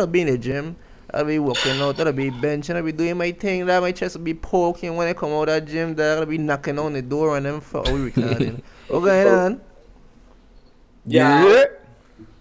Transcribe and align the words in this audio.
I'll 0.00 0.06
be 0.06 0.20
in 0.22 0.26
the 0.28 0.38
gym. 0.38 0.76
I'll 1.12 1.24
be 1.24 1.38
working 1.38 1.80
out. 1.80 1.98
I'll 2.00 2.12
be 2.12 2.30
benching. 2.30 2.76
I'll 2.76 2.82
be 2.82 2.92
doing 2.92 3.16
my 3.16 3.32
thing. 3.32 3.66
That 3.66 3.80
my 3.80 3.92
chest 3.92 4.16
will 4.16 4.24
be 4.24 4.34
poking 4.34 4.96
when 4.96 5.08
I 5.08 5.12
come 5.12 5.30
out 5.32 5.48
of 5.48 5.64
the 5.66 5.70
gym. 5.72 5.94
That 5.94 6.18
I'll 6.18 6.26
be 6.26 6.38
knocking 6.38 6.78
on 6.78 6.92
the 6.94 7.02
door 7.02 7.36
and 7.36 7.46
them 7.46 7.60
for 7.60 7.82
we 7.84 8.00
recording. 8.10 8.62
What's 8.88 9.04
going 9.06 9.28
on? 9.28 9.60
Oh. 9.60 9.64
Yeah. 11.06 11.64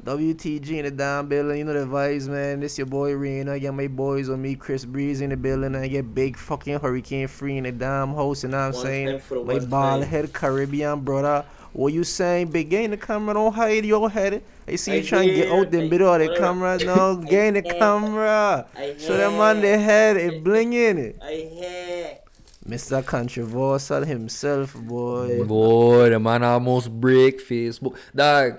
WTG 0.03 0.69
in 0.77 0.85
the 0.85 0.91
down 0.91 1.27
building, 1.27 1.57
you 1.57 1.63
know 1.63 1.73
the 1.73 1.87
vibes, 1.87 2.27
man. 2.27 2.59
This 2.59 2.77
your 2.77 2.85
boy 2.85 3.13
Reno. 3.15 3.53
I 3.53 3.59
got 3.59 3.73
my 3.73 3.87
boys 3.87 4.29
on 4.29 4.39
me, 4.39 4.53
Chris 4.55 4.85
Breeze 4.85 5.21
in 5.21 5.31
the 5.31 5.37
building. 5.37 5.75
I 5.75 5.87
get 5.87 6.13
big 6.13 6.37
fucking 6.37 6.79
Hurricane 6.79 7.27
Free 7.27 7.57
in 7.57 7.63
the 7.63 7.71
damn 7.71 8.13
house, 8.13 8.43
you 8.43 8.49
know 8.49 8.57
what 8.57 8.63
I'm 8.67 8.73
One 8.73 8.81
saying? 8.83 9.07
time 9.07 9.19
for 9.19 9.35
the 9.39 9.43
My 9.43 9.53
one 9.55 9.65
bald 9.65 10.01
time. 10.03 10.09
head 10.11 10.31
Caribbean 10.33 10.99
brother. 11.01 11.43
What 11.75 11.91
you 11.91 12.05
saying? 12.05 12.47
Big 12.51 12.69
gain 12.69 12.91
the 12.91 12.97
camera, 12.97 13.33
don't 13.33 13.53
hide 13.53 13.83
your 13.83 14.09
head. 14.09 14.41
I 14.65 14.77
see 14.77 14.93
I 14.93 14.95
you 14.95 15.03
trying 15.03 15.27
to 15.27 15.35
get 15.35 15.47
hear, 15.47 15.55
out 15.59 15.69
the 15.71 15.83
I- 15.83 15.87
middle 15.89 16.13
of 16.13 16.19
the 16.21 16.27
whatever. 16.27 16.45
camera. 16.45 16.79
No, 16.85 17.17
gain 17.17 17.53
the 17.55 17.61
camera. 17.61 18.65
Show 18.97 19.17
them 19.17 19.33
on 19.41 19.59
the 19.59 19.77
head, 19.77 20.15
it 20.15 20.41
blinging 20.43 20.97
it. 20.97 21.19
I 21.21 21.33
hear. 21.33 22.17
Mr. 22.65 23.05
Controversial 23.05 24.05
himself, 24.05 24.73
boy. 24.73 25.43
Boy, 25.43 26.09
the 26.11 26.19
man 26.19 26.43
almost 26.43 26.89
break 26.89 27.45
Facebook. 27.45 27.97
Dog, 28.15 28.57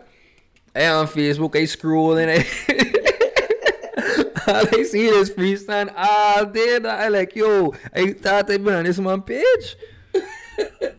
I 0.74 0.86
on 0.88 1.06
Facebook, 1.08 1.56
I 1.56 1.62
scrolling. 1.64 2.28
I, 2.28 2.44
all 4.52 4.66
I 4.78 4.82
see 4.84 5.06
is 5.06 5.30
freestyle 5.30 5.90
all 5.96 6.44
day. 6.44 6.78
Dog. 6.78 6.86
I 7.00 7.08
like, 7.08 7.34
yo, 7.34 7.74
I 7.94 8.12
thought 8.12 8.50
I 8.50 8.58
been 8.58 8.74
on 8.74 8.84
this 8.84 8.98
man 8.98 9.22
page. 9.22 9.76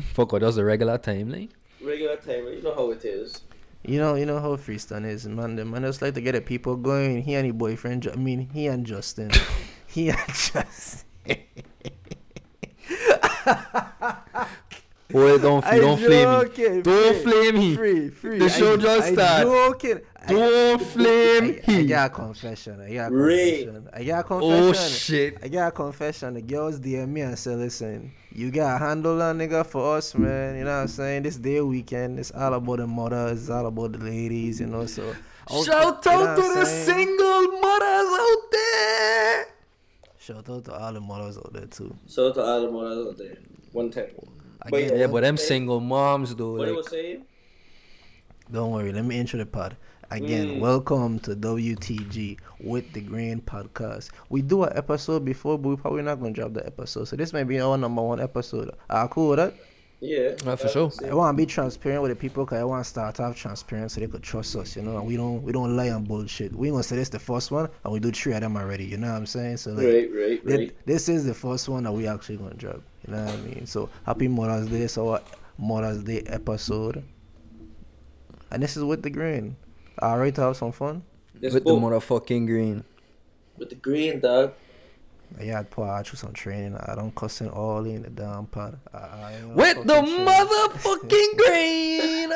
Fuck, 0.00 0.32
what, 0.32 0.42
that's 0.42 0.56
the 0.56 0.64
regular 0.64 0.98
timeline? 0.98 1.50
Regular 1.82 2.16
timer, 2.16 2.50
you 2.50 2.62
know 2.62 2.74
how 2.74 2.90
it 2.90 3.04
is. 3.04 3.42
You 3.82 3.98
know, 3.98 4.14
you 4.14 4.26
know 4.26 4.38
how 4.38 4.56
freestyle 4.56 5.06
is, 5.06 5.26
man. 5.26 5.56
The 5.56 5.64
man 5.64 5.82
just 5.82 6.02
like 6.02 6.14
to 6.14 6.20
get 6.20 6.32
the 6.32 6.42
people 6.42 6.76
going. 6.76 7.22
He 7.22 7.34
and 7.34 7.46
his 7.46 7.54
boyfriend, 7.54 8.06
I 8.12 8.16
mean, 8.16 8.50
he 8.52 8.66
and 8.66 8.86
Justin. 8.86 9.30
he 9.86 10.10
and 10.10 10.18
Justin. 10.28 11.06
Boy, 15.10 15.38
don't, 15.38 15.64
I 15.66 15.78
don't 15.78 15.98
flame 15.98 16.28
me. 16.28 16.82
Don't 16.82 17.14
free, 17.14 17.22
flame 17.22 17.54
me. 17.54 17.76
Free, 17.76 18.10
free. 18.10 18.38
The 18.38 18.48
show 18.48 18.74
I, 18.74 18.76
just 18.76 19.08
I 19.08 19.12
start. 19.12 19.42
joking. 19.42 20.00
Don't 20.28 20.82
flame 20.82 21.60
I, 21.66 21.72
I 21.72 21.74
he. 21.76 21.86
got 21.86 22.10
a 22.10 22.14
confession. 22.14 22.80
I 22.80 22.94
got 22.94 23.10
a 23.10 23.14
Ray. 23.14 23.64
confession. 23.64 23.88
I 23.92 24.04
got 24.04 24.30
a 24.30 24.34
oh, 24.34 24.38
confession. 24.40 24.70
Oh, 24.70 24.88
shit. 24.88 25.38
I 25.42 25.48
got 25.48 25.68
a 25.68 25.72
confession. 25.72 26.34
The 26.34 26.42
girls 26.42 26.80
DM 26.80 27.08
me 27.08 27.22
and 27.22 27.38
say, 27.38 27.54
listen, 27.54 28.12
you 28.32 28.50
got 28.50 28.78
to 28.78 28.84
handle 28.84 29.16
that 29.18 29.34
nigga 29.36 29.66
for 29.66 29.96
us, 29.96 30.14
man. 30.14 30.56
You 30.56 30.64
know 30.64 30.70
what 30.70 30.82
I'm 30.82 30.88
saying? 30.88 31.22
This 31.24 31.36
day 31.36 31.60
weekend, 31.60 32.18
it's 32.18 32.30
all 32.30 32.54
about 32.54 32.78
the 32.78 32.86
mothers, 32.86 33.42
it's 33.42 33.50
all 33.50 33.66
about 33.66 33.92
the 33.92 33.98
ladies, 33.98 34.60
you 34.60 34.66
know. 34.66 34.86
So 34.86 35.14
Shout 35.48 35.66
you 35.66 36.12
know 36.12 36.26
out 36.28 36.36
to 36.36 36.42
the 36.54 36.64
saying? 36.64 36.86
single 36.86 37.48
mothers 37.60 38.18
out 38.20 38.52
there. 38.52 39.46
Shout 40.18 40.48
out 40.48 40.64
to 40.66 40.74
all 40.74 40.92
the 40.92 41.00
mothers 41.00 41.38
out 41.38 41.52
there 41.52 41.66
too. 41.66 41.96
Shout 42.08 42.26
out 42.26 42.34
to 42.34 42.42
all 42.42 42.62
the 42.62 42.70
mothers 42.70 43.06
out 43.08 43.18
there. 43.18 43.36
One 43.72 43.90
time. 43.90 44.10
Again, 44.62 44.98
Yeah, 44.98 45.06
but 45.06 45.22
them 45.22 45.36
single 45.36 45.80
moms 45.80 46.34
though, 46.34 46.52
What 46.56 46.68
like, 46.68 46.76
was 46.76 46.90
saying? 46.90 47.24
Don't 48.50 48.72
worry, 48.72 48.92
let 48.92 49.04
me 49.04 49.18
intro 49.18 49.38
the 49.38 49.46
pod. 49.46 49.76
Again, 50.10 50.56
Mm. 50.56 50.60
welcome 50.60 51.18
to 51.20 51.36
WTG 51.36 52.36
with 52.58 52.92
the 52.92 53.00
Grain 53.00 53.40
Podcast. 53.40 54.10
We 54.28 54.42
do 54.42 54.64
an 54.64 54.76
episode 54.76 55.24
before, 55.24 55.56
but 55.56 55.68
we're 55.68 55.76
probably 55.76 56.02
not 56.02 56.20
gonna 56.20 56.32
drop 56.32 56.52
the 56.54 56.66
episode. 56.66 57.04
So 57.04 57.14
this 57.16 57.32
may 57.32 57.44
be 57.44 57.60
our 57.60 57.78
number 57.78 58.02
one 58.02 58.20
episode. 58.20 58.72
Ah, 58.90 59.06
cool 59.06 59.30
with 59.30 59.38
that? 59.38 59.54
Yeah. 60.02 60.34
Ah, 60.46 60.56
for 60.56 60.68
sure. 60.68 60.90
I 61.06 61.12
want 61.12 61.36
to 61.36 61.42
be 61.42 61.44
transparent 61.44 62.00
with 62.02 62.10
the 62.10 62.16
people 62.16 62.44
because 62.46 62.58
I 62.58 62.64
want 62.64 62.82
to 62.82 62.88
start 62.88 63.20
off 63.20 63.36
transparent 63.36 63.90
so 63.90 64.00
they 64.00 64.06
could 64.06 64.22
trust 64.22 64.56
us. 64.56 64.74
You 64.74 64.80
know, 64.82 64.96
and 64.96 65.06
we 65.06 65.16
don't 65.16 65.42
we 65.42 65.52
don't 65.52 65.76
lie 65.76 65.90
on 65.90 66.04
bullshit. 66.04 66.54
We 66.56 66.70
gonna 66.70 66.82
say 66.82 66.96
this 66.96 67.10
the 67.10 67.18
first 67.18 67.50
one, 67.50 67.68
and 67.84 67.92
we 67.92 68.00
do 68.00 68.10
three 68.10 68.32
of 68.32 68.40
them 68.40 68.56
already. 68.56 68.86
You 68.86 68.96
know 68.96 69.10
what 69.10 69.16
I'm 69.18 69.26
saying? 69.26 69.58
So 69.58 69.72
like, 69.72 69.84
Right, 69.86 70.10
right, 70.12 70.46
thi- 70.46 70.56
right. 70.56 70.76
this 70.86 71.10
is 71.10 71.26
the 71.26 71.34
first 71.34 71.68
one 71.68 71.84
that 71.84 71.92
we 71.92 72.06
actually 72.06 72.38
gonna 72.38 72.54
drop. 72.54 72.80
You 73.06 73.12
know 73.14 73.24
what 73.24 73.34
I 73.34 73.36
mean? 73.42 73.66
So 73.66 73.90
happy 74.06 74.26
Mother's 74.26 74.68
Day! 74.68 74.86
so 74.86 75.10
our 75.10 75.20
Mother's 75.58 76.02
Day 76.02 76.22
episode, 76.26 77.04
and 78.50 78.62
this 78.62 78.76
is 78.78 78.84
with 78.84 79.02
the 79.02 79.10
grain. 79.10 79.56
All 80.00 80.16
right, 80.18 80.34
to 80.34 80.40
have 80.40 80.56
some 80.56 80.72
fun. 80.72 81.02
Let's 81.42 81.52
with 81.54 81.64
go. 81.64 81.74
the 81.74 81.80
motherfucking 81.80 82.46
grain. 82.46 82.84
With 83.58 83.68
the 83.68 83.74
grain 83.74 84.20
dog. 84.20 84.54
Yeah, 85.40 85.60
I'd 85.60 85.70
put 85.70 85.84
out 85.84 86.06
through 86.06 86.16
some 86.18 86.32
training. 86.32 86.76
I 86.76 86.94
don't 86.94 87.14
cussing 87.14 87.48
all 87.50 87.84
in 87.84 88.02
the 88.02 88.10
damn 88.10 88.46
pod. 88.46 88.78
I, 88.92 88.98
I 88.98 89.32
ain't 89.34 89.48
no 89.48 89.54
With 89.54 89.86
the 89.86 89.94
fucking 89.94 90.26
motherfucking 90.26 91.36
grain. 91.46 92.30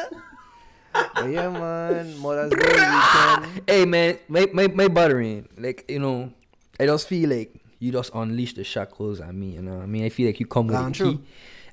But 0.93 1.31
yeah, 1.31 1.49
man, 1.51 2.19
Mother's 2.19 2.51
Day 2.51 2.67
weekend. 2.67 3.63
hey 3.67 3.85
man, 3.85 4.19
my 4.29 4.49
my 4.53 4.69
my 4.69 4.89
buttering. 4.89 5.49
Like 5.59 5.85
you 5.89 5.99
know, 5.99 6.33
I 6.79 6.87
just 6.87 7.09
feel 7.09 7.31
like 7.31 7.55
you 7.81 7.91
just 7.91 8.15
unleash 8.15 8.55
the 8.55 8.65
shackles 8.65 9.21
on 9.21 9.39
me. 9.39 9.51
You 9.51 9.63
know, 9.63 9.75
what 9.77 9.83
I 9.83 9.87
mean, 9.87 10.05
I 10.05 10.09
feel 10.09 10.27
like 10.27 10.39
you 10.39 10.47
come 10.47 10.69
with 10.69 10.77
a 10.77 10.91
true. 10.93 11.15
key. 11.15 11.21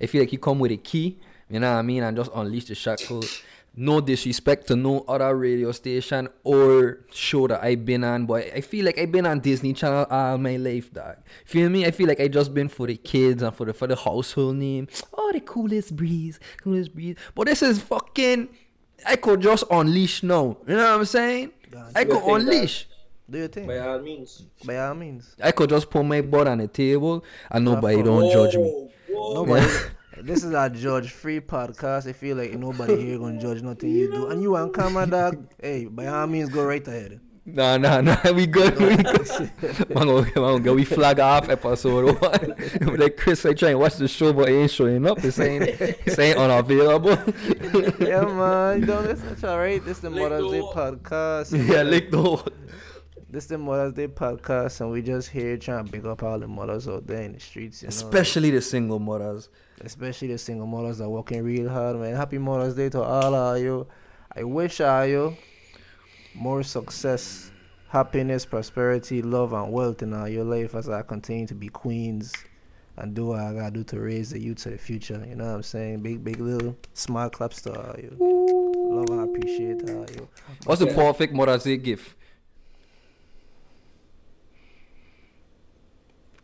I 0.02 0.06
feel 0.08 0.22
like 0.22 0.32
you 0.32 0.40
come 0.40 0.60
with 0.60 0.72
a 0.72 0.78
key. 0.78 1.20
You 1.50 1.60
know 1.60 1.72
what 1.72 1.80
I 1.80 1.82
mean, 1.84 2.02
and 2.02 2.18
just 2.18 2.32
unleash 2.34 2.66
the 2.66 2.76
shackles. 2.76 3.44
No 3.74 4.02
disrespect 4.02 4.68
to 4.68 4.76
no 4.76 5.06
other 5.08 5.34
radio 5.36 5.72
station 5.72 6.28
or 6.44 7.06
show 7.12 7.48
that 7.48 7.64
I've 7.64 7.86
been 7.86 8.04
on, 8.04 8.26
but 8.26 8.52
I 8.54 8.60
feel 8.60 8.86
like 8.86 9.00
I've 9.00 9.14
been 9.14 9.26
on 9.26 9.40
Disney 9.40 9.72
Channel 9.72 10.08
all 10.10 10.38
my 10.38 10.58
life, 10.58 10.92
dog. 10.92 11.16
Feel 11.46 11.70
me? 11.70 11.86
I 11.86 11.92
feel 11.92 12.08
like 12.08 12.20
I 12.20 12.28
just 12.28 12.54
been 12.54 12.68
for 12.68 12.88
the 12.88 12.98
kids 12.98 13.42
and 13.42 13.56
for 13.56 13.66
the 13.66 13.74
for 13.74 13.88
the 13.88 13.96
household 13.96 14.58
name. 14.58 14.90
Oh, 15.14 15.32
the 15.32 15.40
coolest 15.40 15.96
breeze, 15.96 16.38
coolest 16.62 16.94
breeze. 16.94 17.16
But 17.34 17.48
this 17.48 17.62
is 17.62 17.82
fucking. 17.82 18.50
I 19.08 19.16
could 19.16 19.42
just 19.42 19.64
unleash 19.72 20.22
now. 20.22 20.58
You 20.68 20.76
know 20.76 20.92
what 20.92 21.00
I'm 21.00 21.06
saying? 21.06 21.52
I 21.96 22.04
could 22.04 22.14
your 22.14 22.20
thing, 22.20 22.28
dog. 22.28 22.42
unleash. 22.42 22.88
Do 23.30 23.38
your 23.38 23.48
thing. 23.48 23.68
By 23.68 23.80
all 23.80 24.00
means. 24.00 24.44
By 24.66 24.78
all 24.80 24.96
means. 24.96 25.36
I 25.42 25.52
could 25.54 25.70
just 25.70 25.90
put 25.90 26.04
my 26.04 26.20
butt 26.20 26.48
on 26.48 26.58
the 26.58 26.68
table 26.68 27.24
and 27.50 27.64
nobody 27.64 28.04
don't 28.04 28.30
judge 28.32 28.58
me. 28.58 28.90
Whoa, 29.10 29.44
whoa. 29.44 29.46
Nobody. 29.46 29.68
this 30.24 30.44
is 30.44 30.54
a 30.54 30.70
judge 30.70 31.12
free 31.12 31.40
podcast. 31.40 32.08
I 32.08 32.14
feel 32.14 32.38
like 32.38 32.54
nobody 32.54 33.02
here 33.02 33.18
gonna 33.18 33.40
judge 33.40 33.62
nothing 33.62 33.90
you 33.90 34.12
do. 34.12 34.28
And 34.28 34.42
you 34.42 34.56
on 34.56 34.72
camera, 34.72 35.06
dog. 35.06 35.48
Hey, 35.62 35.86
by 35.86 36.08
all 36.08 36.28
means, 36.28 36.50
go 36.50 36.66
right 36.66 36.86
ahead. 36.88 37.20
Nah, 37.46 37.78
nah, 37.78 38.02
nah. 38.02 38.18
We 38.34 38.46
good. 38.46 38.78
We 38.78 38.96
good. 38.98 39.90
man, 39.90 40.06
go, 40.06 40.24
man, 40.36 40.62
go, 40.62 40.74
we 40.76 40.86
flag 40.86 41.20
off 41.20 41.50
episode 41.50 42.22
one. 42.22 42.98
like 42.98 43.18
Chris, 43.18 43.46
I 43.46 43.54
try 43.54 43.70
and 43.70 43.80
watch 43.80 43.96
the 43.96 44.08
show, 44.08 44.32
but 44.32 44.50
he 44.50 44.56
ain't 44.56 44.72
showing 44.72 45.08
up. 45.08 45.20
He's 45.20 45.36
saying 45.36 45.96
he's 46.06 46.14
saying 46.14 46.38
unavailable. 46.38 47.18
yeah, 48.00 48.22
man. 48.22 48.82
You 48.82 48.86
don't 48.86 49.06
listen. 49.06 49.30
It's 49.30 49.44
all 49.44 49.58
right. 49.58 49.84
This 49.84 49.98
is 49.98 50.02
the 50.02 50.12
Lick 50.12 50.24
Mother's 50.24 50.44
the 50.44 50.52
Day 50.52 50.62
podcast. 50.62 51.68
yeah, 51.68 51.82
lick 51.82 52.12
the 52.12 52.22
whole. 52.22 52.46
This 53.32 53.46
is 53.46 53.48
the 53.52 53.58
Mother's 53.58 53.94
Day 53.94 54.10
podcast, 54.10 54.82
and 54.82 54.92
we 54.92 55.02
just 55.02 55.30
here 55.30 55.56
trying 55.56 55.86
to 55.86 55.90
big 55.90 56.06
up 56.06 56.22
all 56.22 56.38
the 56.38 56.50
mothers 56.50 56.90
out 56.90 57.08
there 57.08 57.22
in 57.22 57.32
the 57.32 57.40
streets. 57.40 57.82
You 57.82 57.86
know? 57.86 57.92
Especially 57.92 58.52
the 58.52 58.62
single 58.62 59.00
mothers. 59.00 59.48
especially 59.80 60.28
the 60.28 60.38
single 60.38 60.68
mothers 60.68 60.98
that 60.98 61.10
working 61.10 61.42
real 61.42 61.70
hard, 61.70 61.96
man. 61.96 62.14
Happy 62.14 62.38
Mother's 62.38 62.76
Day 62.76 62.90
to 62.90 63.02
all 63.02 63.34
of 63.34 63.58
you. 63.62 63.88
I 64.36 64.44
wish 64.44 64.82
all 64.82 65.06
you 65.06 65.38
more 66.36 66.62
success, 66.62 67.52
happiness, 67.88 68.46
prosperity, 68.46 69.22
love, 69.22 69.54
and 69.54 69.72
wealth 69.72 70.04
in 70.04 70.14
all 70.14 70.28
your 70.28 70.44
life 70.44 70.76
as 70.76 70.90
I 70.90 71.02
continue 71.02 71.48
to 71.48 71.56
be 71.56 71.70
queens 71.70 72.34
and 72.98 73.14
do 73.14 73.28
what 73.28 73.40
I 73.40 73.54
gotta 73.54 73.72
do 73.72 73.86
to 73.86 74.00
raise 74.02 74.32
the 74.32 74.42
youth 74.42 74.58
to 74.64 74.72
the 74.72 74.78
future. 74.78 75.26
You 75.26 75.36
know 75.36 75.46
what 75.46 75.56
I'm 75.56 75.64
saying? 75.64 76.02
Big, 76.02 76.22
big 76.22 76.42
little 76.42 76.76
smile 76.94 77.30
claps 77.30 77.62
to 77.62 77.72
all 77.80 77.98
you. 77.98 78.14
Love 78.20 79.10
and 79.10 79.34
appreciate 79.34 79.90
all 79.90 80.06
you. 80.14 80.28
What's 80.66 80.82
the 80.82 80.88
perfect 80.88 81.34
Mother's 81.34 81.64
Day 81.64 81.78
gift? 81.78 82.16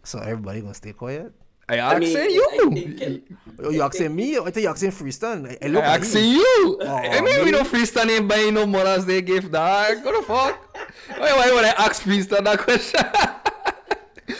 So 0.07 0.19
everybody 0.19 0.61
gonna 0.61 0.73
stay 0.73 0.93
quiet? 0.93 1.33
I 1.67 1.79
I 1.81 1.99
mean, 1.99 2.15
asking 2.15 2.31
you. 2.33 2.47
I 2.49 2.57
think 2.73 3.01
it- 3.01 3.23
Oh, 3.61 3.69
you 3.71 3.81
asking 3.81 4.15
me? 4.15 4.37
I 4.37 4.43
think 4.51 4.63
you 4.63 4.69
asking 4.69 4.91
freestyle. 4.91 5.43
I, 5.51 5.57
I 5.65 5.67
look 5.67 5.83
I 5.83 5.95
at 5.95 5.99
asking 6.01 6.23
you. 6.23 6.37
you. 6.39 6.77
Oh, 6.81 6.95
I 6.95 7.19
mean, 7.19 7.39
we 7.39 7.45
me? 7.45 7.51
don't 7.51 7.67
freestyle 7.67 8.09
ain't 8.09 8.25
buying 8.25 8.53
no 8.53 8.65
Mother's 8.65 9.03
Day 9.03 9.21
gift, 9.21 9.51
dog. 9.51 10.05
What 10.05 10.15
the 10.15 10.21
fuck? 10.25 10.77
Why, 11.19 11.33
why 11.33 11.51
would 11.51 11.65
I 11.65 11.71
ask 11.85 12.03
freestyle 12.03 12.41
that 12.45 12.59
question? 12.59 13.03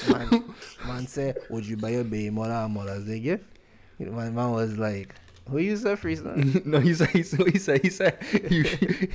man, 0.09 0.44
man 0.88 1.06
said, 1.07 1.38
would 1.50 1.65
you 1.65 1.75
buy 1.75 1.89
your 1.89 2.06
baby 2.06 2.30
mother 2.30 2.53
a 2.53 2.69
Mother's 2.69 3.03
Day 3.06 3.19
gift? 3.19 3.44
You 4.00 4.06
know, 4.06 4.13
My 4.13 4.30
man 4.30 4.51
was 4.51 4.77
like, 4.77 5.13
who 5.50 5.57
you 5.57 5.75
said 5.75 5.97
freestyle? 6.00 6.65
no, 6.74 6.80
he 6.80 6.94
said, 6.94 7.09
he 7.09 7.24
said, 7.24 7.47
he 7.51 7.59
said, 7.59 7.81
he 7.81 7.89
said, 7.89 8.18
you, 8.50 8.63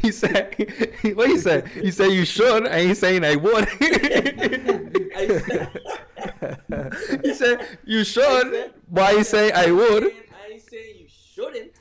he 0.03 0.13
said, 0.13 0.55
what 1.15 1.31
he 1.31 1.39
said? 1.39 1.67
He 1.69 1.91
said 1.91 2.09
you 2.13 2.27
should, 2.27 2.67
and 2.67 2.89
he's 2.89 2.99
saying 2.99 3.25
I 3.25 3.37
would. 3.37 3.69
I, 6.43 7.19
he 7.23 7.35
said 7.35 7.67
you 7.85 8.05
should, 8.05 8.73
but 8.91 9.17
he 9.17 9.23
say 9.25 9.51
I 9.53 9.71
would. 9.71 10.05
I 10.05 10.53
ain't 10.53 10.63
saying 10.63 10.97
you 10.99 11.07
shouldn't. 11.09 11.73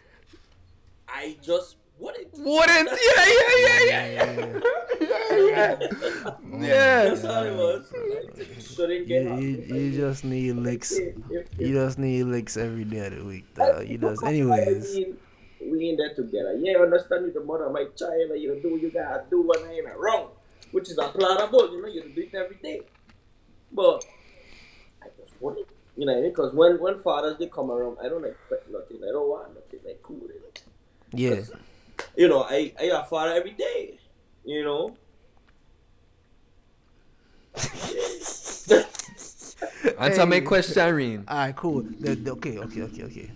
I 1.07 1.37
just 1.41 1.75
wouldn't. 1.99 2.27
Wouldn't? 2.33 2.89
Yeah, 2.89 3.25
yeah, 3.27 3.55
yeah, 3.57 3.83
yeah, 3.85 4.05
yeah. 4.15 4.59
yeah. 4.99 5.79
Yeah. 6.59 7.03
That's 7.09 7.23
all 7.25 7.43
it 7.43 7.55
was. 7.55 7.93
I 7.93 8.61
shouldn't 8.61 9.07
get 9.07 9.23
You, 9.25 9.33
you, 9.37 9.75
you 9.75 9.91
just 9.97 10.23
need 10.23 10.53
licks. 10.53 10.91
If- 10.93 11.15
if- 11.29 11.47
You 11.59 11.73
just 11.73 11.97
need 11.99 12.23
licks 12.23 12.57
every 12.57 12.83
day 12.85 13.05
of 13.07 13.15
the 13.17 13.23
week. 13.25 13.53
Dog. 13.55 13.87
You 13.87 13.97
just, 13.97 14.23
I 14.23 14.27
anyways. 14.29 14.95
mean, 14.95 15.17
we 15.63 15.89
in 15.89 15.97
there 15.97 16.13
together. 16.15 16.57
Yeah, 16.59 16.79
understand 16.79 17.25
you 17.27 17.33
the 17.33 17.43
mother 17.43 17.65
of 17.65 17.73
my 17.73 17.85
child. 17.95 18.31
and 18.31 18.41
You 18.41 18.59
do 18.61 18.71
what 18.73 18.81
you 18.81 18.89
gotta 18.91 19.23
do, 19.29 19.49
and 19.55 19.65
I 19.67 19.73
ain't 19.73 19.97
wrong. 19.97 20.29
which 20.71 20.89
is 20.89 20.97
a 20.97 21.09
plantable. 21.09 21.71
You 21.71 21.81
know, 21.81 21.87
you 21.87 22.01
do 22.15 22.21
it 22.21 22.33
every 22.35 22.57
day. 22.63 22.81
But 23.71 24.03
I 25.41 25.47
just 25.47 25.57
want 25.57 25.57
it. 25.59 25.67
You 25.97 26.05
know, 26.05 26.21
because 26.21 26.53
when 26.53 26.79
when 26.79 26.99
fathers 26.99 27.37
they 27.37 27.47
come 27.47 27.69
around, 27.71 27.97
I 28.03 28.07
don't 28.09 28.25
expect 28.25 28.69
nothing. 28.71 28.97
I 29.03 29.11
don't 29.11 29.27
want 29.27 29.53
nothing. 29.53 29.79
Like 29.85 30.01
cool. 30.01 30.21
You 31.13 31.29
know? 31.31 31.35
Yeah. 31.35 31.41
You 32.15 32.27
know, 32.29 32.43
I 32.43 32.73
I 32.79 32.89
I 32.89 33.01
a 33.01 33.03
father 33.05 33.33
every 33.33 33.51
day. 33.51 33.99
You 34.45 34.63
know. 34.63 34.95
Answer 39.99 40.25
my 40.25 40.39
question, 40.39 40.95
Rain. 40.95 41.25
Alright, 41.29 41.55
cool. 41.55 41.81
The, 41.99 42.15
the- 42.15 42.31
okay, 42.31 42.57
okay, 42.57 42.81
okay, 42.83 43.03
okay. 43.03 43.31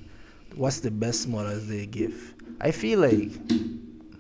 What's 0.56 0.80
the 0.80 0.90
best 0.90 1.28
Mother's 1.28 1.68
Day 1.68 1.86
gift? 1.86 2.42
I 2.62 2.72
feel 2.72 3.00
like 3.00 3.30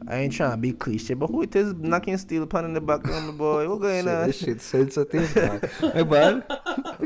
I 0.07 0.17
ain't 0.17 0.33
trying 0.33 0.51
to 0.51 0.57
be 0.57 0.73
cliche, 0.73 1.13
but 1.13 1.27
who 1.27 1.41
it 1.43 1.55
is 1.55 1.73
knocking 1.73 2.17
steel 2.17 2.45
pan 2.45 2.65
in 2.65 2.73
the 2.73 2.81
background, 2.81 3.37
boy? 3.37 3.67
What 3.69 3.79
going 3.81 4.07
on? 4.07 4.27
this 4.27 4.39
shit 4.39 4.61
sensitive, 4.61 5.33
man. 5.81 5.93
Hey, 5.93 6.03
bud. 6.03 6.43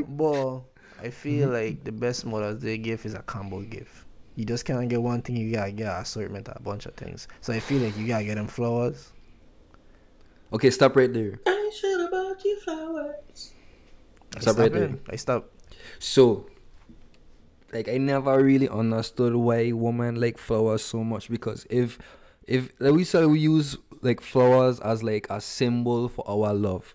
Boy, 0.08 0.60
I 1.02 1.10
feel 1.10 1.48
mm-hmm. 1.48 1.54
like 1.54 1.84
the 1.84 1.92
best 1.92 2.26
Mother's 2.26 2.62
Day 2.62 2.78
gift 2.78 3.06
is 3.06 3.14
a 3.14 3.22
combo 3.22 3.60
gift. 3.62 4.06
You 4.36 4.44
just 4.44 4.64
can't 4.64 4.88
get 4.88 5.02
one 5.02 5.22
thing, 5.22 5.36
you 5.36 5.52
gotta 5.52 5.72
get 5.72 5.92
an 5.92 6.02
assortment 6.02 6.48
of 6.48 6.56
a 6.56 6.62
bunch 6.62 6.86
of 6.86 6.94
things. 6.94 7.28
So 7.40 7.52
I 7.52 7.60
feel 7.60 7.82
like 7.82 7.96
you 7.96 8.06
gotta 8.06 8.24
get 8.24 8.36
them 8.36 8.46
flowers. 8.46 9.12
Okay, 10.52 10.70
stop 10.70 10.96
right 10.96 11.12
there. 11.12 11.38
I 11.46 11.70
should 11.74 12.00
have 12.00 12.10
bought 12.10 12.44
you 12.44 12.58
flowers. 12.60 13.52
I 14.36 14.40
Stop 14.40 14.58
right 14.58 14.72
there. 14.72 14.84
in. 14.84 15.00
I 15.08 15.16
stop. 15.16 15.50
So, 15.98 16.46
like, 17.72 17.88
I 17.88 17.98
never 17.98 18.42
really 18.42 18.68
understood 18.68 19.34
why 19.34 19.72
women 19.72 20.20
like 20.20 20.38
flowers 20.38 20.82
so 20.82 21.02
much 21.04 21.30
because 21.30 21.66
if, 21.70 21.98
if 22.46 22.70
like 22.78 22.94
we 22.94 23.04
said, 23.04 23.26
we 23.26 23.40
use 23.40 23.76
like 24.02 24.20
flowers 24.20 24.80
as 24.80 25.02
like 25.02 25.26
a 25.30 25.40
symbol 25.40 26.08
for 26.08 26.28
our 26.28 26.54
love. 26.54 26.94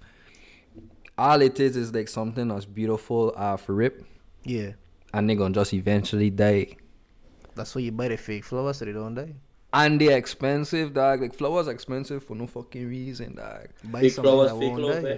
All 1.17 1.41
it 1.41 1.59
is 1.59 1.77
is 1.77 1.93
like 1.93 2.09
something 2.09 2.47
that's 2.49 2.65
beautiful 2.65 3.33
uh, 3.37 3.55
for 3.57 3.73
rip, 3.73 4.03
Yeah. 4.43 4.71
and 5.13 5.29
they 5.29 5.35
gonna 5.35 5.53
just 5.53 5.73
eventually 5.73 6.29
die. 6.29 6.75
That's 7.55 7.73
why 7.73 7.81
you 7.81 7.91
buy 7.93 8.09
the 8.09 8.17
fake 8.17 8.43
flowers 8.43 8.77
so 8.77 8.85
they 8.85 8.91
don't 8.91 9.15
die. 9.15 9.33
And 9.71 9.99
they're 9.99 10.17
expensive, 10.17 10.93
dog. 10.93 11.21
Like 11.21 11.33
flowers 11.33 11.67
are 11.67 11.71
expensive 11.71 12.23
for 12.23 12.35
no 12.35 12.47
fucking 12.47 12.87
reason, 12.89 13.35
dog. 13.35 13.67
Buy 13.85 14.01
Big 14.01 14.11
something 14.11 14.31
flowers, 14.33 14.51
that 14.51 14.59
fake 14.59 14.71
won't 14.71 14.83
love, 14.83 15.03
die. 15.03 15.09
eh? 15.09 15.17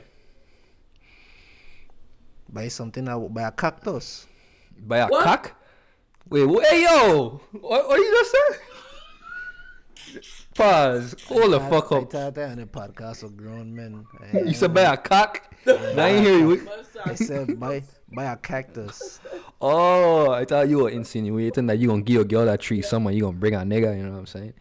Buy 2.50 2.68
something 2.70 3.06
that 3.06 3.34
buy 3.34 3.42
a 3.44 3.52
cactus. 3.52 4.28
Buy 4.80 4.98
a 5.00 5.08
What? 5.08 5.24
cock? 5.24 5.54
Wait, 6.30 6.48
wh- 6.48 6.64
hey 6.70 6.84
yo, 6.84 7.42
what, 7.52 7.88
what 7.88 7.98
you 7.98 8.12
just 8.12 8.32
said? 8.32 8.60
Pause. 10.56 11.16
Hold 11.28 11.54
the 11.54 11.60
fuck 11.60 11.92
up. 11.92 12.12
thought 12.12 12.36
that 12.36 12.50
on 12.52 12.58
the 12.58 12.66
podcast 12.66 13.24
of 13.24 13.38
grown 13.38 13.76
men. 13.76 14.06
You 14.34 14.54
said 14.54 14.74
buy 14.74 14.82
a 14.94 14.98
cock? 14.98 15.44
I 15.68 15.72
ain't 16.10 16.26
hear 16.26 16.40
you. 16.40 16.70
I 17.06 17.16
said 17.16 17.60
buy 17.60 17.84
buy 18.14 18.26
a 18.26 18.38
cactus. 18.38 19.20
Oh, 19.62 20.32
I 20.32 20.46
thought 20.46 20.70
you 20.70 20.80
were 20.80 20.90
insinuating 20.90 21.68
that 21.68 21.78
you 21.80 21.88
gonna 21.90 22.02
give 22.02 22.16
your 22.16 22.24
girl 22.26 22.46
that 22.46 22.62
tree 22.62 22.82
someone 22.82 23.14
you 23.14 23.22
gonna 23.22 23.38
bring 23.38 23.54
a 23.56 23.60
nigga. 23.60 23.96
You 23.98 24.04
know 24.04 24.12
what 24.12 24.20
I'm 24.20 24.26
saying? 24.28 24.54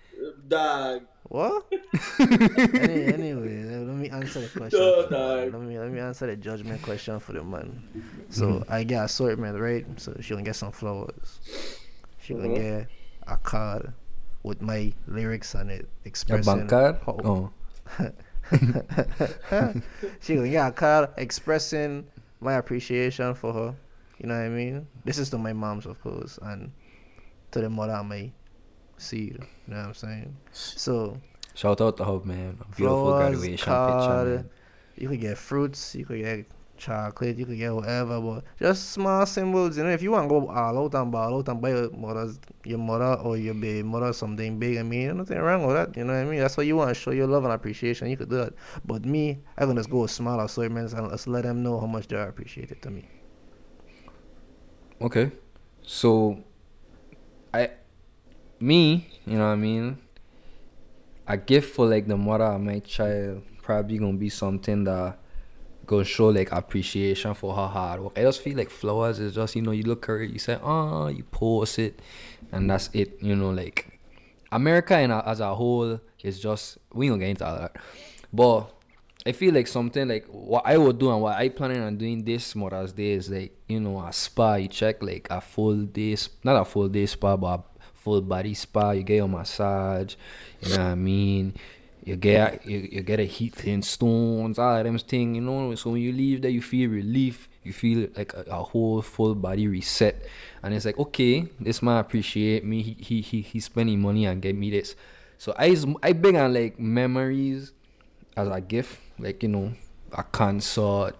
Dog. 0.49 1.03
What? 1.29 1.67
Any, 2.21 3.05
anyway, 3.13 3.65
let 3.65 3.97
me 3.97 4.09
answer 4.11 4.41
the 4.41 4.49
question. 4.49 4.79
No, 4.79 5.07
the 5.09 5.51
Let 5.53 5.61
me 5.61 5.79
let 5.79 5.91
me 5.91 5.99
answer 5.99 6.27
the 6.27 6.37
judgment 6.37 6.83
question 6.83 7.19
for 7.19 7.33
the 7.33 7.43
man. 7.43 7.83
So 8.31 8.47
Mm-hmm. 8.47 8.73
I 8.73 8.85
get 8.85 9.05
assortment, 9.05 9.59
right? 9.59 9.85
So 10.01 10.17
she 10.21 10.31
gonna 10.31 10.45
get 10.45 10.55
some 10.57 10.71
flowers. 10.73 11.41
She 12.21 12.35
gonna 12.35 12.49
Mhm. 12.49 12.55
get 12.79 12.89
a 13.27 13.37
card 13.39 13.93
with 14.47 14.63
my 14.63 14.93
lyrics 15.09 15.55
on 15.55 15.69
it 15.71 15.89
expressing. 16.05 16.45
how- 17.05 17.19
Oh, 17.27 17.51
she 20.21 20.37
gonna 20.37 20.49
get 20.49 20.83
a 20.83 21.11
expressing 21.17 22.07
my 22.41 22.55
appreciation 22.55 23.35
for 23.35 23.53
her. 23.53 23.75
You 24.19 24.29
know 24.29 24.39
what 24.39 24.47
I 24.47 24.49
mean? 24.49 24.87
This 25.05 25.19
is 25.19 25.29
to 25.31 25.39
my 25.39 25.53
moms, 25.53 25.85
of 25.85 26.01
course, 26.01 26.39
and 26.41 26.73
to 27.51 27.61
the 27.61 27.69
mother 27.69 27.93
of 27.95 28.07
my 28.07 28.31
seed. 28.97 29.39
You 29.67 29.75
know 29.75 29.81
what 29.81 29.87
I'm 29.89 29.95
saying? 29.95 30.37
So 30.53 31.19
shout 31.55 31.81
out 31.81 31.97
to 31.99 32.05
her, 32.05 32.21
man. 32.25 32.59
Beautiful 32.77 33.11
flowers, 33.11 33.39
graduation 33.41 33.65
card, 33.65 34.27
picture, 34.27 34.37
man. 34.37 34.51
You 34.97 35.09
could 35.09 35.21
get 35.21 35.39
fruits, 35.39 35.95
you 35.95 36.07
could 36.07 36.21
get 36.21 36.47
chocolate, 36.77 37.37
you 37.37 37.47
could 37.47 37.59
get 37.59 37.75
whatever, 37.75 38.21
but 38.21 38.45
just 38.59 38.91
small 38.91 39.25
symbols. 39.27 39.77
You 39.77 39.85
know, 39.85 39.91
if 39.91 40.03
you 40.03 40.11
want 40.11 40.29
to 40.29 40.29
go 40.29 40.49
all 40.49 40.85
out 40.85 40.95
and 40.95 41.11
ball 41.11 41.39
out 41.39 41.49
and 41.49 41.61
buy 41.61 41.71
your 41.71 41.91
mother's 41.91 42.39
your 42.65 42.79
mother 42.79 43.21
or 43.23 43.37
your 43.37 43.55
baby 43.55 43.83
mother 43.83 44.13
something 44.13 44.59
big, 44.59 44.79
I 44.79 44.83
mean, 44.83 45.17
nothing 45.17 45.39
wrong 45.39 45.67
with 45.67 45.77
that. 45.77 45.97
You 45.97 46.05
know 46.05 46.13
what 46.13 46.21
I 46.21 46.25
mean? 46.25 46.41
That's 46.41 46.57
what 46.57 46.67
you 46.67 46.77
want 46.77 46.91
to 46.91 46.95
show 46.95 47.11
your 47.11 47.27
love 47.27 47.45
and 47.45 47.53
appreciation. 47.53 48.09
You 48.09 48.17
could 48.17 48.31
do 48.31 48.37
that. 48.37 48.55
But 48.85 49.05
me, 49.05 49.39
I 49.57 49.65
can 49.65 49.77
just 49.77 49.91
go 49.91 50.03
with 50.03 50.11
small 50.11 50.41
assortments 50.41 50.93
and 50.93 51.11
just 51.11 51.27
let 51.27 51.45
them 51.45 51.63
know 51.63 51.81
how 51.81 51.87
much 51.87 52.09
they 52.09 52.17
are 52.17 52.29
appreciated 52.29 52.83
to 52.83 52.91
me. 52.91 53.09
Okay, 55.01 55.31
so 55.83 56.43
I, 57.53 57.71
me, 58.59 59.09
you 59.27 59.39
know 59.39 59.47
what 59.47 59.53
I 59.53 59.57
mean. 59.57 59.99
A 61.29 61.37
gift 61.37 61.75
for 61.75 61.87
like 61.87 62.07
the 62.07 62.17
mother 62.17 62.45
of 62.45 62.61
my 62.61 62.79
child 62.79 63.43
probably 63.67 63.99
gonna 63.99 64.17
be 64.17 64.29
something 64.29 64.85
that 64.85 65.19
gonna 65.87 66.05
show 66.05 66.29
like 66.29 66.53
appreciation 66.53 67.35
for 67.35 67.55
her 67.55 67.67
hard 67.67 68.01
work. 68.01 68.19
I 68.19 68.23
just 68.23 68.43
feel 68.43 68.57
like 68.57 68.71
flowers 68.71 69.19
is 69.19 69.35
just 69.35 69.57
you 69.57 69.63
know 69.63 69.71
you 69.71 69.85
look 69.85 70.05
at 70.05 70.09
her, 70.09 70.23
you 70.23 70.39
say 70.39 70.59
oh 70.63 71.09
you 71.09 71.25
post 71.25 71.79
it, 71.79 72.01
and 72.53 72.71
that's 72.71 72.91
it. 72.93 73.19
You 73.23 73.37
know 73.37 73.51
like 73.51 74.01
America 74.53 74.99
in 74.99 75.11
a, 75.11 75.23
as 75.27 75.41
a 75.41 75.55
whole 75.55 76.01
is 76.23 76.41
just 76.41 76.79
we 76.93 77.09
gonna 77.09 77.21
get 77.21 77.31
into 77.31 77.47
all 77.47 77.59
that, 77.59 77.77
but 78.33 78.73
I 79.27 79.33
feel 79.33 79.53
like 79.53 79.67
something 79.67 80.07
like 80.07 80.27
what 80.27 80.63
I 80.65 80.79
would 80.79 80.99
do 80.99 81.11
and 81.11 81.21
what 81.21 81.37
I 81.37 81.49
planning 81.49 81.83
on 81.83 81.97
doing 81.97 82.25
this 82.25 82.55
Mother's 82.55 82.93
Day 82.93 83.11
is 83.11 83.29
like 83.29 83.53
you 83.69 83.81
know 83.81 84.01
a 84.01 84.13
spa. 84.13 84.55
You 84.55 84.69
check 84.69 85.03
like 85.03 85.27
a 85.31 85.41
full 85.41 85.83
day, 85.83 86.17
not 86.45 86.61
a 86.61 86.65
full 86.65 86.89
day 86.89 87.07
spa, 87.07 87.37
but 87.37 87.65
full 87.93 88.23
body 88.23 88.55
spa. 88.55 88.93
You 88.93 89.03
get 89.03 89.17
your 89.17 89.29
massage. 89.29 90.15
You 90.61 90.77
know 90.77 90.85
what 90.85 90.91
I 90.93 90.95
mean? 90.95 91.55
You 92.07 92.15
get 92.15 92.65
you, 92.65 92.89
you 92.93 93.03
get 93.03 93.19
a 93.19 93.25
heating 93.25 93.83
stones, 93.83 94.61
all 94.61 94.77
of 94.77 94.85
them 94.85 94.97
thing. 94.97 95.35
You 95.35 95.41
know, 95.41 95.75
so 95.75 95.91
when 95.91 96.03
you 96.03 96.13
leave 96.13 96.41
there, 96.41 96.53
you 96.53 96.63
feel 96.63 96.89
relief. 96.89 97.49
You 97.65 97.73
feel 97.73 98.07
like 98.17 98.33
a, 98.33 98.43
a 98.49 98.63
whole 98.63 99.03
full 99.03 99.35
body 99.35 99.67
reset, 99.67 100.23
and 100.63 100.73
it's 100.73 100.85
like 100.85 100.97
okay, 100.99 101.49
this 101.59 101.83
man 101.83 101.99
appreciate 101.99 102.65
me. 102.65 102.81
He 102.81 102.97
he 103.01 103.21
he 103.23 103.41
he's 103.41 103.65
spending 103.65 104.01
money 104.01 104.25
and 104.25 104.41
get 104.41 104.55
me 104.55 104.71
this. 104.71 104.95
So 105.37 105.53
I 105.59 105.77
I 106.01 106.13
big 106.13 106.37
on 106.37 106.55
like 106.55 106.79
memories 106.79 107.73
as 108.37 108.47
a 108.47 108.61
gift, 108.61 109.01
like 109.19 109.43
you 109.43 109.49
know, 109.49 109.73
a 110.13 110.23
concert, 110.23 111.15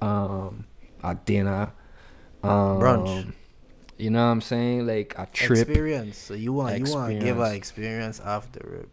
um, 0.00 0.66
a 1.02 1.16
dinner, 1.16 1.72
um, 2.44 2.78
Brunch. 2.78 3.32
You 3.98 4.10
know 4.10 4.24
what 4.24 4.30
I'm 4.30 4.40
saying? 4.40 4.86
Like 4.86 5.16
a 5.18 5.26
trip. 5.26 5.66
Experience. 5.66 6.16
So 6.16 6.34
you 6.34 6.52
want 6.52 6.78
you 6.78 6.94
want 6.94 7.12
to 7.12 7.18
give 7.18 7.38
her 7.38 7.52
experience 7.52 8.20
after 8.20 8.60
it. 8.82 8.88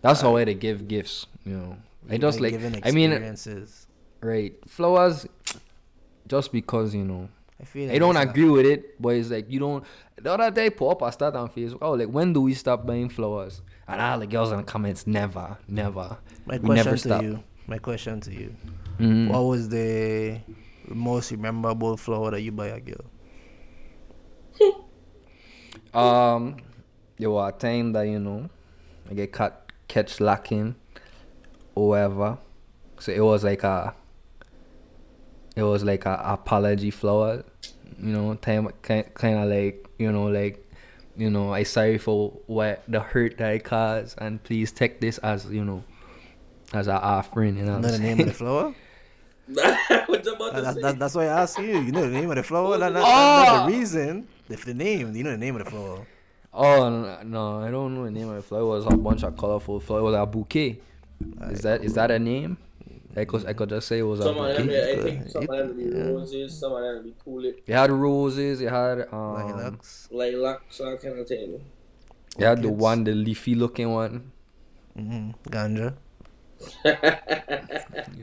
That's 0.00 0.20
how 0.20 0.34
way 0.34 0.44
to 0.44 0.54
give 0.54 0.86
gifts. 0.88 1.26
You 1.44 1.54
know, 1.56 1.76
I 2.08 2.14
You 2.14 2.18
just 2.18 2.40
like 2.40 2.54
I 2.84 2.90
mean, 2.92 3.10
right? 4.20 4.54
Flowers, 4.68 5.26
just 6.26 6.52
because 6.52 6.94
you 6.94 7.04
know. 7.04 7.28
I 7.60 7.64
feel 7.64 7.90
I 7.90 7.98
don't 7.98 8.16
a- 8.16 8.20
agree 8.20 8.48
with 8.48 8.66
it, 8.66 9.00
but 9.02 9.16
it's 9.16 9.30
like 9.30 9.50
you 9.50 9.58
don't. 9.58 9.84
The 10.20 10.32
other 10.32 10.50
day, 10.50 10.70
pop 10.70 11.02
up 11.02 11.08
a 11.08 11.12
stat 11.12 11.34
on 11.34 11.48
Facebook. 11.48 11.78
Oh, 11.82 11.92
like 11.92 12.08
when 12.08 12.32
do 12.32 12.40
we 12.42 12.54
stop 12.54 12.86
buying 12.86 13.08
flowers? 13.08 13.60
And 13.88 14.00
all 14.00 14.18
the 14.20 14.26
girls 14.26 14.52
in 14.52 14.58
the 14.58 14.62
comments, 14.62 15.06
never, 15.06 15.56
never. 15.66 16.18
My 16.46 16.58
we 16.58 16.74
never 16.74 16.90
question 16.90 16.92
to 16.92 16.98
stop. 16.98 17.22
you. 17.22 17.42
My 17.66 17.78
question 17.78 18.20
to 18.20 18.32
you. 18.32 18.54
Mhm. 19.00 19.28
What 19.30 19.40
was 19.40 19.68
the 19.68 20.38
most 20.88 21.32
memorable 21.36 21.96
flower 21.96 22.30
that 22.30 22.40
you 22.42 22.52
buy 22.52 22.68
a 22.68 22.80
girl? 22.80 23.04
Um, 25.94 26.56
there 27.18 27.30
were 27.30 27.48
a 27.48 27.52
time 27.52 27.92
that 27.92 28.02
you 28.02 28.18
know, 28.18 28.48
I 29.10 29.14
get 29.14 29.32
caught 29.32 29.67
catch 29.88 30.20
lacking, 30.20 30.76
or 31.74 31.88
whatever. 31.90 32.38
So 33.00 33.12
it 33.12 33.20
was 33.20 33.44
like 33.44 33.62
a, 33.64 33.94
it 35.56 35.62
was 35.62 35.84
like 35.84 36.04
a 36.06 36.20
apology 36.24 36.90
flower, 36.90 37.44
you 37.98 38.12
know, 38.12 38.34
time 38.34 38.68
kind 38.82 39.12
kind 39.14 39.38
of 39.38 39.48
like 39.48 39.88
you 39.98 40.10
know 40.12 40.26
like, 40.26 40.64
you 41.16 41.30
know, 41.30 41.52
I 41.52 41.62
sorry 41.64 41.98
for 41.98 42.30
what 42.46 42.82
the 42.88 43.00
hurt 43.00 43.38
that 43.38 43.50
I 43.50 43.58
caused, 43.58 44.18
and 44.20 44.42
please 44.42 44.70
take 44.72 45.00
this 45.00 45.18
as 45.18 45.46
you 45.46 45.64
know, 45.64 45.84
as 46.72 46.86
an 46.86 46.96
offering. 46.96 47.56
You 47.58 47.64
know 47.64 47.74
what 47.74 47.82
know 47.82 47.90
the 47.90 47.98
name 47.98 48.20
of 48.20 48.26
the 48.26 48.34
flower? 48.34 48.74
what 49.48 50.24
you 50.26 50.32
about 50.34 50.52
That- 50.54 50.62
that- 50.74 50.82
that- 50.82 50.98
that's 50.98 51.14
why 51.14 51.22
I 51.24 51.42
asked 51.42 51.58
you. 51.58 51.78
You 51.80 51.90
know 51.92 52.02
the 52.02 52.08
name 52.20 52.28
of 52.30 52.36
the 52.36 52.42
flower? 52.42 52.76
That, 52.78 52.92
that, 52.92 53.02
Oh! 53.02 53.42
that's 53.64 53.72
the 53.72 53.78
reason. 53.78 54.28
If 54.50 54.64
the 54.64 54.74
name, 54.74 55.14
you 55.16 55.24
know 55.24 55.30
the 55.30 55.38
name 55.38 55.56
of 55.56 55.64
the 55.64 55.70
flower. 55.70 56.06
Oh 56.52 56.88
no, 56.88 57.22
no, 57.24 57.60
I 57.60 57.70
don't 57.70 57.94
know 57.94 58.04
the 58.04 58.10
name 58.10 58.28
of 58.30 58.36
the 58.36 58.42
flower. 58.42 58.62
It 58.62 58.66
was 58.66 58.86
a 58.86 58.96
bunch 58.96 59.22
of 59.22 59.36
colorful 59.36 59.80
flowers. 59.80 60.00
It 60.00 60.04
was 60.04 60.14
a 60.14 60.26
bouquet. 60.26 60.80
Is 61.50 61.60
that 61.62 61.84
is 61.84 61.94
that 61.94 62.10
a 62.10 62.18
name? 62.18 62.56
I 63.16 63.24
could 63.24 63.46
I 63.46 63.52
could 63.52 63.68
just 63.68 63.88
say 63.88 63.98
it 63.98 64.02
was 64.02 64.20
a 64.20 64.24
Some 64.24 64.38
of 64.38 64.56
them, 64.56 64.66
bouquet. 64.66 64.92
I 64.92 65.02
think 65.02 65.28
some 65.28 65.42
of 65.42 65.48
them 65.48 65.76
be 65.76 65.84
Yeah. 65.84 66.04
roses, 66.12 66.58
some 66.58 66.72
of 66.72 66.82
them 66.82 67.02
be 67.04 67.14
tulip, 67.24 67.62
It 67.66 67.72
had 67.74 67.90
roses. 67.90 68.60
It 68.60 68.70
had 68.70 69.08
um. 69.12 69.34
Lilacs. 69.34 70.08
lilacs, 70.10 70.80
all 70.80 70.96
kind 70.96 71.18
of 71.18 71.26
thing. 71.28 71.60
It 72.38 72.44
had 72.44 72.62
the 72.62 72.70
one, 72.70 73.04
the 73.04 73.12
leafy 73.14 73.54
looking 73.54 73.90
one. 73.92 74.30
Mm-hmm. 74.96 75.30
Ganja. 75.50 75.94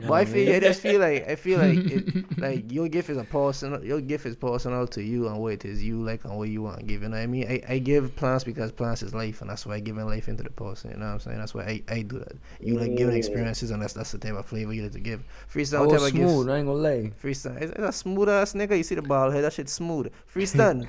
But 0.06 0.12
I 0.12 0.24
feel 0.24 0.54
I 0.54 0.60
just 0.60 0.80
feel 0.80 1.00
like 1.00 1.28
I 1.28 1.34
feel 1.36 1.58
like 1.58 1.78
it, 1.78 2.38
like 2.38 2.72
your 2.72 2.88
gift 2.88 3.10
is 3.10 3.16
a 3.16 3.24
personal 3.24 3.82
your 3.84 4.00
gift 4.00 4.26
is 4.26 4.36
personal 4.36 4.86
to 4.88 5.02
you 5.02 5.26
and 5.28 5.38
what 5.38 5.54
it 5.54 5.64
is 5.64 5.82
you 5.82 6.02
like 6.02 6.24
and 6.24 6.36
what 6.36 6.48
you 6.48 6.62
want 6.62 6.78
to 6.78 6.84
give. 6.84 7.02
You 7.02 7.08
know 7.08 7.16
what 7.16 7.22
I 7.22 7.26
mean? 7.26 7.46
I, 7.48 7.62
I 7.68 7.78
give 7.78 8.14
plants 8.14 8.44
because 8.44 8.72
plants 8.72 9.02
is 9.02 9.14
life 9.14 9.40
and 9.40 9.50
that's 9.50 9.66
why 9.66 9.74
I 9.74 9.80
give 9.80 9.96
life 9.96 10.28
into 10.28 10.42
the 10.42 10.50
person. 10.50 10.90
You 10.90 10.98
know 10.98 11.06
what 11.06 11.12
I'm 11.12 11.20
saying? 11.20 11.38
That's 11.38 11.54
why 11.54 11.62
I, 11.62 11.82
I 11.88 12.02
do 12.02 12.18
that. 12.20 12.36
You 12.60 12.78
like 12.78 12.96
giving 12.96 13.16
experiences 13.16 13.70
and 13.70 13.82
that's 13.82 13.94
that's 13.94 14.12
the 14.12 14.18
type 14.18 14.34
of 14.34 14.46
flavor 14.46 14.72
you 14.72 14.82
like 14.82 14.92
to 14.92 15.00
give. 15.00 15.24
Freestyle 15.52 15.90
type 15.90 16.00
of 16.00 16.12
gifts. 16.12 16.32
smooth. 16.32 16.50
I 16.50 16.58
ain't 16.58 16.66
gonna 16.66 16.78
lie. 16.78 17.12
Freestyle. 17.22 17.60
It's, 17.60 17.72
it's 17.72 17.80
a 17.80 17.92
smooth 17.92 18.28
ass 18.28 18.52
nigga. 18.52 18.76
You 18.76 18.84
see 18.84 18.94
the 18.94 19.02
ball 19.02 19.30
head, 19.30 19.44
that 19.44 19.52
shit 19.52 19.68
smooth. 19.68 20.12
Freestyle. 20.32 20.86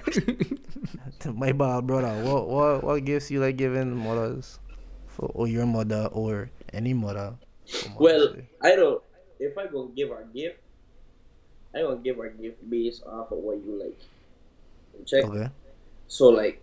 My 1.36 1.52
ball 1.52 1.82
brother. 1.82 2.24
What 2.24 2.48
what 2.48 2.84
what 2.84 3.06
gifts 3.06 3.32
you 3.32 3.40
like 3.40 3.58
giving 3.58 3.96
mothers 3.96 4.60
or 5.20 5.48
your 5.48 5.66
mother 5.66 6.10
or 6.12 6.50
any 6.74 6.94
mother? 6.94 7.36
Well, 8.00 8.36
I 8.62 8.76
don't. 8.76 9.02
If 9.40 9.58
I 9.58 9.68
gonna 9.68 9.92
give 9.96 10.10
her 10.10 10.22
a 10.22 10.26
gift, 10.26 10.60
I 11.76 11.82
gonna 11.82 11.98
give 11.98 12.18
her 12.18 12.26
a 12.26 12.34
gift 12.34 12.68
based 12.70 13.04
off 13.06 13.32
of 13.32 13.40
what 13.40 13.58
you 13.58 13.80
like. 13.80 14.00
Check. 15.06 15.26
Okay. 15.26 15.50
So 16.08 16.30
like, 16.30 16.62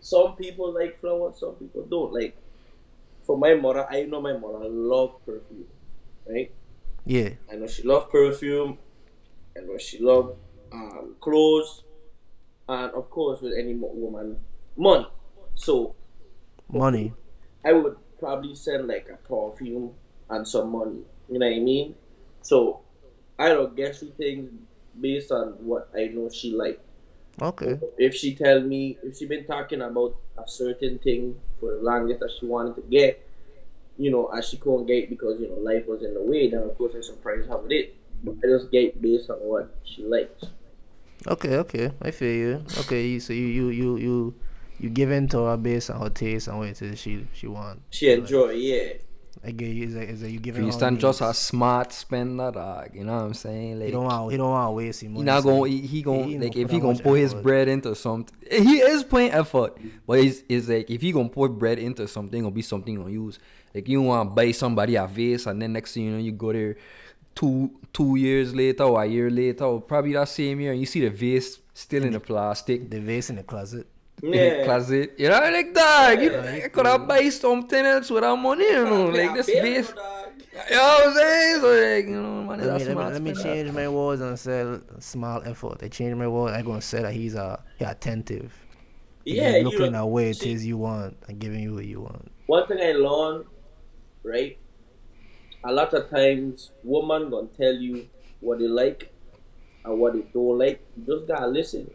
some 0.00 0.36
people 0.36 0.72
like 0.72 1.00
flowers, 1.00 1.40
some 1.40 1.54
people 1.54 1.82
don't. 1.84 2.12
Like, 2.12 2.36
for 3.26 3.36
my 3.36 3.54
mother, 3.54 3.86
I 3.90 4.02
know 4.02 4.20
my 4.20 4.34
mother 4.34 4.68
love 4.68 5.16
perfume, 5.24 5.66
right? 6.26 6.52
Yeah. 7.04 7.30
I 7.50 7.56
know 7.56 7.66
she 7.66 7.82
love 7.82 8.10
perfume. 8.10 8.78
I 9.56 9.60
know 9.60 9.78
she 9.78 9.98
love 9.98 10.36
um, 10.72 11.16
clothes, 11.20 11.82
and 12.68 12.92
of 12.92 13.10
course, 13.10 13.40
with 13.40 13.54
any 13.58 13.74
woman, 13.74 14.38
money. 14.76 15.06
So 15.54 15.94
Money. 16.72 17.12
I 17.64 17.72
would 17.72 17.96
probably 18.18 18.54
send 18.54 18.88
like 18.88 19.08
a 19.08 19.16
perfume 19.28 19.92
and 20.30 20.46
some 20.46 20.70
money. 20.72 21.00
You 21.30 21.38
know 21.38 21.46
what 21.46 21.56
I 21.56 21.60
mean? 21.60 21.94
So 22.42 22.80
I 23.38 23.48
don't 23.48 23.74
get 23.76 23.96
she 23.96 24.06
things 24.10 24.50
based 25.00 25.32
on 25.32 25.52
what 25.64 25.88
I 25.96 26.06
know 26.06 26.28
she 26.30 26.52
like. 26.52 26.80
Okay. 27.40 27.78
If 27.98 28.14
she 28.14 28.34
tell 28.34 28.60
me 28.60 28.98
if 29.02 29.18
she 29.18 29.26
been 29.26 29.44
talking 29.44 29.82
about 29.82 30.16
a 30.38 30.46
certain 30.48 30.98
thing 30.98 31.40
for 31.58 31.72
the 31.72 31.82
longest 31.82 32.20
that 32.20 32.30
she 32.38 32.46
wanted 32.46 32.76
to 32.76 32.82
get, 32.82 33.26
you 33.98 34.10
know, 34.10 34.28
and 34.28 34.44
she 34.44 34.56
couldn't 34.56 34.86
get 34.86 35.08
because 35.10 35.40
you 35.40 35.48
know 35.48 35.56
life 35.56 35.86
was 35.86 36.02
in 36.02 36.14
the 36.14 36.22
way, 36.22 36.50
then 36.50 36.62
of 36.62 36.76
course 36.78 36.94
I 36.96 37.00
surprised 37.00 37.48
her 37.48 37.58
with 37.58 37.72
it. 37.72 37.96
But 38.22 38.36
I 38.44 38.48
just 38.48 38.70
get 38.70 39.00
based 39.02 39.30
on 39.30 39.38
what 39.38 39.70
she 39.84 40.04
likes. 40.04 40.44
Okay, 41.26 41.56
okay. 41.56 41.90
I 42.02 42.10
feel 42.10 42.32
you. 42.34 42.64
Okay, 42.80 43.06
you- 43.06 43.20
so 43.20 43.32
you 43.32 43.46
you 43.46 43.68
you 43.70 43.96
you 43.96 44.34
you 44.80 44.90
give 44.90 45.10
in 45.10 45.28
to 45.28 45.44
her 45.44 45.56
based 45.56 45.90
on 45.90 46.00
her 46.00 46.10
taste 46.10 46.48
and 46.48 46.58
what 46.58 46.68
it 46.68 46.82
is 46.82 46.98
she 46.98 47.26
she 47.32 47.46
want. 47.46 47.82
She 47.90 48.10
enjoy, 48.10 48.50
yeah. 48.50 48.94
I 49.46 49.50
get 49.50 49.66
you. 49.66 49.84
Is 49.84 49.94
that, 49.94 50.08
is 50.08 50.20
that 50.22 50.30
you 50.30 50.38
giving 50.38 50.64
her 50.64 50.70
Freestyle 50.70 50.98
just 50.98 51.20
a 51.20 51.34
smart 51.34 51.92
spender, 51.92 52.50
dog. 52.50 52.90
You 52.94 53.04
know 53.04 53.14
what 53.16 53.24
I'm 53.24 53.34
saying? 53.34 53.78
Like, 53.78 53.86
He 53.86 53.92
don't 53.92 54.04
want 54.04 54.32
he 54.32 54.38
don't 54.38 54.50
want 54.50 54.68
to 54.68 54.70
waste 54.72 55.00
his 55.02 55.10
money. 55.10 55.20
He 55.20 55.24
not 55.24 55.42
gonna 55.42 55.68
he, 55.68 55.80
he 55.80 56.02
gonna 56.02 56.24
he 56.24 56.38
like 56.38 56.56
if 56.56 56.68
put 56.68 56.74
he 56.74 56.80
gonna 56.80 56.92
much 56.94 57.02
put 57.02 57.18
his 57.18 57.34
bread 57.34 57.68
into 57.68 57.94
something 57.94 58.34
he 58.50 58.78
is 58.78 59.04
putting 59.04 59.32
effort 59.32 59.76
but 60.06 60.18
it's, 60.20 60.42
it's 60.48 60.68
like 60.68 60.88
if 60.88 61.02
he 61.02 61.12
gonna 61.12 61.28
put 61.28 61.58
bread 61.58 61.78
into 61.78 62.08
something 62.08 62.42
gonna 62.42 62.54
be 62.54 62.62
something 62.62 62.94
gonna 62.94 63.10
use 63.10 63.38
like 63.74 63.88
you 63.88 64.00
wanna 64.00 64.30
buy 64.30 64.50
somebody 64.52 64.96
a 64.96 65.06
vase 65.06 65.46
and 65.46 65.60
then 65.60 65.72
next 65.72 65.94
thing 65.94 66.04
you 66.04 66.10
know 66.12 66.18
you 66.18 66.32
go 66.32 66.52
there 66.52 66.76
two 67.34 67.70
two 67.92 68.16
years 68.16 68.54
later 68.54 68.84
or 68.84 69.02
a 69.02 69.06
year 69.06 69.30
later 69.30 69.64
or 69.64 69.80
probably 69.80 70.12
that 70.12 70.28
same 70.28 70.60
year 70.60 70.72
and 70.72 70.80
you 70.80 70.86
see 70.86 71.00
the 71.00 71.10
vase 71.10 71.58
still 71.74 72.04
in 72.04 72.12
the 72.12 72.20
plastic 72.20 72.88
the 72.90 73.00
vase 73.00 73.28
in 73.30 73.36
the 73.36 73.42
closet. 73.42 73.86
In 74.22 74.32
Yeah. 74.32 74.64
closet 74.66 75.14
you 75.18 75.28
know 75.28 75.38
like 75.40 75.74
that 75.74 76.20
you 76.22 76.30
Yeah. 76.32 76.60
I 76.64 76.68
could 76.68 76.86
have 76.86 77.06
buy 77.06 77.28
something 77.28 77.84
else 77.84 78.10
with 78.10 78.22
that 78.22 78.36
money 78.36 78.64
you 78.64 78.84
know 78.84 79.06
like 79.06 79.34
this 79.34 79.46
bill, 79.46 79.62
vase 79.62 79.88
dog. 79.92 80.32
you 80.70 80.76
know 80.76 80.82
what 80.82 81.06
I'm 81.06 81.14
saying 81.14 81.60
so 81.60 81.68
like 81.68 82.06
you 82.06 82.22
know 82.22 82.42
money. 82.44 82.62
Let 82.64 82.78
me, 82.80 82.84
let 82.86 82.96
me, 82.96 83.04
let 83.12 83.22
me 83.22 83.34
change 83.34 83.72
my 83.72 83.88
words 83.88 84.20
and 84.22 84.38
say 84.38 84.78
small 85.00 85.42
effort. 85.44 85.82
I 85.82 85.88
change 85.88 86.14
my 86.16 86.28
word. 86.28 86.54
I 86.54 86.62
gonna 86.62 86.80
say 86.80 87.02
that 87.02 87.12
he's 87.12 87.34
uh 87.34 87.60
he 87.78 87.84
attentive. 87.84 88.52
Yeah, 89.24 89.56
you 89.56 89.64
looking 89.64 89.92
know, 89.92 90.04
at 90.04 90.08
what 90.08 90.24
it 90.24 90.36
see- 90.36 90.52
is 90.52 90.64
you 90.66 90.76
want 90.78 91.16
and 91.28 91.38
giving 91.38 91.60
you 91.60 91.74
what 91.74 91.84
you 91.86 92.00
want. 92.00 92.30
one 92.46 92.66
thing 92.68 92.78
I 92.80 92.92
learned, 92.92 93.46
right? 94.22 94.58
A 95.64 95.72
lot 95.72 95.92
of 95.94 96.08
times, 96.10 96.70
woman 96.84 97.30
gonna 97.30 97.48
tell 97.58 97.72
you 97.74 98.06
what 98.40 98.58
they 98.58 98.68
like 98.68 99.10
and 99.84 99.98
what 99.98 100.12
they 100.12 100.20
don't 100.32 100.58
like. 100.58 100.80
You 100.96 101.16
just 101.16 101.26
gotta 101.26 101.46
listen. 101.48 101.90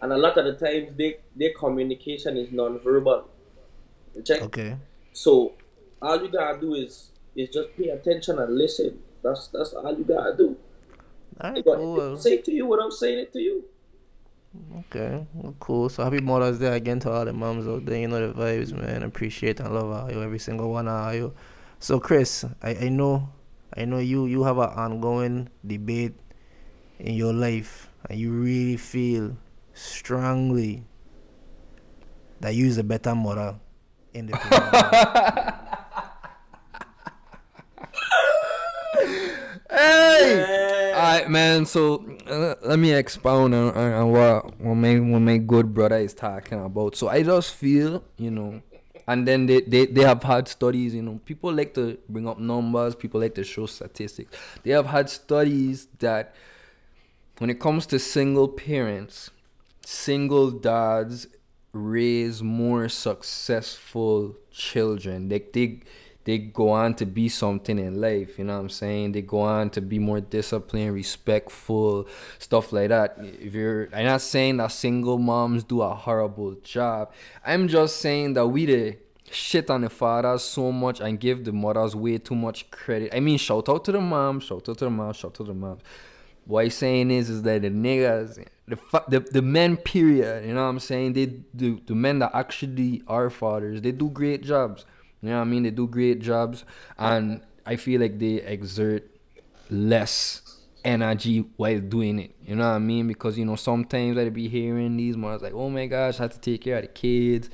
And 0.00 0.12
a 0.12 0.16
lot 0.16 0.36
of 0.36 0.44
the 0.44 0.52
times, 0.54 0.96
they 0.96 1.18
their 1.34 1.52
communication 1.54 2.36
is 2.36 2.52
non-verbal. 2.52 3.28
Check. 4.24 4.42
Okay. 4.42 4.76
So 5.12 5.54
all 6.02 6.20
you 6.22 6.28
gotta 6.28 6.60
do 6.60 6.74
is 6.74 7.10
is 7.34 7.48
just 7.50 7.76
pay 7.76 7.88
attention 7.88 8.38
and 8.38 8.56
listen. 8.56 8.98
That's 9.22 9.48
that's 9.48 9.72
all 9.72 9.96
you 9.96 10.04
gotta 10.04 10.36
do. 10.36 10.56
Alright, 11.42 11.64
But 11.64 11.76
cool. 11.76 12.18
Say 12.18 12.38
to 12.38 12.52
you 12.52 12.66
what 12.66 12.82
I'm 12.82 12.90
saying 12.90 13.18
it 13.18 13.32
to 13.32 13.40
you. 13.40 13.64
Okay, 14.78 15.26
well, 15.34 15.54
cool. 15.60 15.88
So 15.90 16.02
happy 16.02 16.20
Mother's 16.20 16.58
Day 16.58 16.74
again 16.74 16.98
to 17.00 17.10
all 17.10 17.24
the 17.26 17.32
moms 17.32 17.66
out 17.68 17.84
there. 17.84 17.98
You 17.98 18.08
know 18.08 18.26
the 18.26 18.32
vibes, 18.32 18.72
man. 18.72 19.02
Appreciate 19.02 19.60
and 19.60 19.74
love 19.74 19.90
all 19.90 20.10
you, 20.10 20.22
every 20.22 20.38
single 20.38 20.70
one 20.70 20.88
of 20.88 21.14
you. 21.14 21.34
So 21.78 22.00
Chris, 22.00 22.44
I, 22.62 22.74
I 22.74 22.88
know, 22.88 23.28
I 23.76 23.84
know 23.84 23.98
you 23.98 24.24
you 24.26 24.44
have 24.44 24.56
an 24.56 24.70
ongoing 24.70 25.50
debate 25.66 26.14
in 26.98 27.14
your 27.14 27.34
life, 27.34 27.90
and 28.08 28.18
you 28.18 28.32
really 28.32 28.78
feel 28.78 29.36
strongly 29.76 30.84
that 32.40 32.54
you 32.54 32.66
is 32.66 32.78
a 32.78 32.84
better 32.84 33.14
mother 33.14 33.56
in 34.14 34.26
the 34.26 34.36
future. 34.38 35.52
Hey! 39.70 40.92
Alright, 40.94 41.28
man. 41.28 41.66
So 41.66 42.04
uh, 42.26 42.54
let 42.62 42.78
me 42.78 42.92
expound 42.92 43.54
on, 43.54 43.74
on, 43.74 43.92
on 43.92 44.12
what 44.12 44.60
what 44.60 44.74
my 44.74 44.98
what 44.98 45.20
my 45.20 45.36
good 45.36 45.74
brother 45.74 45.96
is 45.96 46.14
talking 46.14 46.64
about. 46.64 46.96
So 46.96 47.08
I 47.08 47.22
just 47.22 47.54
feel, 47.54 48.02
you 48.16 48.30
know, 48.30 48.62
and 49.06 49.28
then 49.28 49.46
they, 49.46 49.60
they 49.60 49.86
they 49.86 50.02
have 50.02 50.22
had 50.22 50.48
studies. 50.48 50.94
You 50.94 51.02
know, 51.02 51.20
people 51.24 51.52
like 51.52 51.74
to 51.74 51.98
bring 52.08 52.26
up 52.26 52.38
numbers. 52.38 52.94
People 52.94 53.20
like 53.20 53.34
to 53.34 53.44
show 53.44 53.66
statistics. 53.66 54.34
They 54.62 54.70
have 54.70 54.86
had 54.86 55.10
studies 55.10 55.88
that 55.98 56.34
when 57.38 57.50
it 57.50 57.60
comes 57.60 57.84
to 57.86 57.98
single 57.98 58.48
parents, 58.48 59.30
single 59.86 60.50
dads 60.50 61.28
raise 61.72 62.42
more 62.42 62.88
successful 62.88 64.36
children. 64.50 65.28
Like 65.28 65.52
they 65.52 65.80
they 66.24 66.38
go 66.38 66.70
on 66.70 66.94
to 66.94 67.06
be 67.06 67.28
something 67.28 67.78
in 67.78 68.00
life, 68.00 68.36
you 68.36 68.44
know 68.44 68.54
what 68.54 68.62
I'm 68.62 68.68
saying? 68.68 69.12
They 69.12 69.22
go 69.22 69.42
on 69.42 69.70
to 69.70 69.80
be 69.80 70.00
more 70.00 70.20
disciplined, 70.20 70.92
respectful, 70.92 72.08
stuff 72.40 72.72
like 72.72 72.88
that. 72.88 73.16
If 73.40 73.54
you're 73.54 73.88
I'm 73.92 74.06
not 74.06 74.22
saying 74.22 74.56
that 74.56 74.72
single 74.72 75.18
moms 75.18 75.62
do 75.62 75.82
a 75.82 75.94
horrible 75.94 76.56
job. 76.64 77.12
I'm 77.44 77.68
just 77.68 77.98
saying 77.98 78.34
that 78.34 78.46
we 78.48 78.66
the 78.66 78.96
shit 79.30 79.70
on 79.70 79.82
the 79.82 79.90
fathers 79.90 80.42
so 80.42 80.72
much 80.72 81.00
and 81.00 81.20
give 81.20 81.44
the 81.44 81.52
mothers 81.52 81.94
way 81.94 82.18
too 82.18 82.34
much 82.34 82.68
credit. 82.72 83.14
I 83.14 83.20
mean 83.20 83.38
shout 83.38 83.68
out 83.68 83.84
to 83.84 83.92
the 83.92 84.00
moms, 84.00 84.46
shout 84.46 84.68
out 84.68 84.78
to 84.78 84.84
the 84.86 84.90
moms, 84.90 85.18
shout 85.18 85.30
out 85.30 85.34
to 85.34 85.44
the 85.44 85.54
moms. 85.54 85.82
What 86.44 86.64
I'm 86.64 86.70
saying 86.70 87.10
is, 87.10 87.28
is 87.28 87.42
that 87.42 87.62
the 87.62 87.70
niggas, 87.70 88.44
the, 88.68 88.78
the 89.08 89.20
the 89.20 89.42
men, 89.42 89.76
period. 89.76 90.44
You 90.46 90.54
know 90.54 90.64
what 90.64 90.70
I'm 90.70 90.80
saying? 90.80 91.12
They 91.14 91.26
do 91.26 91.80
the 91.86 91.94
men 91.94 92.18
that 92.20 92.32
actually 92.34 93.02
are 93.06 93.30
fathers. 93.30 93.80
They 93.82 93.92
do 93.92 94.10
great 94.10 94.42
jobs. 94.42 94.84
You 95.22 95.30
know 95.30 95.36
what 95.36 95.42
I 95.42 95.44
mean? 95.44 95.62
They 95.62 95.70
do 95.70 95.86
great 95.86 96.20
jobs, 96.20 96.64
and 96.98 97.40
I 97.64 97.76
feel 97.76 98.00
like 98.00 98.18
they 98.18 98.42
exert 98.42 99.08
less 99.70 100.42
energy 100.86 101.44
while 101.56 101.80
doing 101.80 102.20
it. 102.20 102.34
You 102.46 102.54
know 102.54 102.68
what 102.68 102.76
I 102.76 102.78
mean? 102.78 103.08
Because 103.08 103.36
you 103.36 103.44
know 103.44 103.56
sometimes 103.56 104.16
I 104.16 104.28
be 104.28 104.48
hearing 104.48 104.96
these 104.96 105.16
mothers 105.16 105.42
like, 105.42 105.52
"Oh 105.52 105.68
my 105.68 105.86
gosh, 105.86 106.20
I 106.20 106.24
had 106.24 106.32
to 106.32 106.40
take 106.40 106.62
care 106.62 106.76
of 106.76 106.82
the 106.82 106.88
kids. 106.88 107.50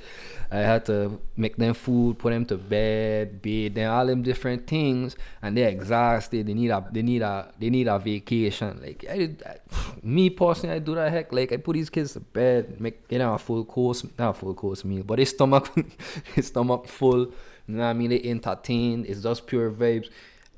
I 0.51 0.57
had 0.59 0.85
to 0.85 1.19
make 1.35 1.55
them 1.57 1.73
food, 1.73 2.19
put 2.19 2.29
them 2.31 2.45
to 2.45 2.57
bed, 2.57 3.41
bathe 3.41 3.73
them, 3.73 3.91
all 3.91 4.05
them 4.05 4.21
different 4.21 4.67
things, 4.67 5.15
and 5.41 5.57
they're 5.57 5.69
exhausted. 5.69 6.45
They 6.45 6.53
need 6.53 6.69
a, 6.69 6.85
they 6.91 7.01
need 7.01 7.23
a, 7.23 7.51
they 7.59 7.71
need 7.71 7.87
a 7.87 7.97
vacation. 7.97 8.79
Like 8.79 9.03
I, 9.09 9.17
did, 9.17 9.43
I, 9.43 9.57
me 10.03 10.29
personally, 10.29 10.75
I 10.75 10.79
do 10.79 10.93
that 10.93 11.11
heck. 11.11 11.33
Like 11.33 11.51
I 11.51 11.57
put 11.57 11.73
these 11.73 11.89
kids 11.89 12.13
to 12.13 12.19
bed, 12.19 12.79
make 12.79 13.07
get 13.07 13.17
them 13.17 13.33
a 13.33 13.39
full 13.39 13.65
course, 13.65 14.05
not 14.19 14.29
a 14.29 14.33
full 14.33 14.53
course 14.53 14.85
meal, 14.85 15.03
but 15.03 15.15
their 15.15 15.25
stomach, 15.25 15.73
his 16.35 16.47
stomach 16.47 16.87
full. 16.87 17.31
You 17.67 17.75
know 17.75 17.83
what 17.83 17.89
I 17.89 17.93
mean? 17.93 18.09
They 18.11 18.21
entertained. 18.23 19.07
It's 19.07 19.23
just 19.23 19.47
pure 19.47 19.71
vibes. 19.71 20.09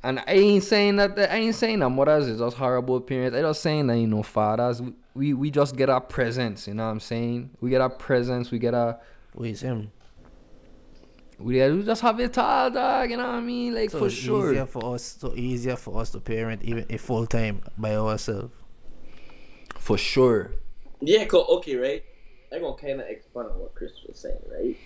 And 0.05 0.19
I 0.19 0.23
ain't 0.33 0.63
saying 0.63 0.97
that 0.97 1.17
I 1.17 1.35
ain't 1.37 1.55
saying 1.55 1.79
that 1.79 1.89
mothers 1.89 2.27
is 2.27 2.39
just 2.39 2.55
horrible 2.57 3.01
parents. 3.01 3.35
I 3.35 3.41
just 3.41 3.61
saying 3.61 3.87
that 3.87 3.97
you 3.97 4.05
know 4.07 4.21
fathers 4.23 4.81
we 5.15 5.33
we 5.33 5.49
just 5.49 5.75
get 5.75 5.89
our 5.89 5.99
presence. 6.01 6.67
You 6.67 6.75
know 6.75 6.85
what 6.85 6.91
I'm 6.91 6.99
saying? 6.99 7.49
We 7.59 7.71
get 7.71 7.81
our 7.81 7.89
presence. 7.89 8.51
We 8.51 8.59
get 8.59 8.73
our 8.75 8.99
Wait, 9.33 9.59
him. 9.59 9.91
we, 11.39 11.69
we 11.71 11.83
just 11.83 12.01
have 12.01 12.19
it 12.19 12.37
all, 12.37 12.69
dog. 12.69 13.09
You 13.09 13.17
know 13.17 13.23
what 13.25 13.35
I 13.35 13.39
mean? 13.41 13.73
Like 13.73 13.89
So 13.89 13.99
for 13.99 14.05
it's 14.05 14.15
sure. 14.15 14.51
easier 14.51 14.65
for 14.65 14.95
us, 14.95 15.17
so 15.19 15.33
easier 15.35 15.75
for 15.75 15.99
us 15.99 16.11
to 16.11 16.19
parent 16.19 16.63
even 16.63 16.85
a 16.89 16.97
full 16.97 17.25
time 17.25 17.61
by 17.77 17.95
ourselves. 17.95 18.53
For 19.79 19.97
sure. 19.97 20.51
Yeah, 21.01 21.25
cool. 21.25 21.45
Okay, 21.57 21.75
right. 21.75 22.03
I'm 22.53 22.61
gonna 22.61 22.75
kind 22.77 23.01
of 23.01 23.07
expand 23.07 23.47
on 23.49 23.59
what 23.59 23.75
Chris 23.75 23.91
was 24.07 24.19
saying, 24.19 24.37
right? 24.51 24.77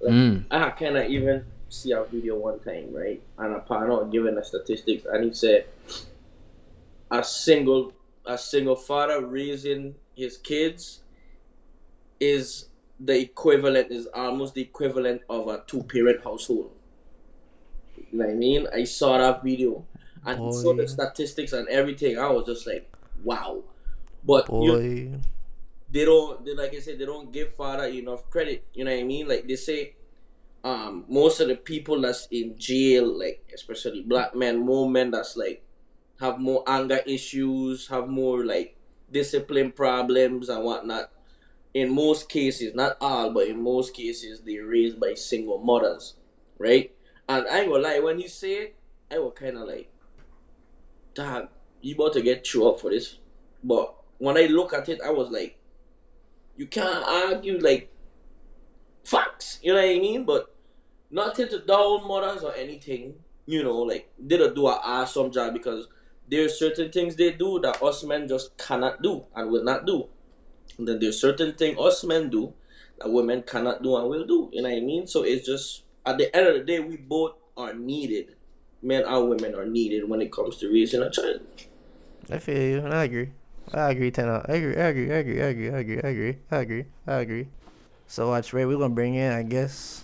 Like, 0.00 0.12
Mm. 0.12 0.44
I 0.50 0.70
kind 0.70 0.96
of 0.96 1.06
even 1.10 1.44
see 1.70 1.92
our 1.92 2.04
video 2.04 2.36
one 2.36 2.60
time, 2.60 2.92
right? 2.92 3.22
And 3.38 3.54
a 3.54 3.60
panel 3.60 4.04
giving 4.06 4.34
the 4.34 4.44
statistics, 4.44 5.04
and 5.10 5.24
he 5.24 5.32
said 5.32 5.66
a 7.10 7.24
single 7.24 7.92
a 8.26 8.36
single 8.36 8.76
father 8.76 9.24
raising 9.24 9.94
his 10.14 10.36
kids 10.36 11.00
is 12.20 12.66
the 12.98 13.18
equivalent 13.18 13.90
is 13.90 14.06
almost 14.08 14.54
the 14.54 14.60
equivalent 14.60 15.22
of 15.30 15.48
a 15.48 15.62
two 15.66 15.82
parent 15.84 16.22
household. 16.22 16.70
You 17.96 18.18
know 18.18 18.26
what 18.26 18.32
I 18.32 18.36
mean? 18.36 18.66
I 18.74 18.84
saw 18.84 19.18
that 19.18 19.42
video 19.42 19.84
and 20.26 20.44
he 20.44 20.52
saw 20.52 20.74
the 20.74 20.86
statistics 20.86 21.52
and 21.52 21.66
everything. 21.68 22.18
I 22.18 22.28
was 22.28 22.46
just 22.46 22.66
like, 22.66 22.92
wow. 23.24 23.62
But 24.22 24.52
you, 24.52 25.18
they 25.90 26.04
don't 26.04 26.44
they, 26.44 26.54
like 26.54 26.74
I 26.74 26.80
said, 26.80 26.98
they 26.98 27.06
don't 27.06 27.32
give 27.32 27.54
father 27.54 27.84
enough 27.86 28.28
credit. 28.28 28.64
You 28.74 28.84
know 28.84 28.90
what 28.90 29.00
I 29.00 29.04
mean? 29.04 29.26
Like 29.26 29.48
they 29.48 29.56
say 29.56 29.94
um 30.62 31.04
most 31.08 31.40
of 31.40 31.48
the 31.48 31.56
people 31.56 32.00
that's 32.00 32.28
in 32.30 32.58
jail, 32.58 33.18
like 33.18 33.50
especially 33.54 34.02
black 34.02 34.34
men, 34.34 34.58
more 34.58 34.88
men 34.88 35.10
that's 35.10 35.36
like 35.36 35.62
have 36.20 36.38
more 36.38 36.62
anger 36.66 37.00
issues, 37.06 37.88
have 37.88 38.08
more 38.08 38.44
like 38.44 38.76
discipline 39.10 39.72
problems 39.72 40.48
and 40.48 40.64
whatnot. 40.64 41.10
In 41.72 41.94
most 41.94 42.28
cases, 42.28 42.74
not 42.74 42.96
all, 43.00 43.32
but 43.32 43.46
in 43.46 43.62
most 43.62 43.94
cases, 43.94 44.40
they're 44.40 44.66
raised 44.66 44.98
by 45.00 45.14
single 45.14 45.58
mothers, 45.58 46.14
right? 46.58 46.92
And 47.28 47.46
I 47.46 47.60
ain't 47.60 47.70
gonna 47.70 47.82
lie, 47.82 48.00
when 48.00 48.18
he 48.18 48.26
said 48.26 48.48
it, 48.48 48.76
I 49.10 49.18
was 49.18 49.32
kind 49.36 49.56
of 49.56 49.68
like, 49.68 49.88
dog, 51.14 51.48
you 51.80 51.94
about 51.94 52.12
to 52.14 52.22
get 52.22 52.46
through 52.46 52.68
up 52.68 52.80
for 52.80 52.90
this. 52.90 53.18
But 53.62 53.94
when 54.18 54.36
I 54.36 54.46
look 54.46 54.72
at 54.72 54.88
it, 54.88 55.00
I 55.04 55.10
was 55.10 55.30
like, 55.30 55.58
you 56.56 56.66
can't 56.66 57.04
argue 57.06 57.58
like 57.58 57.89
facts. 59.04 59.58
You 59.62 59.72
know 59.74 59.80
what 59.80 59.88
I 59.88 59.98
mean? 59.98 60.24
But 60.24 60.54
nothing 61.10 61.48
to 61.48 61.58
down 61.60 62.06
mothers 62.06 62.42
or 62.42 62.54
anything. 62.54 63.14
You 63.46 63.64
know, 63.64 63.78
like 63.78 64.10
they 64.18 64.36
don't 64.36 64.54
do 64.54 64.68
an 64.68 64.78
awesome 64.82 65.32
job 65.32 65.54
because 65.54 65.88
there's 66.28 66.58
certain 66.58 66.92
things 66.92 67.16
they 67.16 67.32
do 67.32 67.58
that 67.60 67.82
us 67.82 68.04
men 68.04 68.28
just 68.28 68.56
cannot 68.56 69.02
do 69.02 69.24
and 69.34 69.50
will 69.50 69.64
not 69.64 69.86
do. 69.86 70.08
And 70.78 70.86
then 70.86 71.00
there's 71.00 71.20
certain 71.20 71.54
things 71.54 71.78
us 71.78 72.04
men 72.04 72.30
do 72.30 72.54
that 72.98 73.10
women 73.10 73.42
cannot 73.42 73.82
do 73.82 73.96
and 73.96 74.08
will 74.08 74.24
do. 74.26 74.50
You 74.52 74.62
know 74.62 74.68
what 74.68 74.76
I 74.76 74.80
mean? 74.80 75.06
So 75.06 75.22
it's 75.22 75.46
just 75.46 75.82
at 76.06 76.18
the 76.18 76.34
end 76.34 76.46
of 76.46 76.54
the 76.54 76.64
day, 76.64 76.80
we 76.80 76.96
both 76.96 77.34
are 77.56 77.74
needed. 77.74 78.36
Men 78.82 79.04
and 79.04 79.28
women 79.28 79.54
are 79.54 79.66
needed 79.66 80.08
when 80.08 80.22
it 80.22 80.32
comes 80.32 80.56
to 80.58 80.72
raising 80.72 81.02
a 81.02 81.10
child. 81.10 81.40
I 82.30 82.38
feel 82.38 82.56
you, 82.56 82.78
and 82.78 82.94
I 82.94 83.04
agree. 83.04 83.30
I 83.72 83.90
agree, 83.90 84.10
Tana. 84.10 84.44
I 84.48 84.54
agree, 84.54 84.76
I 84.76 84.86
agree, 84.86 85.12
I 85.12 85.16
agree, 85.16 85.40
I 85.42 85.46
agree, 85.46 85.70
I 85.70 86.08
agree, 86.08 86.36
I 86.50 86.56
agree, 86.58 86.84
I 87.06 87.14
agree. 87.20 87.46
So 88.10 88.32
that's 88.32 88.52
Ray. 88.52 88.64
We're 88.64 88.76
gonna 88.76 88.92
bring 88.92 89.14
in, 89.14 89.30
I 89.30 89.44
guess, 89.44 90.02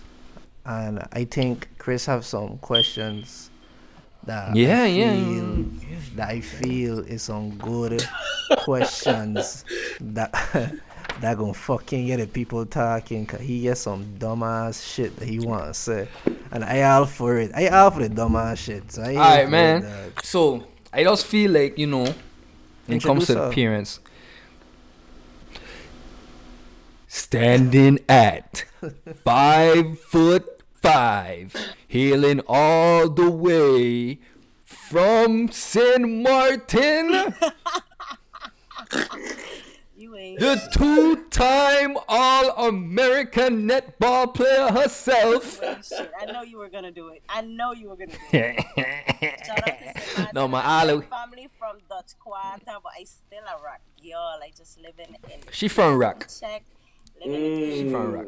and 0.65 1.05
I 1.11 1.25
think 1.25 1.67
Chris 1.77 2.05
have 2.05 2.25
some 2.25 2.57
questions. 2.59 3.49
That 4.23 4.55
Yeah, 4.55 4.83
I 4.83 4.85
yeah, 4.85 5.13
feel, 5.13 5.65
That 6.15 6.29
I 6.29 6.39
feel 6.39 6.99
is 6.99 7.23
some 7.23 7.57
good 7.57 8.07
questions 8.59 9.65
that 9.99 10.31
that 11.19 11.37
gonna 11.37 11.53
fucking 11.53 12.07
get 12.07 12.21
the 12.21 12.27
people 12.27 12.65
talking. 12.65 13.25
Cause 13.25 13.41
he 13.41 13.63
get 13.63 13.77
some 13.77 14.05
dumbass 14.17 14.89
shit 14.89 15.17
that 15.17 15.27
he 15.27 15.39
wants 15.39 15.83
to 15.83 15.91
say, 15.91 16.07
and 16.51 16.63
I 16.63 16.83
all 16.83 17.05
for 17.05 17.37
it. 17.37 17.51
I 17.53 17.67
all 17.67 17.91
for 17.91 18.07
the 18.07 18.09
dumbass 18.09 18.55
shit. 18.55 18.89
So 18.89 19.01
Alright, 19.01 19.49
man. 19.49 19.83
It, 19.83 20.15
dog. 20.15 20.23
So 20.23 20.63
I 20.93 21.03
just 21.03 21.25
feel 21.25 21.51
like 21.51 21.77
you 21.77 21.87
know, 21.87 22.05
when 22.85 22.99
it 22.99 23.03
comes 23.03 23.27
to 23.27 23.49
appearance, 23.49 23.99
standing 27.17 27.99
at 28.07 28.65
five 29.23 29.99
foot 29.99 30.61
five, 30.73 31.55
healing 31.87 32.41
all 32.47 33.09
the 33.09 33.29
way 33.29 34.19
from 34.65 35.51
Saint 35.51 36.07
Martin, 36.07 37.11
the 40.37 40.69
two-time 40.71 41.97
All-American 42.07 43.67
netball 43.67 44.33
player 44.33 44.71
herself. 44.71 45.59
Oh, 45.63 45.75
Wait. 45.91 46.09
I 46.21 46.31
know 46.31 46.43
you 46.43 46.57
were 46.57 46.69
gonna 46.69 46.91
do 46.91 47.09
it. 47.09 47.23
I 47.27 47.41
know 47.41 47.73
you 47.73 47.89
were 47.89 47.95
gonna 47.95 48.11
do 48.11 48.17
it. 48.33 48.65
Shout 49.45 49.67
out 49.67 49.77
to 50.15 50.33
no, 50.33 50.47
my 50.47 50.61
family 50.61 51.49
from 51.57 51.77
Dutch 51.89 52.17
Quarter, 52.19 52.61
but 52.65 52.91
I 52.97 53.03
still 53.03 53.43
a 53.43 53.63
rock 53.63 53.81
girl. 54.01 54.39
I 54.41 54.51
just 54.55 54.79
living 54.79 55.15
in 55.31 55.39
She 55.51 55.67
from 55.67 55.97
Rock. 55.97 56.27
check. 56.39 56.63
Living 57.25 57.71
She 57.71 57.89
from 57.89 58.11
mm. 58.11 58.15
Rock. 58.15 58.27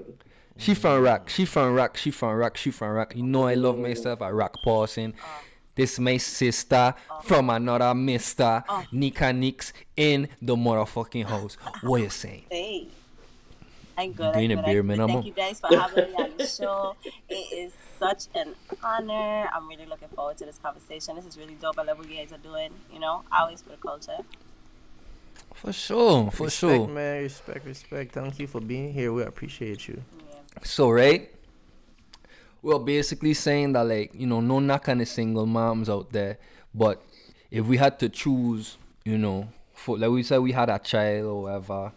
She 0.57 0.73
from 0.73 1.03
Rock. 1.03 1.29
She 1.29 1.45
from 1.45 1.73
Rock. 1.73 1.97
She 1.97 2.11
from 2.11 2.35
Rock. 2.35 2.57
She 2.57 2.71
from 2.71 2.89
Rock. 2.89 3.15
You 3.15 3.23
know 3.23 3.47
I 3.47 3.53
love 3.53 3.77
myself 3.77 4.21
I 4.21 4.31
Rock 4.31 4.55
person. 4.63 5.13
Uh. 5.21 5.27
This 5.75 5.99
my 5.99 6.17
sister 6.17 6.93
uh. 7.09 7.19
from 7.21 7.49
another 7.49 7.93
mister. 7.93 8.63
Uh. 8.67 8.83
Neka 8.93 9.33
Neekes 9.33 9.71
in 9.95 10.27
the 10.41 10.55
motherfucking 10.55 11.25
house. 11.25 11.55
What 11.81 12.01
you 12.01 12.09
saying? 12.09 12.45
Hey. 12.49 12.87
I'm 13.97 14.13
good. 14.13 14.33
Doing 14.33 14.51
I'm 14.53 14.59
a 14.59 14.61
good. 14.61 14.65
bare 14.65 14.79
I'm 14.79 14.87
minimum. 14.87 15.11
Thank 15.11 15.25
you 15.25 15.33
guys 15.33 15.59
for 15.59 15.75
having 15.75 16.11
me 16.11 16.13
on 16.15 16.31
the 16.37 16.47
show. 16.47 16.95
It 17.29 17.33
is 17.33 17.73
such 17.99 18.27
an 18.33 18.55
honor. 18.81 19.49
I'm 19.53 19.67
really 19.67 19.85
looking 19.85 20.07
forward 20.09 20.37
to 20.37 20.45
this 20.45 20.57
conversation. 20.57 21.17
This 21.17 21.25
is 21.25 21.37
really 21.37 21.55
dope. 21.55 21.77
I 21.77 21.83
love 21.83 21.97
what 21.97 22.09
you 22.09 22.15
guys 22.15 22.31
are 22.31 22.37
doing. 22.37 22.71
You 22.93 22.99
know, 22.99 23.23
always 23.31 23.61
for 23.61 23.69
the 23.69 23.77
culture. 23.77 24.19
For 25.53 25.73
sure. 25.73 26.31
For 26.31 26.45
respect, 26.45 26.75
sure. 26.75 26.87
man. 26.87 27.23
Respect, 27.23 27.65
respect. 27.65 28.11
Thank 28.13 28.39
you 28.39 28.47
for 28.47 28.61
being 28.61 28.93
here. 28.93 29.11
We 29.11 29.23
appreciate 29.23 29.87
you. 29.87 30.01
So 30.63 30.89
right, 30.89 31.29
we're 32.61 32.79
basically 32.79 33.33
saying 33.33 33.73
that 33.73 33.85
like 33.85 34.13
you 34.13 34.27
know 34.27 34.41
no 34.41 34.59
knock 34.59 34.89
on 34.89 34.99
the 34.99 35.05
single 35.05 35.45
moms 35.45 35.89
out 35.89 36.11
there, 36.11 36.37
but 36.73 37.01
if 37.51 37.65
we 37.65 37.77
had 37.77 37.99
to 37.99 38.09
choose, 38.09 38.77
you 39.03 39.17
know, 39.17 39.49
for 39.73 39.97
like 39.97 40.09
we 40.09 40.23
said 40.23 40.39
we 40.39 40.51
had 40.51 40.69
a 40.69 40.79
child 40.79 41.25
or 41.25 41.41
whatever, 41.43 41.91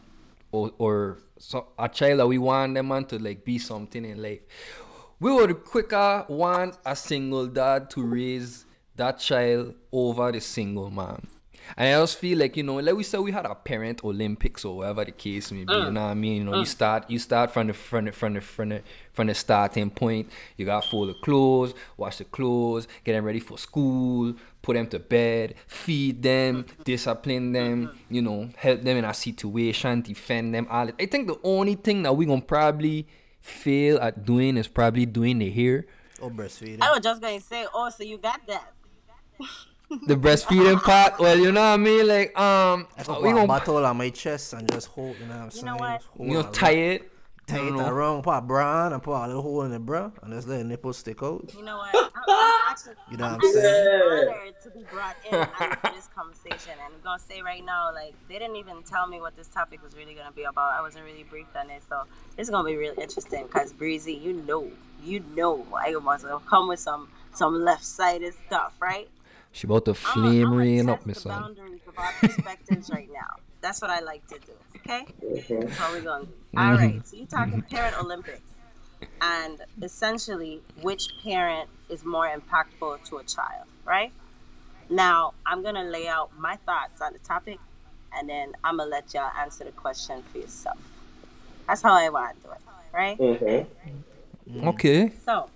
or 0.50 0.72
or 0.78 1.18
so 1.38 1.68
a 1.78 1.88
child 1.88 2.20
that 2.20 2.26
we 2.26 2.38
want 2.38 2.74
them 2.74 2.92
on 2.92 3.04
to 3.06 3.18
like 3.18 3.44
be 3.44 3.58
something 3.58 4.04
in 4.04 4.22
life, 4.22 4.40
we 5.20 5.32
would 5.32 5.64
quicker 5.64 6.24
want 6.28 6.78
a 6.84 6.96
single 6.96 7.46
dad 7.46 7.90
to 7.90 8.02
raise 8.02 8.64
that 8.96 9.18
child 9.18 9.74
over 9.90 10.32
the 10.32 10.40
single 10.40 10.90
mom. 10.90 11.26
And 11.76 11.94
I 11.94 12.00
just 12.00 12.18
feel 12.18 12.38
like, 12.38 12.56
you 12.56 12.62
know, 12.62 12.76
like 12.76 12.94
we 12.94 13.02
said, 13.02 13.20
we 13.20 13.32
had 13.32 13.46
our 13.46 13.54
parent 13.54 14.04
Olympics 14.04 14.64
or 14.64 14.78
whatever 14.78 15.04
the 15.04 15.12
case 15.12 15.50
may 15.52 15.64
be. 15.64 15.72
You 15.72 15.80
mm. 15.80 15.92
know 15.92 16.02
what 16.02 16.10
I 16.10 16.14
mean? 16.14 16.36
You 16.36 16.44
know, 16.44 16.56
you 16.56 16.62
mm. 16.62 16.66
start 16.66 17.10
you 17.10 17.18
start 17.18 17.50
from 17.50 17.68
the 17.68 17.72
from 17.72 18.06
the 18.06 18.12
from 18.12 18.34
the 18.34 18.40
from 18.40 18.68
the 18.70 18.82
from 19.12 19.26
the 19.26 19.34
starting 19.34 19.90
point. 19.90 20.30
You 20.56 20.66
got 20.66 20.84
fold 20.84 21.10
the 21.10 21.14
clothes, 21.14 21.74
wash 21.96 22.18
the 22.18 22.24
clothes, 22.24 22.88
get 23.04 23.12
them 23.12 23.24
ready 23.24 23.40
for 23.40 23.58
school, 23.58 24.34
put 24.62 24.74
them 24.74 24.86
to 24.88 24.98
bed, 24.98 25.54
feed 25.66 26.22
them, 26.22 26.64
mm-hmm. 26.64 26.82
discipline 26.82 27.52
them, 27.52 27.88
mm-hmm. 27.88 28.14
you 28.14 28.22
know, 28.22 28.50
help 28.56 28.82
them 28.82 28.96
in 28.96 29.04
a 29.04 29.14
situation, 29.14 30.02
defend 30.02 30.54
them. 30.54 30.66
All. 30.70 30.88
I 30.98 31.06
think 31.06 31.26
the 31.26 31.38
only 31.42 31.74
thing 31.74 32.02
that 32.04 32.16
we 32.16 32.26
gonna 32.26 32.40
probably 32.40 33.06
fail 33.42 33.98
at 33.98 34.24
doing 34.24 34.56
is 34.56 34.68
probably 34.68 35.04
doing 35.04 35.38
the 35.38 35.50
hair. 35.50 35.84
Or 36.20 36.30
breastfeeding. 36.30 36.80
I 36.80 36.92
was 36.92 37.00
just 37.00 37.20
going 37.20 37.40
to 37.40 37.44
say, 37.44 37.66
oh, 37.74 37.90
so 37.90 38.04
you 38.04 38.16
got 38.16 38.40
that. 38.46 38.72
the 40.06 40.16
breastfeeding 40.16 40.82
part. 40.82 41.18
Well, 41.18 41.38
you 41.38 41.52
know 41.52 41.60
what 41.60 41.66
I 41.66 41.76
mean. 41.76 42.06
Like, 42.06 42.38
um, 42.38 42.86
I 42.96 43.02
could 43.02 43.16
we 43.16 43.22
put 43.22 43.30
a 43.30 43.34
gonna 43.34 43.46
bottle 43.46 43.84
on 43.86 43.96
my 43.96 44.10
chest 44.10 44.52
and 44.54 44.70
just 44.70 44.88
hold, 44.88 45.16
you 45.18 45.26
know 45.26 45.34
what 45.34 45.36
I'm 45.38 45.44
You 45.46 45.50
saying? 45.50 45.64
know 45.66 45.76
what? 45.76 45.96
Just 46.00 46.06
hold 46.16 46.28
you 46.28 46.34
know 46.34 46.40
it 46.40 46.52
tie 46.52 46.70
it. 46.72 47.08
Tie 47.44 47.58
it 47.58 47.72
around, 47.72 48.22
put 48.22 48.30
a 48.36 48.40
bra 48.40 48.84
on 48.86 48.92
and 48.92 49.02
put 49.02 49.16
a 49.16 49.26
little 49.26 49.42
hole 49.42 49.62
in 49.62 49.72
the 49.72 49.80
bra 49.80 50.12
and 50.22 50.32
just 50.32 50.46
let 50.46 50.58
the 50.58 50.64
nipple 50.64 50.92
stick 50.92 51.24
out. 51.24 51.52
You 51.56 51.64
know 51.64 51.76
what? 51.76 51.92
I'm, 51.92 52.10
I'm 52.28 52.60
actually, 52.70 52.94
You 53.10 53.16
know 53.16 53.24
I'm 53.26 53.32
what 53.32 53.44
I'm 53.44 53.52
saying? 53.52 53.88
actually 53.88 54.28
honored 54.28 54.54
to 54.62 54.70
be 54.70 54.84
brought 54.92 55.16
in 55.28 55.34
on 55.34 55.94
this 55.94 56.08
conversation. 56.14 56.72
And 56.84 56.94
I'm 56.94 57.00
gonna 57.02 57.18
say 57.18 57.42
right 57.42 57.64
now, 57.64 57.92
like 57.92 58.14
they 58.28 58.38
didn't 58.38 58.56
even 58.56 58.84
tell 58.84 59.08
me 59.08 59.20
what 59.20 59.36
this 59.36 59.48
topic 59.48 59.82
was 59.82 59.96
really 59.96 60.14
gonna 60.14 60.30
be 60.30 60.44
about. 60.44 60.72
I 60.72 60.82
wasn't 60.82 61.04
really 61.04 61.24
briefed 61.24 61.56
on 61.56 61.68
it, 61.68 61.82
so 61.88 62.04
it's 62.38 62.48
gonna 62.48 62.66
be 62.66 62.76
really 62.76 63.02
interesting. 63.02 63.48
Cause 63.48 63.72
Breezy, 63.72 64.14
you 64.14 64.34
know, 64.34 64.70
you 65.02 65.24
know, 65.34 65.66
I 65.76 65.94
was 65.96 66.22
gonna 66.22 66.38
come 66.48 66.68
with 66.68 66.78
some 66.78 67.08
some 67.34 67.60
left-sided 67.64 68.34
stuff, 68.46 68.74
right? 68.80 69.08
She 69.52 69.66
about 69.66 69.84
to 69.84 69.90
I'm 69.90 69.96
flame 69.96 70.44
gonna 70.50 70.56
rain 70.56 70.88
up, 70.88 70.98
test 70.98 71.06
Miss 71.06 71.22
the 71.22 71.28
boundaries 71.28 71.80
of 71.86 71.98
our 71.98 72.12
perspectives 72.20 72.90
right 72.90 73.08
now. 73.12 73.36
That's 73.60 73.80
what 73.80 73.90
I 73.90 74.00
like 74.00 74.26
to 74.28 74.38
do. 74.38 74.52
Okay. 74.78 75.06
Mhm. 75.22 75.62
That's 75.62 75.76
how 75.78 75.92
we're 75.92 76.00
going. 76.00 76.26
Mm-hmm. 76.26 76.58
All 76.58 76.72
right. 76.74 77.06
So 77.06 77.16
you're 77.16 77.26
talking 77.26 77.62
parent 77.62 77.98
Olympics, 78.00 78.40
and 79.20 79.60
essentially, 79.82 80.60
which 80.80 81.08
parent 81.22 81.68
is 81.88 82.04
more 82.04 82.26
impactful 82.28 83.04
to 83.10 83.18
a 83.18 83.24
child, 83.24 83.66
right? 83.84 84.12
Now, 84.88 85.34
I'm 85.46 85.62
gonna 85.62 85.84
lay 85.84 86.08
out 86.08 86.30
my 86.38 86.56
thoughts 86.56 87.00
on 87.00 87.12
the 87.12 87.18
topic, 87.20 87.58
and 88.16 88.28
then 88.28 88.54
I'm 88.64 88.78
gonna 88.78 88.90
let 88.90 89.12
y'all 89.14 89.30
answer 89.38 89.64
the 89.64 89.70
question 89.72 90.22
for 90.22 90.38
yourself. 90.38 90.78
That's 91.68 91.82
how 91.82 91.92
I 91.94 92.08
want 92.08 92.36
to 92.36 92.42
do 92.48 92.52
it, 92.52 92.60
right? 92.92 93.18
Mhm. 93.18 94.66
Okay. 94.68 95.12
So, 95.24 95.48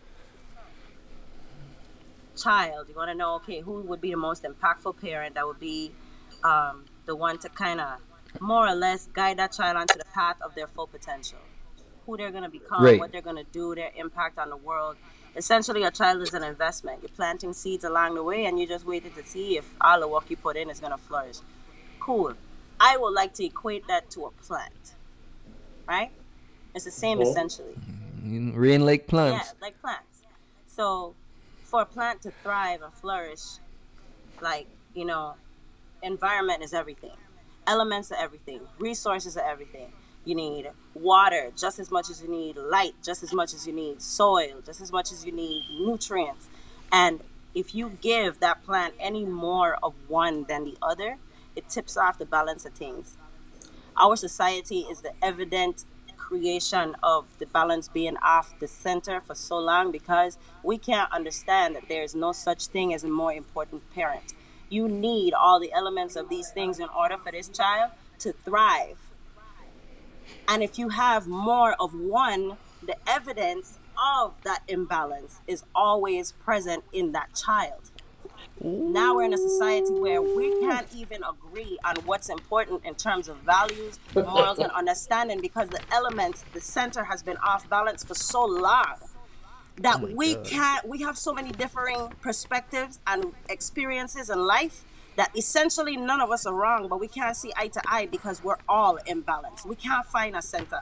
child, 2.37 2.88
you 2.88 2.94
want 2.94 3.11
to 3.11 3.14
know, 3.14 3.35
okay, 3.37 3.61
who 3.61 3.81
would 3.83 4.01
be 4.01 4.11
the 4.11 4.16
most 4.16 4.44
impactful 4.44 5.01
parent 5.01 5.35
that 5.35 5.46
would 5.46 5.61
be 5.61 5.92
um, 6.44 6.85
the 7.07 7.16
one 7.16 7.38
to 7.38 7.49
kind 7.49 7.81
of 7.81 8.01
more 8.40 8.66
or 8.68 8.75
less 8.75 9.09
guide 9.12 9.38
that 9.38 9.53
child 9.53 9.77
onto 9.77 9.99
the 9.99 10.05
path 10.14 10.37
of 10.42 10.55
their 10.55 10.66
full 10.66 10.87
potential? 10.87 11.38
Who 12.07 12.16
they're 12.16 12.31
going 12.31 12.44
to 12.44 12.49
become, 12.51 12.83
Right. 12.83 12.99
what 13.01 13.11
they're 13.12 13.20
going 13.22 13.37
to 13.44 13.51
do, 13.51 13.75
their 13.75 13.90
impact 13.96 14.38
on 14.38 14.51
the 14.51 14.57
world 14.57 14.96
Essentially, 15.37 15.83
a 15.83 15.90
child 15.90 16.22
is 16.22 16.33
an 16.33 16.42
investment. 16.42 17.03
You're 17.03 17.11
planting 17.11 17.53
seeds 17.53 17.85
along 17.85 18.14
the 18.14 18.22
way, 18.22 18.46
and 18.46 18.59
you're 18.59 18.66
just 18.66 18.87
waiting 18.87 19.12
to 19.12 19.22
see 19.22 19.59
if 19.59 19.66
all 19.83 20.01
the 20.01 20.09
work 20.09 20.31
you 20.31 20.37
put 20.38 20.57
in 20.57 20.70
is 20.70 20.81
gonna 20.81 20.96
flourish. 20.96 21.37
Cool. 22.01 22.33
I 22.81 22.96
would 22.96 23.12
like 23.12 23.35
to 23.35 23.44
equate 23.44 23.87
that 23.87 24.09
to 24.12 24.25
a 24.25 24.31
plant, 24.31 24.94
right? 25.87 26.11
It's 26.75 26.87
the 26.87 26.90
same 26.90 27.18
Mhm. 27.18 27.22
essentially. 27.29 27.77
Rain 28.55 28.87
like 28.87 29.07
plants. 29.07 29.49
Yeah, 29.49 29.66
like 29.66 29.79
plants. 29.83 30.22
So, 30.66 31.14
for 31.66 31.83
a 31.83 31.85
plant 31.87 32.22
to 32.22 32.31
thrive 32.42 32.81
and 32.81 32.94
flourish, 32.94 33.59
like, 34.40 34.68
you 34.94 35.05
know, 35.05 35.35
environment 36.02 36.62
is 36.62 36.72
everything. 36.72 37.16
Elements 37.66 38.12
are 38.12 38.18
everything. 38.18 38.61
Resources 38.79 39.37
are 39.37 39.44
everything. 39.44 39.92
You 40.24 40.37
need 40.37 40.70
water 40.94 41.52
just 41.57 41.79
as 41.79 41.90
much 41.90 42.09
as 42.09 42.22
you 42.22 42.29
need 42.29 42.57
light, 42.57 42.94
just 43.02 43.22
as 43.22 43.33
much 43.35 43.52
as 43.52 43.66
you 43.66 43.72
need 43.72 44.00
soil, 44.00 44.62
just 44.64 44.81
as 44.81 44.92
much 44.92 45.11
as 45.11 45.26
you 45.26 45.33
need 45.33 45.64
nutrients. 45.81 46.48
And 46.92 47.20
if 47.55 47.74
you 47.74 47.98
give 48.00 48.38
that 48.40 48.64
plant 48.64 48.94
any 49.00 49.24
more 49.24 49.76
of 49.83 49.94
one 50.09 50.44
than 50.44 50.64
the 50.64 50.76
other, 50.81 51.18
it 51.57 51.68
tips 51.68 51.96
off 51.96 52.18
the 52.18 52.26
balance 52.26 52.64
of 52.64 52.74
things. 52.74 53.16
Our 53.96 54.14
society 54.16 54.81
is 54.81 55.00
the 55.00 55.12
evident 55.22 55.85
creation 56.26 56.96
of 57.02 57.26
the 57.38 57.46
balance 57.46 57.88
being 57.88 58.16
off 58.16 58.58
the 58.58 58.66
center 58.66 59.20
for 59.20 59.34
so 59.34 59.58
long 59.58 59.92
because 59.92 60.38
we 60.64 60.76
can't 60.76 61.10
understand 61.12 61.76
that 61.76 61.88
there 61.88 62.02
is 62.02 62.14
no 62.14 62.32
such 62.32 62.66
thing 62.66 62.92
as 62.92 63.04
a 63.04 63.08
more 63.08 63.32
important 63.32 63.88
parent. 63.94 64.34
You 64.68 64.88
need 64.88 65.34
all 65.34 65.60
the 65.60 65.72
elements 65.72 66.16
of 66.16 66.28
these 66.28 66.50
things 66.50 66.80
in 66.80 66.88
order 66.88 67.16
for 67.16 67.30
this 67.30 67.48
child 67.48 67.92
to 68.18 68.32
thrive. 68.32 68.98
And 70.48 70.64
if 70.64 70.78
you 70.78 70.88
have 70.88 71.28
more 71.28 71.74
of 71.78 71.94
one, 71.94 72.56
the 72.84 72.96
evidence 73.06 73.78
of 73.96 74.34
that 74.42 74.62
imbalance 74.66 75.40
is 75.46 75.62
always 75.74 76.32
present 76.32 76.82
in 76.92 77.12
that 77.12 77.34
child. 77.34 77.92
Now 78.62 79.14
we're 79.14 79.24
in 79.24 79.34
a 79.34 79.38
society 79.38 79.92
where 79.92 80.22
we 80.22 80.60
can't 80.60 80.86
even 80.94 81.22
agree 81.22 81.78
on 81.84 81.96
what's 82.06 82.30
important 82.30 82.84
in 82.84 82.94
terms 82.94 83.28
of 83.28 83.36
values, 83.38 83.98
morals, 84.14 84.58
and 84.58 84.70
understanding 84.72 85.40
because 85.40 85.68
the 85.68 85.80
elements, 85.92 86.44
the 86.54 86.60
center 86.60 87.04
has 87.04 87.22
been 87.22 87.36
off 87.38 87.68
balance 87.68 88.02
for 88.02 88.14
so 88.14 88.44
long 88.44 88.96
that 89.78 90.00
oh 90.02 90.10
we 90.14 90.36
can't, 90.36 90.88
we 90.88 91.02
have 91.02 91.18
so 91.18 91.34
many 91.34 91.50
differing 91.52 92.08
perspectives 92.22 92.98
and 93.06 93.32
experiences 93.50 94.30
in 94.30 94.38
life 94.38 94.84
that 95.16 95.36
essentially 95.36 95.96
none 95.96 96.20
of 96.20 96.30
us 96.30 96.46
are 96.46 96.54
wrong, 96.54 96.88
but 96.88 96.98
we 96.98 97.08
can't 97.08 97.36
see 97.36 97.52
eye 97.56 97.68
to 97.68 97.80
eye 97.86 98.06
because 98.06 98.42
we're 98.42 98.58
all 98.68 98.98
imbalanced. 99.06 99.66
We 99.66 99.76
can't 99.76 100.06
find 100.06 100.34
a 100.34 100.42
center. 100.42 100.80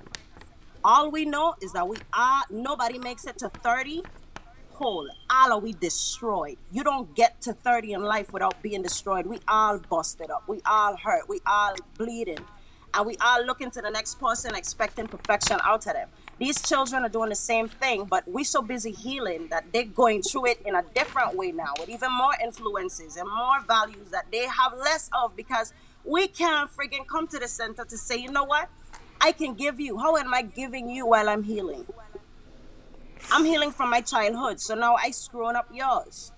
All 0.84 1.10
we 1.10 1.24
know 1.24 1.54
is 1.60 1.72
that 1.72 1.88
we 1.88 1.96
are, 2.12 2.42
nobody 2.50 2.98
makes 2.98 3.26
it 3.26 3.38
to 3.38 3.48
30 3.48 4.02
whole. 4.74 5.08
All 5.30 5.52
are 5.52 5.58
we 5.58 5.72
destroyed. 5.72 6.58
You 6.70 6.84
don't 6.84 7.14
get 7.14 7.40
to 7.42 7.52
30 7.52 7.94
in 7.94 8.02
life 8.02 8.32
without 8.32 8.62
being 8.62 8.82
destroyed. 8.82 9.26
We 9.26 9.38
all 9.48 9.78
busted 9.78 10.30
up. 10.30 10.44
We 10.46 10.60
all 10.66 10.96
hurt. 10.96 11.28
We 11.28 11.40
all 11.46 11.74
bleeding. 11.96 12.44
And 12.92 13.06
we 13.06 13.16
all 13.16 13.44
looking 13.44 13.70
to 13.72 13.82
the 13.82 13.90
next 13.90 14.20
person 14.20 14.54
expecting 14.54 15.08
perfection 15.08 15.58
out 15.64 15.86
of 15.86 15.94
them. 15.94 16.08
These 16.38 16.62
children 16.62 17.04
are 17.04 17.08
doing 17.08 17.28
the 17.28 17.36
same 17.36 17.68
thing, 17.68 18.04
but 18.04 18.26
we're 18.26 18.44
so 18.44 18.62
busy 18.62 18.92
healing 18.92 19.48
that 19.48 19.72
they're 19.72 19.84
going 19.84 20.22
through 20.22 20.46
it 20.46 20.62
in 20.64 20.74
a 20.74 20.82
different 20.94 21.36
way 21.36 21.52
now 21.52 21.72
with 21.78 21.88
even 21.88 22.12
more 22.12 22.34
influences 22.42 23.16
and 23.16 23.28
more 23.28 23.60
values 23.66 24.10
that 24.10 24.26
they 24.32 24.46
have 24.46 24.74
less 24.76 25.10
of 25.12 25.36
because 25.36 25.72
we 26.04 26.26
can't 26.28 26.70
freaking 26.70 27.06
come 27.06 27.26
to 27.28 27.38
the 27.38 27.48
center 27.48 27.84
to 27.84 27.96
say, 27.96 28.16
you 28.16 28.30
know 28.30 28.44
what? 28.44 28.68
I 29.20 29.32
can 29.32 29.54
give 29.54 29.80
you. 29.80 29.98
How 29.98 30.16
am 30.16 30.34
I 30.34 30.42
giving 30.42 30.90
you 30.90 31.06
while 31.06 31.28
I'm 31.28 31.44
healing? 31.44 31.86
I'm 33.30 33.44
healing 33.44 33.72
from 33.72 33.90
my 33.90 34.00
childhood, 34.00 34.60
so 34.60 34.74
now 34.74 34.94
I 34.94 35.10
screwing 35.10 35.56
up 35.56 35.68
yours. 35.72 36.32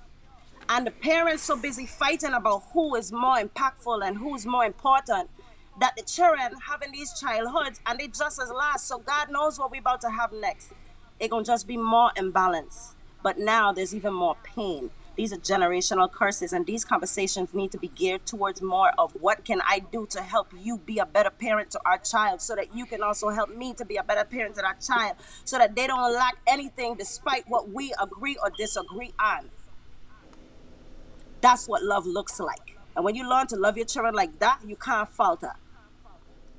And 0.68 0.87
the 0.87 0.90
parents 0.90 1.42
so 1.42 1.57
busy 1.57 1.87
fighting 1.87 2.33
about 2.33 2.64
who 2.72 2.94
is 2.96 3.12
more 3.12 3.37
impactful 3.37 4.07
and 4.07 4.16
who's 4.16 4.46
more 4.46 4.64
important 4.64 5.31
that 5.79 5.94
the 5.96 6.03
children 6.03 6.40
having 6.66 6.92
these 6.92 7.12
childhoods 7.20 7.81
and 7.87 7.99
they 7.99 8.09
just 8.09 8.40
as 8.40 8.51
last. 8.51 8.88
So 8.88 8.99
God 8.99 9.31
knows 9.31 9.59
what 9.59 9.70
we're 9.70 9.81
about 9.81 10.01
to 10.03 10.11
have 10.11 10.33
next. 10.33 10.72
It 11.20 11.31
gonna 11.31 11.44
just 11.44 11.66
be 11.66 11.77
more 11.77 12.11
imbalance. 12.16 12.94
But 13.22 13.38
now 13.38 13.72
there's 13.72 13.94
even 13.94 14.14
more 14.14 14.37
pain. 14.42 14.90
These 15.17 15.33
are 15.33 15.37
generational 15.37 16.13
curses, 16.13 16.53
and 16.53 16.67
these 16.67 16.85
conversations 16.85 17.55
need 17.55 17.73
to 17.73 17.79
be 17.79 17.89
geared 17.89 18.27
towards 18.27 18.61
more 18.61 18.91
of 18.99 19.13
what 19.13 19.47
can 19.47 19.63
I 19.67 19.79
do 19.79 20.07
to 20.11 20.21
help 20.21 20.49
you 20.55 20.77
be 20.77 20.99
a 20.99 21.07
better 21.07 21.31
parent 21.31 21.71
to 21.71 21.81
our 21.87 21.97
child, 21.97 22.43
so 22.43 22.55
that 22.55 22.77
you 22.77 22.85
can 22.85 23.03
also 23.03 23.31
help 23.31 23.49
me 23.49 23.73
to 23.75 23.85
be 23.87 23.97
a 23.97 24.03
better 24.03 24.25
parent 24.25 24.57
to 24.57 24.65
our 24.65 24.77
child, 24.77 25.17
so 25.45 25.57
that 25.57 25.75
they 25.75 25.87
don't 25.87 26.13
lack 26.13 26.37
anything 26.47 26.97
despite 26.97 27.49
what 27.49 27.71
we 27.71 27.95
agree 28.01 28.37
or 28.43 28.51
disagree 28.51 29.15
on. 29.19 29.49
That's 31.41 31.67
what 31.67 31.83
love 31.83 32.07
looks 32.07 32.39
like. 32.39 32.77
And 32.95 33.05
when 33.05 33.15
you 33.15 33.29
learn 33.29 33.47
to 33.49 33.57
love 33.57 33.77
your 33.77 33.87
children 33.87 34.15
like 34.15 34.39
that, 34.41 34.61
you 34.67 34.77
can't 34.77 35.09
falter. 35.09 35.53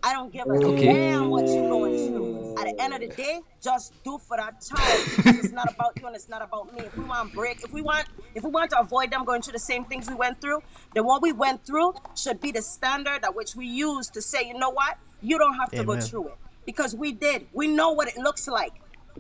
I 0.04 0.14
don't 0.14 0.32
give 0.32 0.46
a 0.46 0.52
Okay. 0.68 0.88
damn 0.88 1.30
what 1.30 1.46
you're 1.48 1.70
going 1.70 1.98
through. 1.98 2.56
At 2.58 2.66
the 2.66 2.82
end 2.84 2.94
of 2.94 3.02
the 3.02 3.08
day, 3.08 3.40
just 3.62 3.94
do 4.04 4.18
for 4.18 4.38
that 4.38 4.62
child 4.62 5.08
it's 5.26 5.52
not 5.52 5.70
about 5.74 5.94
you 6.00 6.08
and 6.08 6.16
it's 6.16 6.30
not 6.30 6.42
about 6.42 6.74
me. 6.74 6.82
If 6.86 6.98
we 6.98 7.06
want 7.06 7.34
break, 7.34 7.64
if 7.64 7.72
we 7.72 7.82
want, 7.82 8.08
if 8.36 8.44
we 8.44 8.50
want 8.50 8.70
to 8.72 8.80
avoid 8.80 9.12
them 9.12 9.26
going 9.26 9.42
through 9.42 9.54
the 9.54 9.60
same 9.60 9.86
things 9.86 10.08
we 10.08 10.16
went 10.16 10.42
through, 10.42 10.62
then 10.94 11.06
what 11.06 11.22
we 11.22 11.32
went 11.32 11.66
through 11.66 11.94
should 12.16 12.40
be 12.42 12.52
the 12.52 12.62
standard 12.62 13.24
at 13.24 13.36
which 13.36 13.56
we 13.56 13.68
use 13.68 14.10
to 14.10 14.22
say, 14.22 14.48
you 14.48 14.58
know 14.58 14.70
what, 14.70 14.98
you 15.22 15.38
don't 15.38 15.56
have 15.56 15.72
to 15.72 15.84
go 15.84 16.00
through 16.00 16.28
it 16.30 16.36
because 16.66 16.96
we 16.96 17.12
did. 17.12 17.48
We 17.54 17.68
know 17.68 17.92
what 17.92 18.08
it 18.08 18.18
looks 18.18 18.48
like. 18.48 18.74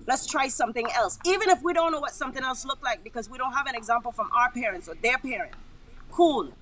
Let's 0.05 0.25
try 0.27 0.47
something 0.47 0.87
else, 0.95 1.17
even 1.25 1.49
if 1.49 1.61
we 1.63 1.73
don't 1.73 1.91
know 1.91 1.99
what 1.99 2.13
something 2.13 2.43
else 2.43 2.65
looked 2.65 2.83
like 2.83 3.03
because 3.03 3.29
we 3.29 3.37
don't 3.37 3.53
have 3.53 3.67
an 3.67 3.75
example 3.75 4.11
from 4.11 4.29
our 4.31 4.51
parents 4.51 4.87
or 4.87 4.95
their 4.95 5.17
parents. 5.17 5.57
Cool. 6.11 6.53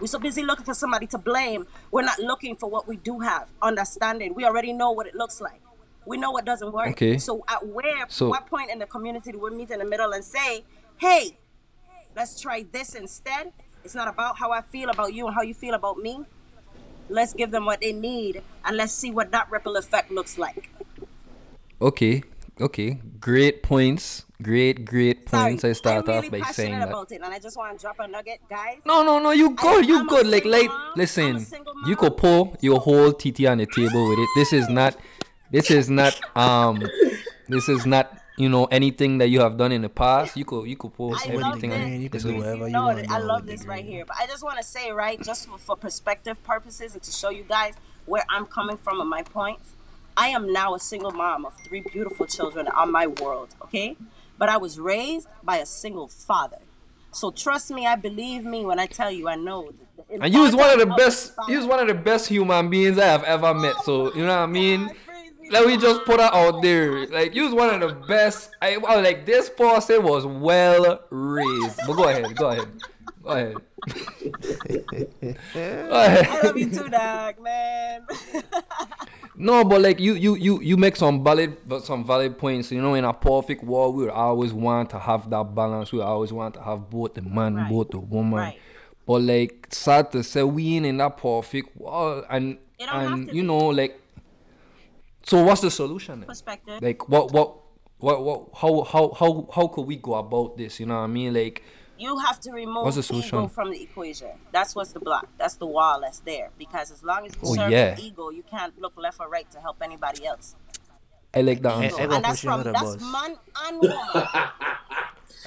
We're 0.00 0.06
so 0.06 0.18
busy 0.18 0.42
looking 0.44 0.64
for 0.64 0.74
somebody 0.74 1.06
to 1.08 1.18
blame. 1.18 1.66
We're 1.90 2.02
not 2.02 2.18
looking 2.20 2.56
for 2.56 2.70
what 2.70 2.86
we 2.86 2.96
do 2.96 3.18
have, 3.20 3.48
understanding. 3.60 4.34
We 4.34 4.44
already 4.44 4.72
know 4.72 4.92
what 4.92 5.06
it 5.06 5.14
looks 5.14 5.40
like. 5.40 5.60
We 6.06 6.16
know 6.16 6.30
what 6.30 6.44
doesn't 6.44 6.72
work. 6.72 6.90
Okay. 6.90 7.18
So 7.18 7.44
at 7.48 7.66
where 7.66 8.06
So- 8.08 8.28
what 8.28 8.46
point 8.46 8.70
in 8.70 8.78
the 8.78 8.86
community 8.86 9.32
do 9.32 9.38
we 9.40 9.50
meet 9.50 9.70
in 9.70 9.80
the 9.80 9.84
middle 9.84 10.12
and 10.12 10.24
say, 10.24 10.64
hey, 10.98 11.36
let's 12.16 12.40
try 12.40 12.64
this 12.70 12.94
instead? 12.94 13.52
It's 13.84 13.94
not 13.94 14.08
about 14.08 14.38
how 14.38 14.52
I 14.52 14.60
feel 14.62 14.88
about 14.90 15.14
you 15.14 15.26
and 15.26 15.34
how 15.34 15.42
you 15.42 15.54
feel 15.54 15.74
about 15.74 15.98
me. 15.98 16.24
Let's 17.08 17.32
give 17.32 17.50
them 17.50 17.64
what 17.64 17.80
they 17.80 17.92
need 17.92 18.42
and 18.64 18.76
let's 18.76 18.92
see 18.92 19.10
what 19.10 19.30
that 19.32 19.50
ripple 19.50 19.76
effect 19.76 20.10
looks 20.10 20.38
like. 20.38 20.70
Okay, 21.80 22.22
okay, 22.60 23.00
great 23.20 23.62
points. 23.62 24.24
Great, 24.40 24.84
great 24.84 25.28
Sorry, 25.28 25.50
points. 25.50 25.64
I 25.64 25.72
start 25.72 26.08
I'm 26.08 26.14
really 26.14 26.26
off 26.26 26.30
by 26.30 26.38
passionate 26.38 26.54
saying 26.54 26.78
that. 26.78 26.88
about 26.88 27.10
it, 27.10 27.20
and 27.22 27.34
I 27.34 27.40
just 27.40 27.56
want 27.56 27.76
to 27.76 27.82
drop 27.82 27.96
a 27.98 28.06
nugget, 28.06 28.40
guys. 28.48 28.78
No, 28.86 29.02
no, 29.02 29.18
no, 29.18 29.32
you 29.32 29.50
good, 29.50 29.84
you 29.84 29.98
I'm 29.98 30.06
a 30.06 30.08
good. 30.08 30.28
Like, 30.28 30.44
like, 30.44 30.68
mom. 30.68 30.92
Listen, 30.94 31.38
you 31.38 31.64
mom. 31.86 31.96
could 31.96 32.16
pour 32.16 32.56
your 32.60 32.78
whole 32.78 33.12
TT 33.12 33.46
on 33.46 33.58
the 33.58 33.66
table 33.66 34.08
with 34.08 34.18
it. 34.20 34.28
This 34.36 34.52
is 34.52 34.68
not, 34.68 34.96
this 35.50 35.72
is 35.72 35.90
not, 35.90 36.20
um, 36.36 36.80
this 37.48 37.68
is 37.68 37.84
not, 37.84 38.16
you 38.36 38.48
know, 38.48 38.66
anything 38.66 39.18
that 39.18 39.26
you 39.26 39.40
have 39.40 39.56
done 39.56 39.72
in 39.72 39.82
the 39.82 39.88
past. 39.88 40.36
You 40.36 40.44
could, 40.44 40.68
you 40.68 40.76
could 40.76 40.94
pour 40.94 41.16
I 41.16 41.32
love 41.32 41.56
everything 41.56 41.72
on 41.72 41.80
this. 41.80 41.90
it. 41.90 42.02
You 42.02 42.08
could 42.10 42.22
do 42.22 42.36
whatever 42.36 42.66
you 42.68 42.72
know 42.72 42.84
want 42.84 43.10
I 43.10 43.18
love 43.18 43.44
this 43.44 43.62
the 43.62 43.68
right 43.68 43.84
here. 43.84 44.04
But 44.04 44.18
I 44.20 44.26
just 44.26 44.44
want 44.44 44.58
to 44.58 44.64
say, 44.64 44.92
right, 44.92 45.20
just 45.20 45.48
for, 45.48 45.58
for 45.58 45.76
perspective 45.76 46.40
purposes 46.44 46.94
and 46.94 47.02
to 47.02 47.10
show 47.10 47.30
you 47.30 47.42
guys 47.42 47.74
where 48.06 48.24
I'm 48.28 48.46
coming 48.46 48.76
from 48.76 49.00
and 49.00 49.10
my 49.10 49.24
points. 49.24 49.72
I 50.16 50.28
am 50.28 50.52
now 50.52 50.74
a 50.74 50.80
single 50.80 51.12
mom 51.12 51.44
of 51.44 51.54
three 51.64 51.80
beautiful 51.80 52.26
children 52.26 52.68
on 52.68 52.92
my 52.92 53.06
world, 53.08 53.50
okay? 53.62 53.96
But 54.38 54.48
I 54.48 54.56
was 54.56 54.78
raised 54.78 55.28
by 55.42 55.58
a 55.58 55.66
single 55.66 56.08
father. 56.08 56.58
So 57.10 57.30
trust 57.30 57.70
me, 57.70 57.86
I 57.86 57.96
believe 57.96 58.44
me 58.44 58.64
when 58.64 58.78
I 58.78 58.86
tell 58.86 59.10
you 59.10 59.28
I 59.28 59.34
know. 59.34 59.70
And 60.08 60.32
you 60.32 60.42
was 60.42 60.54
one 60.54 60.70
of 60.70 60.78
the 60.78 60.94
best, 60.94 61.32
you 61.48 61.58
was 61.58 61.66
one 61.66 61.80
of 61.80 61.88
the 61.88 61.94
best 61.94 62.28
human 62.28 62.70
beings 62.70 62.98
I 62.98 63.06
have 63.06 63.24
ever 63.24 63.52
met. 63.54 63.76
So 63.84 64.08
oh 64.08 64.14
you 64.14 64.22
know 64.22 64.36
what 64.36 64.42
I 64.42 64.46
mean. 64.46 64.90
Let 65.50 65.66
me 65.66 65.78
just 65.78 66.04
put 66.04 66.20
her 66.20 66.30
out 66.32 66.60
there. 66.62 67.06
Like 67.06 67.34
you 67.34 67.44
was 67.44 67.54
one 67.54 67.70
of 67.70 67.80
the 67.80 68.06
best. 68.06 68.50
I, 68.60 68.74
I 68.74 68.78
was 68.78 69.04
like 69.04 69.24
this 69.26 69.48
person 69.48 70.02
was 70.02 70.26
well 70.26 71.00
raised. 71.10 71.80
But 71.86 71.94
go 71.94 72.08
ahead, 72.08 72.36
go 72.36 72.50
ahead, 72.50 72.68
go 73.28 73.34
ahead. 73.34 73.54
go 75.54 75.90
ahead. 75.92 76.26
I 76.26 76.40
love 76.42 76.58
you 76.58 76.70
too, 76.70 76.88
dog, 76.88 77.40
man. 77.42 78.06
No, 79.40 79.62
but 79.64 79.80
like 79.80 80.00
you, 80.00 80.14
you, 80.14 80.34
you, 80.34 80.60
you 80.60 80.76
make 80.76 80.96
some 80.96 81.22
valid, 81.22 81.58
but 81.64 81.84
some 81.84 82.04
valid 82.04 82.36
points. 82.38 82.72
You 82.72 82.82
know, 82.82 82.94
in 82.94 83.04
a 83.04 83.12
perfect 83.12 83.62
world, 83.62 83.94
we 83.94 84.02
would 84.02 84.10
always 84.12 84.52
want 84.52 84.90
to 84.90 84.98
have 84.98 85.30
that 85.30 85.54
balance. 85.54 85.92
We 85.92 86.00
always 86.00 86.32
want 86.32 86.54
to 86.54 86.62
have 86.62 86.90
both 86.90 87.14
the 87.14 87.22
man, 87.22 87.54
Right. 87.54 87.70
both 87.70 87.90
the 87.90 88.00
woman. 88.00 88.40
Right. 88.40 88.58
But 89.06 89.22
like, 89.22 89.68
sad 89.70 90.10
to 90.10 90.24
say, 90.24 90.42
we 90.42 90.74
ain't 90.74 90.86
in 90.86 90.96
that 90.96 91.18
perfect 91.18 91.76
world, 91.76 92.24
and 92.28 92.58
It 92.80 92.86
don't 92.86 92.88
have 92.88 93.12
and 93.12 93.26
you 93.28 93.42
be. 93.42 93.46
know, 93.46 93.68
like, 93.68 94.00
so 95.22 95.44
what's 95.44 95.60
the 95.60 95.70
solution? 95.70 96.18
Then? 96.18 96.26
Perspective. 96.26 96.82
Like, 96.82 97.08
what, 97.08 97.30
what, 97.30 97.58
what, 97.98 98.24
what, 98.24 98.48
how, 98.56 98.82
how, 98.82 99.12
how, 99.12 99.48
how 99.54 99.68
could 99.68 99.82
we 99.86 99.96
go 99.98 100.14
about 100.16 100.56
this? 100.56 100.80
You 100.80 100.86
know 100.86 100.96
what 100.96 101.02
I 101.04 101.06
mean? 101.06 101.32
Like, 101.32 101.62
you 101.98 102.18
have 102.18 102.38
to 102.40 102.52
remove 102.52 102.94
the 102.94 103.14
ego 103.14 103.48
from 103.48 103.70
the 103.70 103.82
equation. 103.82 104.30
That's 104.52 104.74
what's 104.74 104.92
the 104.92 105.00
block. 105.00 105.28
That's 105.38 105.54
the 105.56 105.66
wall 105.66 106.00
that's 106.00 106.20
there. 106.20 106.50
Because 106.58 106.90
as 106.90 107.02
long 107.02 107.26
as 107.26 107.34
you 107.34 107.40
Oh, 107.44 107.54
serve 107.54 107.70
yeah. 107.70 107.94
the 107.94 108.02
ego, 108.02 108.30
you 108.30 108.42
can't 108.48 108.78
look 108.80 108.92
left 108.96 109.18
or 109.20 109.28
right 109.28 109.50
to 109.50 109.60
help 109.60 109.76
anybody 109.82 110.26
else. 110.26 110.54
I 111.34 111.42
like 111.42 111.60
that 111.62 111.78
Eh, 111.78 111.84
answer. 111.84 112.00
eh, 112.00 112.02
and 112.04 112.12
that's 112.12 112.28
push 112.28 112.44
you 112.44 112.50
under 112.50 112.72
from 112.72 112.72
the 112.72 112.78
that's 112.78 112.96
bus. 112.96 113.12
man 113.12 113.36
and 113.66 113.80
woman. 113.80 113.98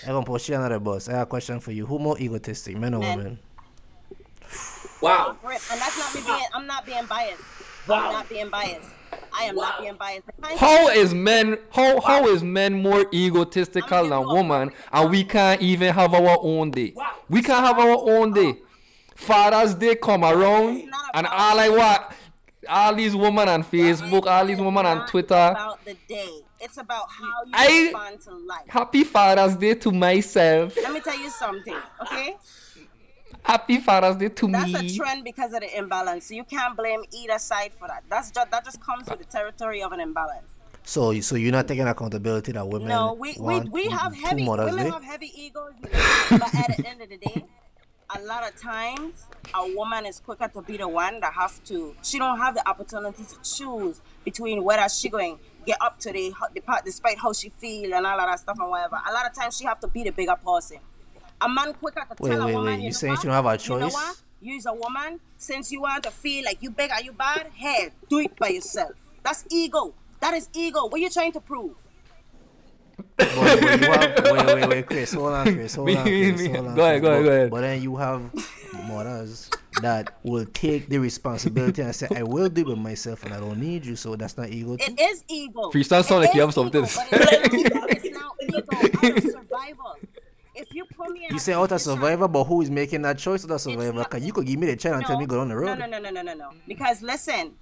I'm 0.07 0.13
gonna 0.13 0.25
put 0.25 0.47
you 0.47 0.55
another 0.55 0.79
bus. 0.79 1.09
I 1.09 1.13
have 1.13 1.23
a 1.23 1.25
question 1.25 1.59
for 1.59 1.71
you. 1.71 1.85
Who 1.85 1.97
more 1.99 2.17
egotistic, 2.19 2.77
men 2.77 2.93
or 2.93 2.99
Men. 2.99 3.17
women? 3.17 3.39
Wow. 5.01 5.35
And 5.43 5.81
that's 5.81 5.97
not 5.97 6.13
me 6.15 6.21
being. 6.25 6.47
I'm 6.53 6.67
not 6.67 6.85
being 6.85 7.05
biased. 7.05 7.41
Wow. 7.87 8.07
I'm 8.07 8.13
not 8.13 8.29
being 8.29 8.49
biased. 8.49 8.89
I 9.33 9.43
am 9.45 9.55
not 9.55 9.79
being 9.79 9.95
biased. 9.95 10.23
How 10.57 10.89
is 10.89 11.13
men 11.13 11.57
how 11.71 11.99
how 12.01 12.27
is 12.27 12.43
men 12.43 12.81
more 12.81 13.05
egotistical 13.13 14.09
than 14.09 14.25
woman 14.25 14.71
and 14.91 15.09
we 15.09 15.23
can't 15.23 15.61
even 15.61 15.93
have 15.93 16.13
our 16.13 16.37
own 16.41 16.71
day? 16.71 16.93
We 17.29 17.41
can't 17.41 17.65
have 17.65 17.79
our 17.79 17.97
own 18.09 18.33
day. 18.33 18.49
Uh-huh. 18.49 18.65
Father's 19.15 19.75
Day 19.75 19.95
come 19.95 20.23
around 20.23 20.89
and 21.13 21.27
all 21.27 21.59
I 21.59 21.69
want 21.69 22.01
all 22.69 22.95
these 22.95 23.15
women 23.15 23.49
on 23.49 23.63
Facebook, 23.63 24.25
all 24.27 24.45
these 24.45 24.59
women 24.59 24.85
on 24.85 24.97
Not 24.99 25.07
Twitter. 25.09 25.33
About 25.33 25.83
the 25.85 25.95
day. 26.07 26.29
It's 26.59 26.77
about 26.77 27.07
how 27.09 27.43
you 27.45 27.51
I- 27.53 27.83
respond 27.85 28.21
to 28.21 28.31
life. 28.35 28.61
Happy 28.67 29.03
Father's 29.03 29.55
Day 29.55 29.73
to 29.75 29.91
myself. 29.91 30.75
Let 30.77 30.93
me 30.93 30.99
tell 30.99 31.19
you 31.19 31.29
something, 31.31 31.75
okay? 32.03 32.35
Happy 33.43 33.77
Father's 33.79 34.15
Day 34.17 34.29
to 34.29 34.47
That's 34.47 34.71
me. 34.73 34.87
a 34.87 34.95
trend 34.95 35.23
because 35.23 35.53
of 35.53 35.61
the 35.61 35.77
imbalance. 35.77 36.25
So 36.27 36.35
you 36.35 36.43
can't 36.43 36.75
blame 36.77 37.03
either 37.11 37.39
side 37.39 37.71
for 37.77 37.87
that. 37.87 38.03
That's 38.09 38.31
just 38.31 38.51
that 38.51 38.63
just 38.63 38.81
comes 38.81 39.07
with 39.09 39.19
the 39.19 39.25
territory 39.25 39.81
of 39.83 39.91
an 39.91 39.99
imbalance. 39.99 40.53
So, 40.83 41.19
so 41.21 41.35
you're 41.35 41.51
not 41.51 41.67
taking 41.67 41.87
accountability 41.87 42.53
that 42.53 42.67
women 42.67 42.87
No, 42.89 43.13
we 43.13 43.33
we, 43.39 43.55
want 43.55 43.71
we 43.71 43.87
have 43.89 44.15
heavy 44.15 44.47
women 44.47 44.77
Day? 44.77 44.89
have 44.89 45.03
heavy 45.03 45.31
egos, 45.35 45.73
you 45.83 45.89
know, 45.91 46.39
but 46.39 46.55
at 46.55 46.77
the 46.77 46.87
end 46.87 47.01
of 47.01 47.09
the 47.09 47.17
day, 47.17 47.45
a 48.15 48.21
lot 48.23 48.47
of 48.47 48.59
times 48.59 49.25
a 49.53 49.75
woman 49.75 50.05
is 50.05 50.19
quicker 50.19 50.47
to 50.47 50.61
be 50.63 50.77
the 50.77 50.87
one 50.87 51.19
that 51.21 51.33
have 51.33 51.63
to. 51.65 51.95
She 52.03 52.17
don't 52.19 52.37
have 52.39 52.55
the 52.55 52.67
opportunity 52.67 53.23
to 53.23 53.35
choose 53.43 54.01
between 54.25 54.63
whether 54.63 54.87
she 54.89 55.09
going 55.09 55.39
get 55.65 55.77
up 55.81 55.99
to 55.99 56.11
the, 56.11 56.33
the 56.55 56.61
part 56.61 56.83
despite 56.83 57.19
how 57.19 57.31
she 57.31 57.49
feel 57.49 57.93
and 57.93 58.05
all 58.05 58.19
of 58.19 58.27
that 58.27 58.39
stuff 58.39 58.57
and 58.59 58.69
whatever. 58.69 58.99
A 59.07 59.13
lot 59.13 59.25
of 59.27 59.33
times 59.35 59.57
she 59.57 59.65
have 59.65 59.79
to 59.81 59.87
be 59.87 60.03
the 60.03 60.11
bigger 60.11 60.35
person. 60.43 60.77
A 61.41 61.49
man 61.49 61.73
quicker 61.73 62.01
to 62.01 62.23
Wait, 62.23 62.29
tell 62.31 62.45
wait, 62.45 62.53
a 62.53 62.55
woman, 62.57 62.73
wait, 62.79 62.85
you 62.85 62.93
saying 62.93 63.17
she 63.17 63.23
don't 63.23 63.33
have 63.33 63.45
a 63.45 63.49
You 63.61 63.79
know 63.79 63.85
choice? 63.85 63.93
what? 63.93 64.21
You's 64.41 64.65
a 64.65 64.73
woman. 64.73 65.19
Since 65.37 65.71
you 65.71 65.81
want 65.81 66.03
to 66.03 66.11
feel 66.11 66.45
like 66.45 66.61
you 66.61 66.71
big 66.71 66.91
or 66.91 67.01
you 67.03 67.13
bad, 67.13 67.47
hey, 67.55 67.89
do 68.09 68.19
it 68.19 68.35
by 68.37 68.49
yourself. 68.49 68.91
That's 69.23 69.45
ego. 69.51 69.93
That 70.19 70.33
is 70.35 70.49
ego. 70.53 70.85
What 70.87 71.01
you 71.01 71.09
trying 71.09 71.31
to 71.33 71.39
prove? 71.41 71.75
But, 73.17 73.27
but 73.35 73.59
have, 73.59 74.25
wait, 74.31 74.55
wait, 74.61 74.69
wait, 74.69 74.85
Chris, 74.85 75.13
hold 75.13 75.33
on, 75.33 75.53
Chris, 75.53 75.75
hold 75.75 75.87
Me, 75.87 75.95
on, 75.97 76.03
Chris, 76.03 76.45
hold 76.47 76.67
on. 76.67 76.75
Go 76.75 76.83
ahead, 76.85 77.01
go 77.01 77.11
ahead, 77.11 77.23
go 77.23 77.29
ahead. 77.31 77.51
But 77.51 77.61
then 77.61 77.81
you 77.81 77.95
have 77.95 78.21
mothers 78.87 79.49
that 79.81 80.17
will 80.23 80.45
take 80.45 80.87
the 80.89 80.99
responsibility 80.99 81.81
and 81.81 81.95
say, 81.95 82.07
I 82.15 82.23
will 82.23 82.49
do 82.49 82.61
it 82.61 82.67
with 82.67 82.77
myself 82.77 83.23
and 83.23 83.33
I 83.33 83.39
don't 83.39 83.59
need 83.59 83.85
you, 83.85 83.95
so 83.95 84.15
that's 84.15 84.37
not 84.37 84.49
ego. 84.49 84.77
too? 84.77 84.83
It 84.91 84.99
is 84.99 85.23
ego. 85.27 85.71
Freestyle 85.71 86.03
sound 86.03 86.23
It 86.23 86.27
like 86.27 86.35
you 86.35 86.41
have 86.41 86.53
something. 86.53 86.83
ego, 86.83 86.91
but 87.09 87.23
It's, 87.33 88.05
it's 88.05 88.17
now 88.17 88.31
ego 88.41 88.61
out 88.71 89.17
of 89.17 89.23
survival. 89.23 89.95
If 90.61 90.75
you 90.75 90.85
me 91.09 91.27
You 91.31 91.39
say 91.39 91.53
oh, 91.53 91.63
out 91.63 91.71
of 91.71 91.81
survivor, 91.81 92.27
but 92.27 92.43
who 92.43 92.61
is 92.61 92.69
making 92.69 93.01
that 93.01 93.17
choice 93.17 93.43
out 93.43 93.51
of 93.51 93.61
survivor? 93.61 94.03
Because 94.03 94.23
you 94.23 94.31
could 94.31 94.45
give 94.45 94.59
me 94.59 94.67
the 94.67 94.75
child 94.75 94.97
and 94.97 95.05
tell 95.05 95.17
me 95.17 95.25
go 95.25 95.37
down 95.37 95.49
the 95.49 95.55
road. 95.55 95.79
No, 95.79 95.87
no, 95.87 95.97
no, 95.97 95.99
no, 95.99 96.09
no, 96.11 96.21
no, 96.21 96.33
no. 96.35 96.49
Because 96.67 97.01
listen, 97.01 97.53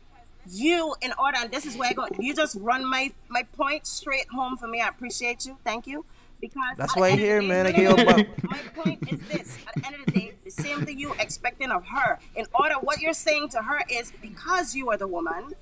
you 0.49 0.93
in 1.01 1.13
order, 1.17 1.37
and 1.39 1.49
this 1.49 1.65
is 1.65 1.77
where 1.77 1.89
I 1.89 1.93
go. 1.93 2.07
You 2.19 2.35
just 2.35 2.57
run 2.59 2.85
my 2.85 3.11
my 3.29 3.43
point 3.53 3.87
straight 3.87 4.27
home 4.27 4.57
for 4.57 4.67
me. 4.67 4.81
I 4.81 4.89
appreciate 4.89 5.45
you. 5.45 5.57
Thank 5.63 5.87
you. 5.87 6.05
Because 6.41 6.77
That's 6.77 6.95
why 6.95 7.09
end 7.09 7.19
here, 7.19 7.41
man, 7.41 7.67
I 7.67 7.77
your 7.77 7.95
back. 7.95 8.43
My 8.43 8.57
point 8.75 9.11
is 9.11 9.19
this: 9.27 9.57
at 9.67 9.75
the 9.75 9.87
end 9.87 9.95
of 9.95 10.05
the 10.05 10.11
day, 10.11 10.33
the 10.43 10.51
same 10.51 10.85
thing 10.85 10.99
you 10.99 11.13
expecting 11.19 11.71
of 11.71 11.85
her. 11.85 12.19
In 12.35 12.45
order, 12.53 12.75
what 12.75 12.99
you're 12.99 13.13
saying 13.13 13.49
to 13.49 13.61
her 13.61 13.79
is 13.89 14.11
because 14.21 14.75
you 14.75 14.89
are 14.89 14.97
the 14.97 15.07
woman, 15.07 15.53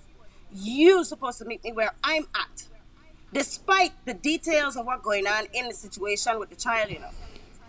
you 0.54 1.04
supposed 1.04 1.38
to 1.40 1.46
meet 1.46 1.64
me 1.64 1.72
where 1.72 1.92
I'm 2.04 2.28
at, 2.36 2.68
despite 3.34 3.94
the 4.06 4.14
details 4.14 4.76
of 4.76 4.86
what 4.86 5.02
going 5.02 5.26
on 5.28 5.46
in 5.54 5.68
the 5.68 5.74
situation 5.74 6.40
with 6.40 6.50
the 6.50 6.56
child. 6.56 6.92
You 6.92 7.00
know. 7.00 7.10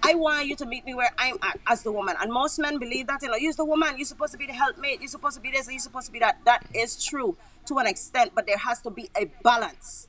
I 0.02 0.14
want 0.14 0.46
you 0.46 0.56
to 0.56 0.66
meet 0.66 0.84
me 0.84 0.94
where 0.94 1.10
I'm 1.18 1.38
at 1.42 1.58
as 1.66 1.82
the 1.82 1.92
woman. 1.92 2.16
And 2.20 2.32
most 2.32 2.58
men 2.58 2.78
believe 2.78 3.06
that, 3.08 3.20
you 3.22 3.28
know, 3.28 3.36
you're 3.36 3.52
the 3.52 3.64
woman, 3.64 3.96
you're 3.98 4.06
supposed 4.06 4.32
to 4.32 4.38
be 4.38 4.46
the 4.46 4.52
helpmate, 4.52 5.00
you're 5.00 5.08
supposed 5.08 5.36
to 5.36 5.40
be 5.42 5.50
this, 5.50 5.68
you're 5.70 5.78
supposed 5.78 6.06
to 6.06 6.12
be 6.12 6.18
that. 6.20 6.38
That 6.44 6.64
is 6.74 7.02
true 7.04 7.36
to 7.66 7.78
an 7.78 7.86
extent, 7.86 8.32
but 8.34 8.46
there 8.46 8.56
has 8.58 8.80
to 8.82 8.90
be 8.90 9.10
a 9.16 9.26
balance. 9.42 10.08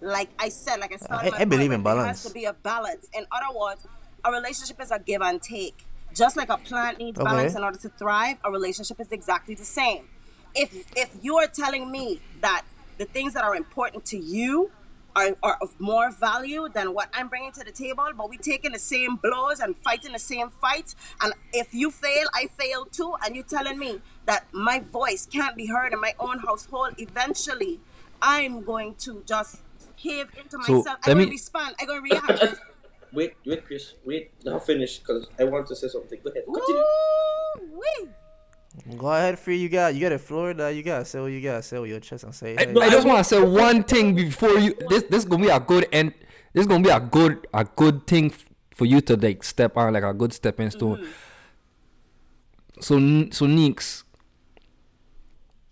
Like 0.00 0.28
I 0.38 0.48
said, 0.50 0.80
like 0.80 0.92
I 0.92 0.96
said, 0.96 1.10
I- 1.10 1.40
I 1.42 1.44
believe 1.44 1.72
in 1.72 1.82
There 1.82 1.94
balance. 1.94 2.22
has 2.22 2.24
to 2.24 2.34
be 2.34 2.44
a 2.44 2.52
balance. 2.52 3.08
In 3.14 3.26
other 3.32 3.56
words, 3.58 3.86
a 4.24 4.30
relationship 4.30 4.80
is 4.80 4.90
a 4.90 4.98
give 4.98 5.22
and 5.22 5.40
take. 5.40 5.86
Just 6.14 6.36
like 6.36 6.48
a 6.50 6.58
plant 6.58 6.98
needs 6.98 7.18
Okay. 7.18 7.24
balance 7.24 7.54
in 7.54 7.62
order 7.64 7.78
to 7.78 7.88
thrive, 7.90 8.38
a 8.44 8.50
relationship 8.50 9.00
is 9.00 9.10
exactly 9.12 9.54
the 9.54 9.64
same. 9.64 10.08
If 10.54 10.70
if 10.96 11.10
you 11.22 11.36
are 11.38 11.46
telling 11.46 11.90
me 11.90 12.20
that 12.40 12.62
the 12.98 13.04
things 13.04 13.34
that 13.34 13.44
are 13.44 13.54
important 13.54 14.04
to 14.06 14.18
you 14.18 14.70
are, 15.16 15.36
are 15.42 15.58
of 15.60 15.74
more 15.80 16.10
value 16.10 16.68
than 16.72 16.94
what 16.94 17.08
I'm 17.14 17.28
bringing 17.28 17.52
to 17.52 17.64
the 17.64 17.72
table, 17.72 18.06
but 18.16 18.28
we 18.28 18.36
taking 18.36 18.72
the 18.72 18.78
same 18.78 19.16
blows 19.16 19.60
and 19.60 19.76
fighting 19.78 20.12
the 20.12 20.18
same 20.18 20.50
fights. 20.50 20.94
And 21.22 21.32
if 21.52 21.74
you 21.74 21.90
fail, 21.90 22.26
I 22.34 22.48
fail 22.58 22.84
too. 22.84 23.14
And 23.24 23.34
you're 23.34 23.44
telling 23.44 23.78
me 23.78 24.00
that 24.26 24.46
my 24.52 24.80
voice 24.80 25.26
can't 25.26 25.56
be 25.56 25.66
heard 25.66 25.92
in 25.92 26.00
my 26.00 26.14
own 26.20 26.38
household. 26.38 26.94
Eventually, 26.98 27.80
I'm 28.20 28.62
going 28.62 28.94
to 28.96 29.22
just 29.26 29.62
cave 29.96 30.30
into 30.38 30.58
myself. 30.58 30.84
let 30.86 30.98
I'm 31.06 31.14
going 31.14 31.26
to 31.26 31.32
respond. 31.32 31.74
I'm 31.80 31.86
going 31.86 32.04
to 32.04 32.14
react. 32.14 32.60
Wait, 33.12 33.34
wait, 33.46 33.64
Chris. 33.64 33.94
Wait, 34.04 34.32
now 34.44 34.58
finish 34.58 34.98
because 34.98 35.28
I 35.38 35.44
want 35.44 35.66
to 35.68 35.76
say 35.76 35.88
something. 35.88 36.18
Go 36.22 36.30
ahead. 36.30 36.44
Continue. 36.44 36.82
Woo-wee. 37.70 38.08
Go 38.96 39.08
ahead, 39.08 39.38
free. 39.38 39.56
You 39.56 39.68
got, 39.68 39.94
you 39.94 40.00
got 40.00 40.12
it, 40.12 40.20
Florida. 40.20 40.72
You 40.72 40.82
got 40.82 41.00
to 41.00 41.04
say 41.04 41.18
what 41.18 41.26
you 41.26 41.40
got 41.40 41.56
to 41.56 41.62
say 41.62 41.78
with 41.78 41.90
your 41.90 42.00
chest 42.00 42.24
and 42.24 42.34
say. 42.34 42.56
I, 42.56 42.66
hey. 42.66 42.74
I 42.80 42.90
just 42.90 43.06
want 43.06 43.18
to 43.18 43.24
say 43.24 43.42
one 43.42 43.82
thing 43.82 44.14
before 44.14 44.58
you. 44.58 44.74
This 44.88 45.04
this 45.04 45.24
gonna 45.24 45.42
be 45.42 45.48
a 45.48 45.60
good 45.60 45.88
end. 45.92 46.12
This 46.52 46.66
gonna 46.66 46.84
be 46.84 46.90
a 46.90 47.00
good 47.00 47.46
a 47.54 47.64
good 47.64 48.06
thing 48.06 48.32
for 48.74 48.84
you 48.84 49.00
to 49.02 49.16
like 49.16 49.42
step 49.42 49.76
on, 49.76 49.94
like 49.94 50.02
a 50.02 50.12
good 50.12 50.32
stepping 50.32 50.70
stone. 50.70 50.98
Mm-hmm. 50.98 51.10
So 52.80 52.96
N- 52.96 53.32
so 53.32 53.46
Neeks, 53.46 54.04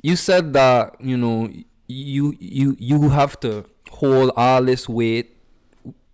you 0.02 0.16
said 0.16 0.52
that 0.54 0.96
you 1.00 1.16
know 1.16 1.50
you 1.86 2.34
you 2.40 2.76
you 2.78 3.08
have 3.10 3.38
to 3.40 3.66
hold 3.90 4.32
all 4.36 4.64
this 4.64 4.88
weight. 4.88 5.36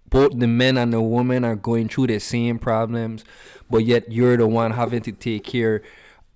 Both 0.09 0.37
the 0.37 0.49
men 0.49 0.77
and 0.77 0.93
the 0.93 1.01
women 1.01 1.45
are 1.45 1.55
going 1.55 1.89
through 1.89 2.09
the 2.09 2.19
same 2.19 2.59
problems, 2.59 3.25
but 3.71 3.85
yet 3.85 4.11
you're 4.11 4.37
the 4.37 4.49
one 4.49 4.73
having 4.73 5.03
to 5.03 5.13
take 5.13 5.45
care 5.45 5.83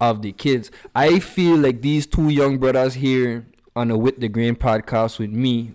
of 0.00 0.22
the 0.22 0.32
kids. 0.32 0.70
I 0.94 1.18
feel 1.18 1.56
like 1.56 1.82
these 1.82 2.06
two 2.06 2.28
young 2.28 2.58
brothers 2.58 2.94
here 2.94 3.46
on 3.76 3.88
the 3.88 3.98
With 3.98 4.20
the 4.20 4.28
Grain 4.28 4.56
podcast 4.56 5.18
with 5.18 5.30
me, 5.30 5.74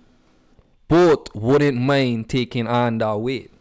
both 0.88 1.34
wouldn't 1.36 1.78
mind 1.78 2.30
taking 2.30 2.68
on 2.68 2.98
that 3.00 3.18
weight. 3.18 3.52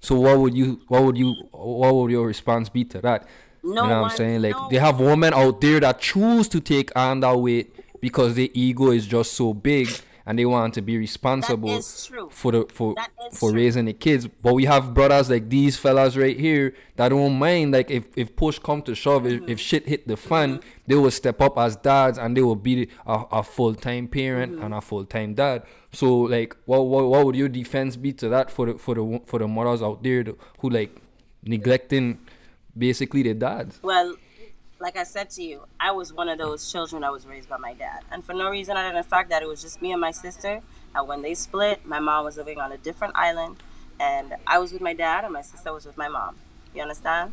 So 0.00 0.20
what 0.20 0.38
would 0.38 0.56
you 0.56 0.80
what 0.88 1.02
would 1.04 1.18
you 1.18 1.34
what 1.52 1.94
would 1.94 2.10
your 2.10 2.26
response 2.26 2.68
be 2.68 2.84
to 2.84 3.00
that? 3.00 3.26
No 3.62 3.82
you 3.82 3.88
know 3.88 4.02
what 4.02 4.12
I'm 4.12 4.16
saying? 4.16 4.42
Like 4.42 4.52
no 4.54 4.68
they 4.70 4.78
have 4.78 5.00
women 5.00 5.34
out 5.34 5.60
there 5.60 5.80
that 5.80 6.00
choose 6.00 6.48
to 6.48 6.60
take 6.60 6.94
on 6.96 7.20
that 7.20 7.36
weight 7.36 7.74
because 8.00 8.34
their 8.34 8.48
ego 8.54 8.90
is 8.90 9.06
just 9.06 9.32
so 9.32 9.52
big 9.52 9.88
and 10.28 10.38
they 10.38 10.44
want 10.44 10.74
to 10.74 10.82
be 10.82 10.98
responsible 10.98 11.80
for 12.30 12.52
the 12.52 12.66
for 12.70 12.94
for 13.32 13.48
true. 13.50 13.58
raising 13.58 13.86
the 13.86 13.94
kids. 13.94 14.28
But 14.28 14.52
we 14.54 14.66
have 14.66 14.92
brothers 14.92 15.30
like 15.30 15.48
these 15.48 15.76
fellas 15.78 16.16
right 16.18 16.38
here 16.38 16.74
that 16.96 17.08
don't 17.08 17.38
mind. 17.38 17.72
Like 17.72 17.90
if, 17.90 18.04
if 18.14 18.36
push 18.36 18.58
come 18.58 18.82
to 18.82 18.94
shove, 18.94 19.26
if, 19.26 19.40
Mm-hmm. 19.40 19.50
if 19.50 19.58
shit 19.58 19.86
hit 19.88 20.06
the 20.06 20.16
fan, 20.18 20.60
they 20.86 20.94
will 20.96 21.10
step 21.10 21.40
up 21.40 21.56
as 21.58 21.76
dads 21.76 22.18
and 22.18 22.36
they 22.36 22.42
will 22.42 22.56
be 22.56 22.88
a, 23.06 23.24
a 23.32 23.42
full 23.42 23.74
time 23.74 24.06
parent 24.06 24.52
Mm-hmm. 24.52 24.64
and 24.64 24.74
a 24.74 24.80
full 24.82 25.04
time 25.06 25.32
dad. 25.34 25.62
So 25.92 26.14
like, 26.18 26.54
what, 26.66 26.82
what 26.86 27.04
what 27.08 27.24
would 27.24 27.34
your 27.36 27.48
defense 27.48 27.96
be 27.96 28.12
to 28.20 28.28
that 28.28 28.50
for 28.50 28.66
the 28.66 28.78
for 28.78 28.94
the 28.94 29.20
for 29.24 29.38
the 29.38 29.48
mothers 29.48 29.80
out 29.82 30.02
there 30.02 30.22
to- 30.24 30.36
who 30.60 30.68
like 30.68 30.94
neglecting 31.42 32.18
basically 32.76 33.22
their 33.22 33.34
dads? 33.34 33.80
Well, 33.82 34.16
like 34.80 34.96
I 34.96 35.02
said 35.02 35.30
to 35.30 35.42
you, 35.42 35.62
I 35.80 35.90
was 35.90 36.12
one 36.12 36.28
of 36.28 36.38
those 36.38 36.70
children 36.70 37.02
that 37.02 37.12
was 37.12 37.26
raised 37.26 37.48
by 37.48 37.56
my 37.56 37.74
dad. 37.74 38.02
And 38.12 38.24
for 38.24 38.32
no 38.32 38.48
reason 38.50 38.76
other 38.76 38.88
than 38.88 38.96
the 38.96 39.02
fact 39.02 39.30
that 39.30 39.42
it 39.42 39.48
was 39.48 39.60
just 39.60 39.82
me 39.82 39.92
and 39.92 40.00
my 40.00 40.10
sister. 40.12 40.60
And 40.94 41.08
when 41.08 41.22
they 41.22 41.34
split, 41.34 41.84
my 41.84 41.98
mom 41.98 42.24
was 42.24 42.36
living 42.36 42.60
on 42.60 42.72
a 42.72 42.78
different 42.78 43.14
island. 43.16 43.56
And 44.00 44.34
I 44.46 44.58
was 44.58 44.72
with 44.72 44.80
my 44.80 44.94
dad, 44.94 45.24
and 45.24 45.32
my 45.32 45.42
sister 45.42 45.72
was 45.72 45.84
with 45.84 45.96
my 45.96 46.08
mom. 46.08 46.36
You 46.72 46.82
understand? 46.82 47.32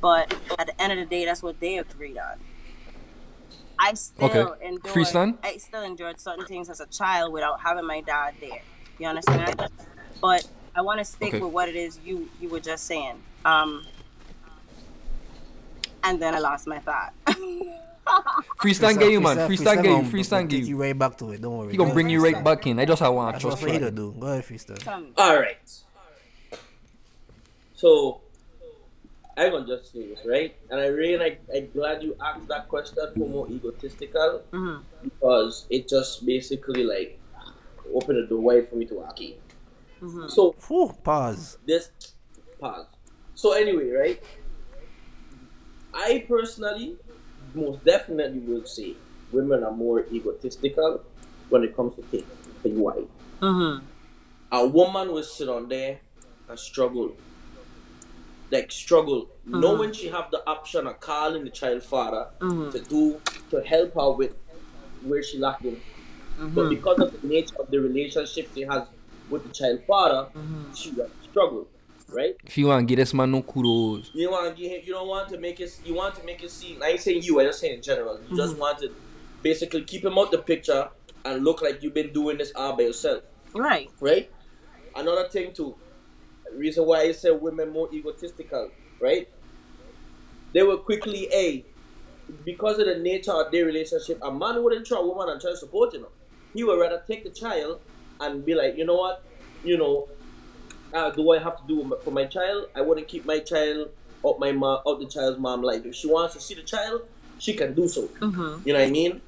But 0.00 0.34
at 0.58 0.66
the 0.66 0.80
end 0.80 0.92
of 0.92 0.98
the 0.98 1.04
day, 1.04 1.26
that's 1.26 1.42
what 1.42 1.60
they 1.60 1.76
agreed 1.78 2.16
on. 2.16 2.38
I 3.78 3.92
still 3.94 4.26
Okay. 4.26 4.66
endured. 4.66 4.82
Freestyle? 4.94 5.36
I 5.42 5.58
still 5.58 5.82
endured 5.82 6.18
certain 6.18 6.46
things 6.46 6.70
as 6.70 6.80
a 6.80 6.86
child 6.86 7.32
without 7.32 7.60
having 7.60 7.86
my 7.86 8.00
dad 8.00 8.34
there. 8.40 8.62
You 8.98 9.08
understand? 9.08 9.60
But 10.22 10.48
I 10.74 10.80
want 10.80 10.98
to 11.00 11.04
stick 11.04 11.28
Okay. 11.28 11.40
with 11.40 11.52
what 11.52 11.68
it 11.68 11.76
is 11.76 11.98
you 12.04 12.30
you 12.40 12.48
were 12.48 12.60
just 12.60 12.86
saying. 12.86 13.22
Um, 13.44 13.84
and 16.06 16.20
then 16.22 16.34
I 16.34 16.38
lost 16.38 16.66
my 16.66 16.78
thought. 16.78 17.12
Freestyle 18.62 18.96
get 18.98 19.10
you 19.10 19.20
man. 19.20 19.36
Freestyle- 19.36 19.48
Freestyle 19.48 19.74
get 19.76 19.84
you. 19.84 19.90
gonna- 19.96 20.08
Freestyle 20.08 20.30
gonna 20.30 20.42
get 20.44 20.56
take 20.56 20.60
you. 20.64 20.76
you 20.76 20.80
right 20.80 20.96
back 20.98 21.18
to 21.18 21.30
it. 21.32 21.40
Don't 21.42 21.58
worry. 21.58 21.72
He 21.72 21.76
gonna 21.76 21.92
bring 21.92 22.08
you 22.08 22.22
right 22.22 22.42
back 22.42 22.66
in. 22.66 22.78
I 22.78 22.84
just 22.84 23.02
I 23.02 23.08
want 23.08 23.28
to 23.28 23.32
That's 23.32 23.42
trust 23.42 23.62
what 23.62 23.72
he 23.72 23.78
to 23.80 23.90
do. 23.90 24.14
Go 24.18 24.26
ahead, 24.28 24.44
freestyle. 24.44 24.78
Tell 24.78 25.00
me. 25.00 25.10
All 25.16 25.36
right. 25.38 25.58
So, 27.74 28.20
I'm 29.36 29.50
gonna 29.52 29.66
just 29.66 29.92
say 29.92 30.06
this, 30.06 30.20
right? 30.24 30.56
And 30.70 30.80
I 30.80 30.86
really 30.86 31.18
like. 31.18 31.42
I'm 31.54 31.68
glad 31.72 32.02
you 32.02 32.16
asked 32.24 32.48
that 32.48 32.68
question. 32.68 32.96
for 33.18 33.28
more 33.28 33.48
egotistical? 33.50 34.42
Mhm. 34.52 34.82
Because 35.02 35.66
it 35.68 35.88
just 35.88 36.24
basically 36.24 36.84
like 36.84 37.18
opened 37.92 38.22
the 38.22 38.26
door 38.28 38.40
wide 38.40 38.68
for 38.68 38.76
me 38.76 38.86
to 38.86 38.94
walk 38.94 39.20
in. 39.20 39.34
So 40.28 40.54
Whew, 40.68 40.94
pause. 41.02 41.58
this 41.66 41.90
pause. 42.60 42.86
So 43.34 43.52
anyway, 43.52 43.90
right? 43.90 44.22
I 45.96 46.24
personally 46.28 46.96
most 47.54 47.84
definitely 47.84 48.40
will 48.40 48.66
say 48.66 48.94
women 49.32 49.64
are 49.64 49.72
more 49.72 50.04
egotistical 50.12 51.02
when 51.48 51.64
it 51.64 51.74
comes 51.74 51.96
to 51.96 52.02
things. 52.02 52.24
Tell 52.62 52.72
you. 52.72 53.08
Mm-hmm. 53.40 53.84
A 54.52 54.66
woman 54.66 55.12
will 55.12 55.22
sit 55.22 55.48
on 55.48 55.68
there 55.68 55.98
and 56.48 56.58
struggle. 56.58 57.12
Like 58.50 58.70
struggle, 58.70 59.22
mm-hmm. 59.22 59.60
knowing 59.60 59.92
she 59.92 60.08
have 60.08 60.30
the 60.30 60.46
option 60.46 60.86
of 60.86 61.00
calling 61.00 61.44
the 61.44 61.50
child 61.50 61.82
father 61.82 62.28
mm-hmm. 62.40 62.70
to 62.70 62.80
do 62.80 63.20
to 63.50 63.60
help 63.62 63.94
her 63.94 64.10
with 64.12 64.34
where 65.02 65.22
she 65.22 65.38
lacking. 65.38 65.80
But 66.38 66.46
mm-hmm. 66.46 66.68
because 66.68 66.98
of 67.00 67.20
the 67.20 67.26
nature 67.26 67.56
of 67.58 67.70
the 67.70 67.80
relationship 67.80 68.50
she 68.54 68.62
has 68.62 68.82
with 69.30 69.42
the 69.46 69.52
child 69.52 69.82
father, 69.84 70.28
she 70.74 70.90
will 70.90 71.10
struggle, 71.28 71.66
right? 72.08 72.36
If 72.44 72.56
you 72.58 72.66
want 72.66 72.86
to 72.88 72.94
get 72.94 73.00
this 73.00 73.14
man 73.14 73.30
no 73.30 73.42
kudos. 73.42 74.10
You 74.14 74.30
want 74.30 74.54
to 74.54 74.62
give 74.62 74.70
him, 74.70 74.80
you 74.84 74.92
don't 74.92 75.08
want 75.08 75.28
to 75.30 75.38
make 75.38 75.60
it. 75.60 75.78
You 75.84 75.94
want 75.94 76.14
to 76.16 76.24
make 76.24 76.42
it 76.42 76.50
seem. 76.50 76.82
I 76.82 76.88
ain't 76.88 77.00
saying 77.00 77.22
you. 77.22 77.40
I 77.40 77.44
just 77.44 77.60
saying 77.60 77.74
in 77.74 77.82
general. 77.82 78.20
You 78.28 78.36
just 78.36 78.52
mm-hmm. 78.52 78.60
want 78.60 78.78
to 78.80 78.92
basically 79.42 79.82
keep 79.82 80.04
him 80.04 80.18
out 80.18 80.30
the 80.30 80.38
picture 80.38 80.88
and 81.24 81.44
look 81.44 81.62
like 81.62 81.82
you've 81.82 81.94
been 81.94 82.12
doing 82.12 82.38
this 82.38 82.52
all 82.54 82.76
by 82.76 82.84
yourself, 82.84 83.22
Right. 83.54 83.90
right? 84.00 84.30
Another 84.94 85.28
thing 85.28 85.52
too. 85.52 85.76
Reason 86.54 86.86
why 86.86 87.02
I 87.02 87.12
say 87.12 87.30
women 87.30 87.72
more 87.72 87.88
egotistical, 87.92 88.70
right? 89.00 89.28
They 90.52 90.62
will 90.62 90.78
quickly 90.78 91.28
a 91.32 91.64
because 92.44 92.78
of 92.78 92.86
the 92.86 92.98
nature 92.98 93.32
of 93.32 93.52
their 93.52 93.66
relationship. 93.66 94.18
A 94.22 94.32
man 94.32 94.62
wouldn't 94.62 94.86
try 94.86 94.98
a 94.98 95.02
woman 95.02 95.28
and 95.28 95.40
try 95.40 95.50
to 95.50 95.56
support 95.56 95.92
you 95.92 96.00
know. 96.00 96.08
He 96.54 96.64
would 96.64 96.80
rather 96.80 97.02
take 97.06 97.24
the 97.24 97.30
child 97.30 97.80
and 98.20 98.44
be 98.44 98.54
like, 98.54 98.76
you 98.76 98.84
know 98.84 98.96
what, 98.96 99.22
you 99.64 99.76
know, 99.76 100.08
uh, 100.92 101.10
do 101.10 101.30
I 101.32 101.38
have 101.38 101.56
to 101.60 101.66
do 101.66 101.96
for 102.04 102.10
my 102.10 102.24
child? 102.26 102.68
I 102.74 102.80
wouldn't 102.80 103.08
keep 103.08 103.24
my 103.24 103.40
child 103.40 103.90
out 104.24 104.38
my 104.38 104.52
mom, 104.52 104.80
out 104.86 104.98
the 105.00 105.06
child's 105.06 105.38
mom 105.38 105.62
life. 105.62 105.84
If 105.84 105.94
she 105.94 106.08
wants 106.08 106.34
to 106.34 106.40
see 106.40 106.54
the 106.54 106.62
child, 106.62 107.02
she 107.38 107.54
can 107.54 107.74
do 107.74 107.88
so. 107.88 108.02
Mm-hmm. 108.20 108.66
You 108.66 108.72
know 108.72 108.80
what 108.80 108.88
I 108.88 108.90
mean? 108.90 109.20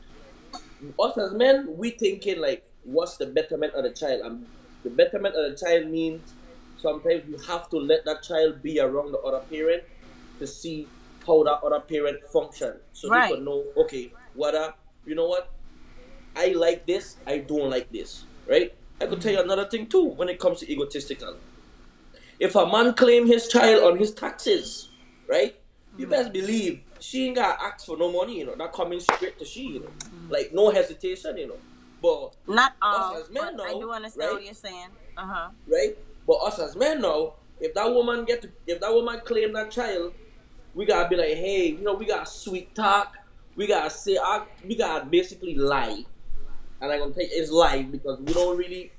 Us 0.98 1.18
as 1.18 1.32
men, 1.32 1.76
we 1.76 1.90
thinking 1.90 2.40
like, 2.40 2.64
what's 2.84 3.16
the 3.16 3.26
betterment 3.26 3.74
of 3.74 3.84
the 3.84 3.90
child? 3.90 4.22
And 4.24 4.46
the 4.84 4.90
betterment 4.90 5.34
of 5.34 5.50
the 5.50 5.56
child 5.56 5.88
means 5.88 6.32
sometimes 6.78 7.24
you 7.28 7.36
have 7.46 7.68
to 7.70 7.76
let 7.76 8.04
that 8.04 8.22
child 8.22 8.62
be 8.62 8.80
around 8.80 9.12
the 9.12 9.18
other 9.18 9.40
parent 9.50 9.82
to 10.38 10.46
see 10.46 10.86
how 11.26 11.42
that 11.42 11.60
other 11.62 11.80
parent 11.80 12.24
function, 12.32 12.74
so 12.92 13.10
Right. 13.10 13.28
they 13.28 13.34
can 13.36 13.44
know, 13.44 13.64
okay, 13.76 14.12
what 14.34 14.54
up? 14.54 14.78
You 15.04 15.14
know 15.14 15.26
what? 15.26 15.50
I 16.34 16.48
like 16.52 16.86
this. 16.86 17.16
I 17.26 17.38
don't 17.38 17.68
like 17.68 17.90
this. 17.92 18.24
Right? 18.46 18.72
I 19.00 19.06
could 19.06 19.20
tell 19.20 19.32
you 19.32 19.40
another 19.40 19.66
thing 19.66 19.86
too 19.86 20.04
when 20.04 20.28
it 20.28 20.38
comes 20.38 20.60
to 20.60 20.70
egotistical. 20.70 21.36
If 22.40 22.54
a 22.54 22.66
man 22.66 22.94
claim 22.94 23.26
his 23.26 23.48
child 23.48 23.84
on 23.84 23.98
his 23.98 24.12
taxes, 24.12 24.90
right? 25.28 25.56
You 25.96 26.06
mm. 26.06 26.10
best 26.10 26.32
believe 26.32 26.82
she 27.00 27.26
ain't 27.26 27.36
got 27.36 27.60
ask 27.60 27.86
for 27.86 27.96
no 27.96 28.10
money, 28.12 28.38
you 28.38 28.46
know. 28.46 28.54
That 28.56 28.72
coming 28.72 29.00
straight 29.00 29.38
to 29.38 29.44
she, 29.44 29.62
you 29.62 29.80
know. 29.80 29.86
Mm. 29.86 30.30
Like 30.30 30.50
no 30.52 30.70
hesitation, 30.70 31.36
you 31.36 31.48
know. 31.48 31.58
But 32.00 32.36
Not 32.46 32.74
all. 32.80 33.16
as 33.16 33.30
men 33.30 33.56
but 33.56 33.66
I 33.66 33.72
do 33.72 33.90
understand 33.90 34.28
right? 34.28 34.34
what 34.34 34.44
you're 34.44 34.54
saying. 34.54 34.88
Uh 35.16 35.26
huh. 35.26 35.48
right? 35.66 35.98
But 36.26 36.34
us 36.34 36.58
as 36.60 36.76
men 36.76 37.00
now, 37.00 37.34
if 37.60 37.74
that 37.74 37.92
woman 37.92 38.24
get 38.24 38.42
to, 38.42 38.50
if 38.66 38.80
that 38.80 38.92
woman 38.92 39.20
claim 39.24 39.52
that 39.54 39.70
child, 39.70 40.12
we 40.74 40.86
gotta 40.86 41.08
be 41.08 41.16
like, 41.16 41.34
hey, 41.34 41.70
you 41.70 41.80
know, 41.80 41.94
we 41.94 42.06
gotta 42.06 42.26
sweet 42.26 42.74
talk. 42.74 43.16
We 43.56 43.66
gotta 43.66 43.90
say, 43.90 44.16
I, 44.16 44.44
we 44.64 44.76
gotta 44.76 45.06
basically 45.06 45.56
lie. 45.56 46.04
And 46.80 46.92
I'm 46.92 46.98
gonna 47.00 47.14
take 47.14 47.28
it's 47.32 47.50
lie 47.50 47.82
because 47.82 48.18
we 48.20 48.32
don't 48.32 48.56
really. 48.56 48.92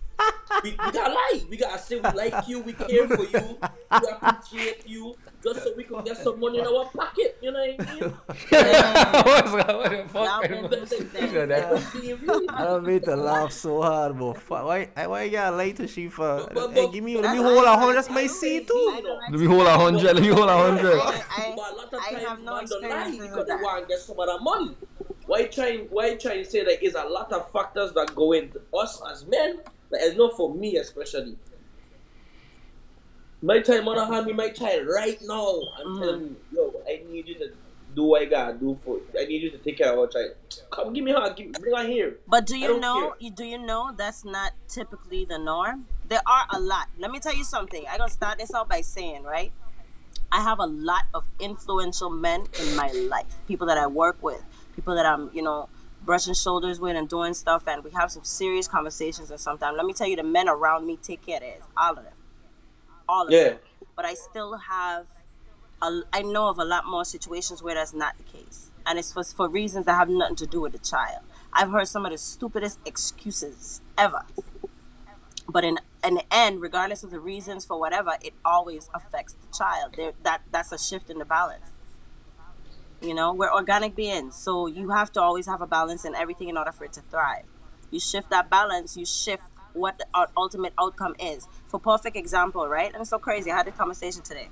We, 0.64 0.72
we 0.72 0.76
gotta 0.92 1.14
lie. 1.14 1.42
We 1.50 1.56
gotta 1.56 1.80
say 1.80 1.96
we 1.96 2.10
like 2.12 2.46
you, 2.50 2.60
we 2.60 2.74
care 2.74 3.08
for 3.08 3.24
you, 3.24 3.58
we 3.58 4.08
appreciate 4.12 4.84
you, 4.86 5.16
just 5.42 5.64
so 5.64 5.72
we 5.78 5.86
can 5.86 6.04
get 6.04 6.18
some 6.18 6.42
money 6.42 6.60
in 6.60 6.68
our 6.68 6.84
pocket. 6.90 7.38
You 7.42 7.54
know 7.54 7.60
what 7.78 7.88
I 7.88 7.94
mean? 8.02 8.04
What's 8.04 8.50
that? 8.52 9.76
What 9.78 9.92
the 9.92 10.06
fuck? 10.10 10.26
Y'all 10.28 10.42
been 10.42 10.70
That's- 10.70 10.90
through 10.90 11.08
that's- 11.08 11.32
some 11.32 11.48
that's 11.48 11.92
being 11.94 12.20
real. 12.20 12.42
I 12.50 12.64
don't 12.66 12.86
mean 12.86 13.00
to 13.04 13.16
laugh 13.16 13.54
so 13.54 13.82
hard, 13.82 14.20
but 14.20 14.34
fuck, 14.42 14.66
why, 14.66 14.90
why 15.08 15.24
you 15.24 15.32
gotta 15.32 15.56
lie 15.56 15.72
to 15.72 15.88
she 15.88 16.10
for? 16.10 16.48
But- 16.48 16.54
but- 16.54 16.72
hey, 16.74 16.92
give 16.92 17.04
me, 17.04 17.16
let 17.18 17.32
me 17.32 17.42
hold 17.42 17.64
a 17.64 17.78
hundred. 17.78 17.94
That's 17.94 18.10
my 18.10 18.28
seed 18.28 18.68
too. 18.68 19.02
Let 19.32 19.40
me 19.40 19.46
hold 19.46 19.68
a 19.68 19.78
hundred. 19.78 20.04
Let 20.16 20.22
me 20.22 20.28
hold 20.28 20.50
a 20.50 20.58
hundred. 20.58 21.00
I, 21.00 21.24
I, 21.38 21.54
But 21.56 21.72
a 21.72 21.76
lot 21.78 21.94
of 21.94 22.00
I 22.02 22.12
times 22.12 22.24
have 22.28 22.40
no 22.42 22.56
man 22.56 22.66
don't 22.68 22.82
lie 22.82 23.12
because 23.12 23.46
they 23.48 23.54
that. 23.54 23.62
want 23.64 23.84
to 23.84 23.88
get 23.88 24.00
some 24.00 24.20
of 24.20 24.26
that 24.28 24.40
money. 24.42 24.76
Why 25.30 25.42
you 25.42 25.48
trying? 25.50 25.82
Why 25.92 26.08
you 26.08 26.18
trying 26.18 26.44
to 26.44 26.50
say 26.50 26.64
that 26.66 26.84
is 26.84 26.96
a 26.96 27.04
lot 27.04 27.32
of 27.32 27.52
factors 27.52 27.94
that 27.94 28.16
go 28.16 28.32
into 28.32 28.60
us 28.76 29.00
as 29.12 29.28
men? 29.28 29.58
Like 29.92 30.02
it's 30.02 30.18
not 30.18 30.36
for 30.36 30.56
me 30.56 30.78
especially. 30.78 31.38
My 33.40 33.62
child 33.62 33.86
mother 33.86 34.06
hand 34.12 34.26
me 34.26 34.34
my 34.34 34.50
child 34.50 34.88
right 34.88 35.20
now. 35.22 35.62
I'm 35.80 35.88
Mm. 35.88 36.00
telling 36.00 36.22
you, 36.22 36.36
yo, 36.52 36.74
I 36.88 37.04
need 37.12 37.28
you 37.28 37.36
to 37.36 37.52
do 37.96 38.04
what 38.06 38.24
I 38.24 38.26
gotta 38.26 38.54
do 38.58 38.76
for. 38.84 38.98
I 39.20 39.26
need 39.26 39.44
you 39.44 39.52
to 39.52 39.60
take 39.60 39.78
care 39.78 39.94
of 39.94 40.00
our 40.00 40.08
child. 40.08 40.32
Come 40.72 40.94
give 40.94 41.04
me 41.04 41.12
her. 41.12 41.32
Give, 41.36 41.52
bring 41.52 41.76
her 41.78 41.84
here. 41.86 42.18
But 42.28 42.48
do 42.48 42.58
you 42.58 42.80
know? 42.80 43.14
care. 43.22 43.30
Do 43.30 43.46
you 43.46 43.60
know 43.60 43.92
that's 43.96 44.26
not 44.26 44.54
typically 44.68 45.26
the 45.26 45.38
norm? 45.38 45.86
There 46.08 46.24
are 46.26 46.48
a 46.56 46.60
lot. 46.60 46.88
Let 46.98 47.12
me 47.12 47.20
tell 47.20 47.36
you 47.36 47.44
something. 47.44 47.86
I'm 47.88 48.00
gonna 48.00 48.10
start 48.10 48.40
this 48.40 48.52
out 48.52 48.68
by 48.68 48.82
saying, 48.82 49.22
right? 49.22 49.52
I 50.32 50.42
have 50.42 50.58
a 50.60 50.66
lot 50.66 51.04
of 51.14 51.26
influential 51.40 52.10
men 52.10 52.48
in 52.60 52.76
my 52.76 52.88
life. 52.92 53.36
People 53.48 53.68
that 53.68 53.78
I 53.78 53.86
work 53.88 54.18
with, 54.22 54.44
people 54.80 54.96
that 54.96 55.06
I'm, 55.06 55.30
you 55.34 55.42
know, 55.42 55.68
brushing 56.06 56.34
shoulders 56.34 56.80
with 56.80 56.96
and 56.96 57.10
doing 57.10 57.34
stuff, 57.34 57.68
and 57.68 57.84
we 57.84 57.92
have 57.92 58.10
some 58.12 58.24
serious 58.24 58.68
conversations. 58.68 59.30
And 59.30 59.40
sometimes, 59.40 59.76
let 59.76 59.86
me 59.86 59.92
tell 59.94 60.08
you, 60.08 60.16
the 60.16 60.24
men 60.24 60.48
around 60.48 60.88
me 60.88 60.96
take 60.96 61.26
care 61.26 61.38
of 61.38 61.42
this. 61.42 61.64
All 61.76 61.92
of 61.98 62.04
them, 62.06 62.14
all 63.08 63.28
of 63.28 63.34
Yeah. 63.34 63.50
them. 63.50 63.60
But 63.98 64.06
I 64.06 64.14
still 64.14 64.56
have, 64.58 65.08
a, 65.82 66.02
I 66.14 66.22
know 66.22 66.48
of 66.48 66.58
a 66.60 66.64
lot 66.64 66.86
more 66.86 67.04
situations 67.04 67.62
where 67.62 67.76
that's 67.76 67.94
not 67.94 68.16
the 68.18 68.24
case, 68.24 68.72
and 68.86 68.98
it's 68.98 69.12
for 69.12 69.24
for 69.24 69.50
reasons 69.50 69.86
that 69.86 69.96
have 69.96 70.10
nothing 70.10 70.38
to 70.38 70.48
do 70.48 70.62
with 70.62 70.72
the 70.72 70.80
child. 70.80 71.24
I've 71.52 71.72
heard 71.72 71.88
some 71.90 72.06
of 72.06 72.12
the 72.14 72.18
stupidest 72.18 72.80
excuses 72.86 73.82
ever. 73.98 74.24
But 75.50 75.64
in 75.66 75.78
in 76.08 76.14
the 76.16 76.24
end, 76.34 76.62
regardless 76.62 77.04
of 77.04 77.12
the 77.12 77.20
reasons 77.20 77.66
for 77.66 77.78
whatever, 77.78 78.14
it 78.22 78.34
always 78.46 78.90
affects 78.94 79.34
the 79.34 79.58
child. 79.58 79.96
There, 79.98 80.14
that 80.24 80.42
that's 80.52 80.72
a 80.72 80.78
shift 80.78 81.10
in 81.10 81.18
the 81.18 81.26
balance. 81.26 81.68
You 83.02 83.14
know, 83.14 83.34
we're 83.34 83.52
organic 83.52 83.96
beings, 83.96 84.36
so 84.36 84.68
you 84.68 84.90
have 84.90 85.12
to 85.14 85.22
always 85.22 85.46
have 85.46 85.62
a 85.62 85.68
balance 85.68 86.04
in 86.04 86.16
everything 86.16 86.50
in 86.50 86.58
order 86.58 86.74
for 86.74 86.84
it 86.84 86.94
to 86.94 87.02
thrive. 87.02 87.46
You 87.92 88.00
shift 88.00 88.30
that 88.30 88.50
balance, 88.50 88.98
you 88.98 89.06
shift 89.06 89.44
what 89.74 89.98
the 89.98 90.06
ultimate 90.36 90.74
outcome 90.78 91.16
is. 91.18 91.48
For 91.68 91.80
perfect 91.80 92.18
example, 92.18 92.68
right? 92.68 92.92
And 92.92 93.02
it's 93.02 93.10
so 93.10 93.20
crazy. 93.20 93.52
I 93.52 93.58
had 93.58 93.68
a 93.68 93.72
conversation 93.72 94.22
today. 94.22 94.50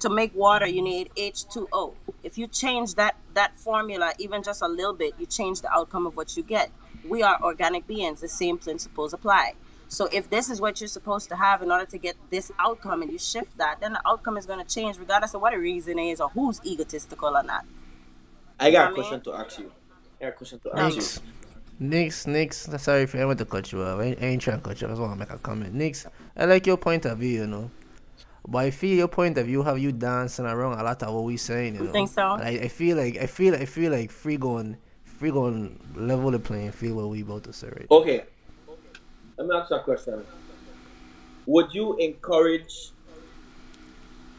To 0.00 0.08
make 0.08 0.34
water, 0.34 0.66
you 0.66 0.82
need 0.82 1.10
H2O. 1.16 1.94
If 2.22 2.38
you 2.38 2.46
change 2.46 2.94
that 2.94 3.16
that 3.34 3.56
formula 3.56 4.14
even 4.18 4.42
just 4.42 4.62
a 4.62 4.68
little 4.68 4.94
bit, 4.94 5.14
you 5.18 5.26
change 5.26 5.60
the 5.60 5.70
outcome 5.72 6.06
of 6.06 6.16
what 6.16 6.36
you 6.36 6.42
get. 6.42 6.70
We 7.06 7.22
are 7.22 7.38
organic 7.42 7.86
beings. 7.86 8.20
The 8.20 8.28
same 8.28 8.58
principles 8.58 9.12
apply. 9.12 9.54
So 9.90 10.06
if 10.12 10.30
this 10.30 10.48
is 10.48 10.60
what 10.60 10.80
you're 10.80 10.86
supposed 10.86 11.28
to 11.30 11.36
have 11.36 11.62
in 11.62 11.72
order 11.72 11.84
to 11.84 11.98
get 11.98 12.14
this 12.30 12.52
outcome, 12.60 13.02
and 13.02 13.10
you 13.10 13.18
shift 13.18 13.58
that, 13.58 13.80
then 13.80 13.92
the 13.94 14.00
outcome 14.06 14.36
is 14.36 14.46
going 14.46 14.64
to 14.64 14.74
change 14.74 14.96
regardless 14.98 15.34
of 15.34 15.40
what 15.42 15.52
the 15.52 15.58
reason 15.58 15.98
is 15.98 16.20
or 16.20 16.28
who's 16.28 16.60
egotistical 16.64 17.36
or 17.36 17.42
not. 17.42 17.64
I 18.60 18.70
got 18.70 18.80
I 18.80 18.84
a 18.84 18.86
mean- 18.86 18.94
question 18.94 19.20
to 19.22 19.32
ask 19.34 19.58
you. 19.58 19.72
I 20.20 20.24
got 20.24 20.28
a 20.28 20.32
question 20.32 20.58
to 20.60 20.78
ask 20.78 20.94
Nix, 20.94 21.16
you. 21.16 21.86
Nix, 21.88 22.26
Nix. 22.28 22.68
Sorry 22.78 23.02
if 23.02 23.14
I 23.16 23.24
went 23.24 23.40
to 23.40 23.44
cut 23.44 23.72
you 23.72 23.82
off. 23.82 23.98
I 23.98 24.04
ain't, 24.04 24.22
I 24.22 24.26
ain't 24.26 24.42
trying 24.42 24.58
to 24.58 24.62
cut 24.62 24.80
you 24.80 24.86
off. 24.86 24.92
I 24.92 24.94
just 24.94 25.00
want 25.00 25.12
to 25.14 25.18
make 25.18 25.30
a 25.30 25.38
comment. 25.38 25.74
Nix, 25.74 26.06
I 26.36 26.44
like 26.44 26.66
your 26.68 26.76
point 26.76 27.04
of 27.06 27.18
view, 27.18 27.40
you 27.40 27.46
know. 27.48 27.70
But 28.46 28.58
I 28.58 28.70
feel 28.70 28.96
your 28.96 29.08
point 29.08 29.38
of 29.38 29.46
view 29.46 29.64
have 29.64 29.78
you 29.80 29.90
dancing 29.90 30.46
around 30.46 30.78
a 30.78 30.82
lot 30.84 31.02
of 31.02 31.12
what 31.12 31.24
we're 31.24 31.36
saying, 31.36 31.74
you 31.74 31.82
know. 31.82 31.88
I 31.90 31.92
think 31.92 32.10
so? 32.10 32.34
And 32.34 32.42
I, 32.44 32.50
I 32.50 32.68
feel 32.68 32.96
like 32.96 33.16
I 33.18 33.26
feel 33.26 33.54
I 33.56 33.64
feel 33.64 33.90
like 33.90 34.10
free 34.12 34.36
going, 34.36 34.76
free 35.04 35.30
going 35.32 35.80
level 35.96 36.30
the 36.30 36.38
playing 36.38 36.70
field 36.72 36.96
what 36.96 37.08
we 37.08 37.22
about 37.22 37.42
to 37.44 37.52
say 37.52 37.68
right. 37.68 37.86
Okay. 37.90 38.24
Let 39.40 39.48
me 39.48 39.56
ask 39.56 39.70
you 39.70 39.76
a 39.76 39.80
question. 39.80 40.22
Would 41.46 41.72
you 41.72 41.96
encourage 41.96 42.90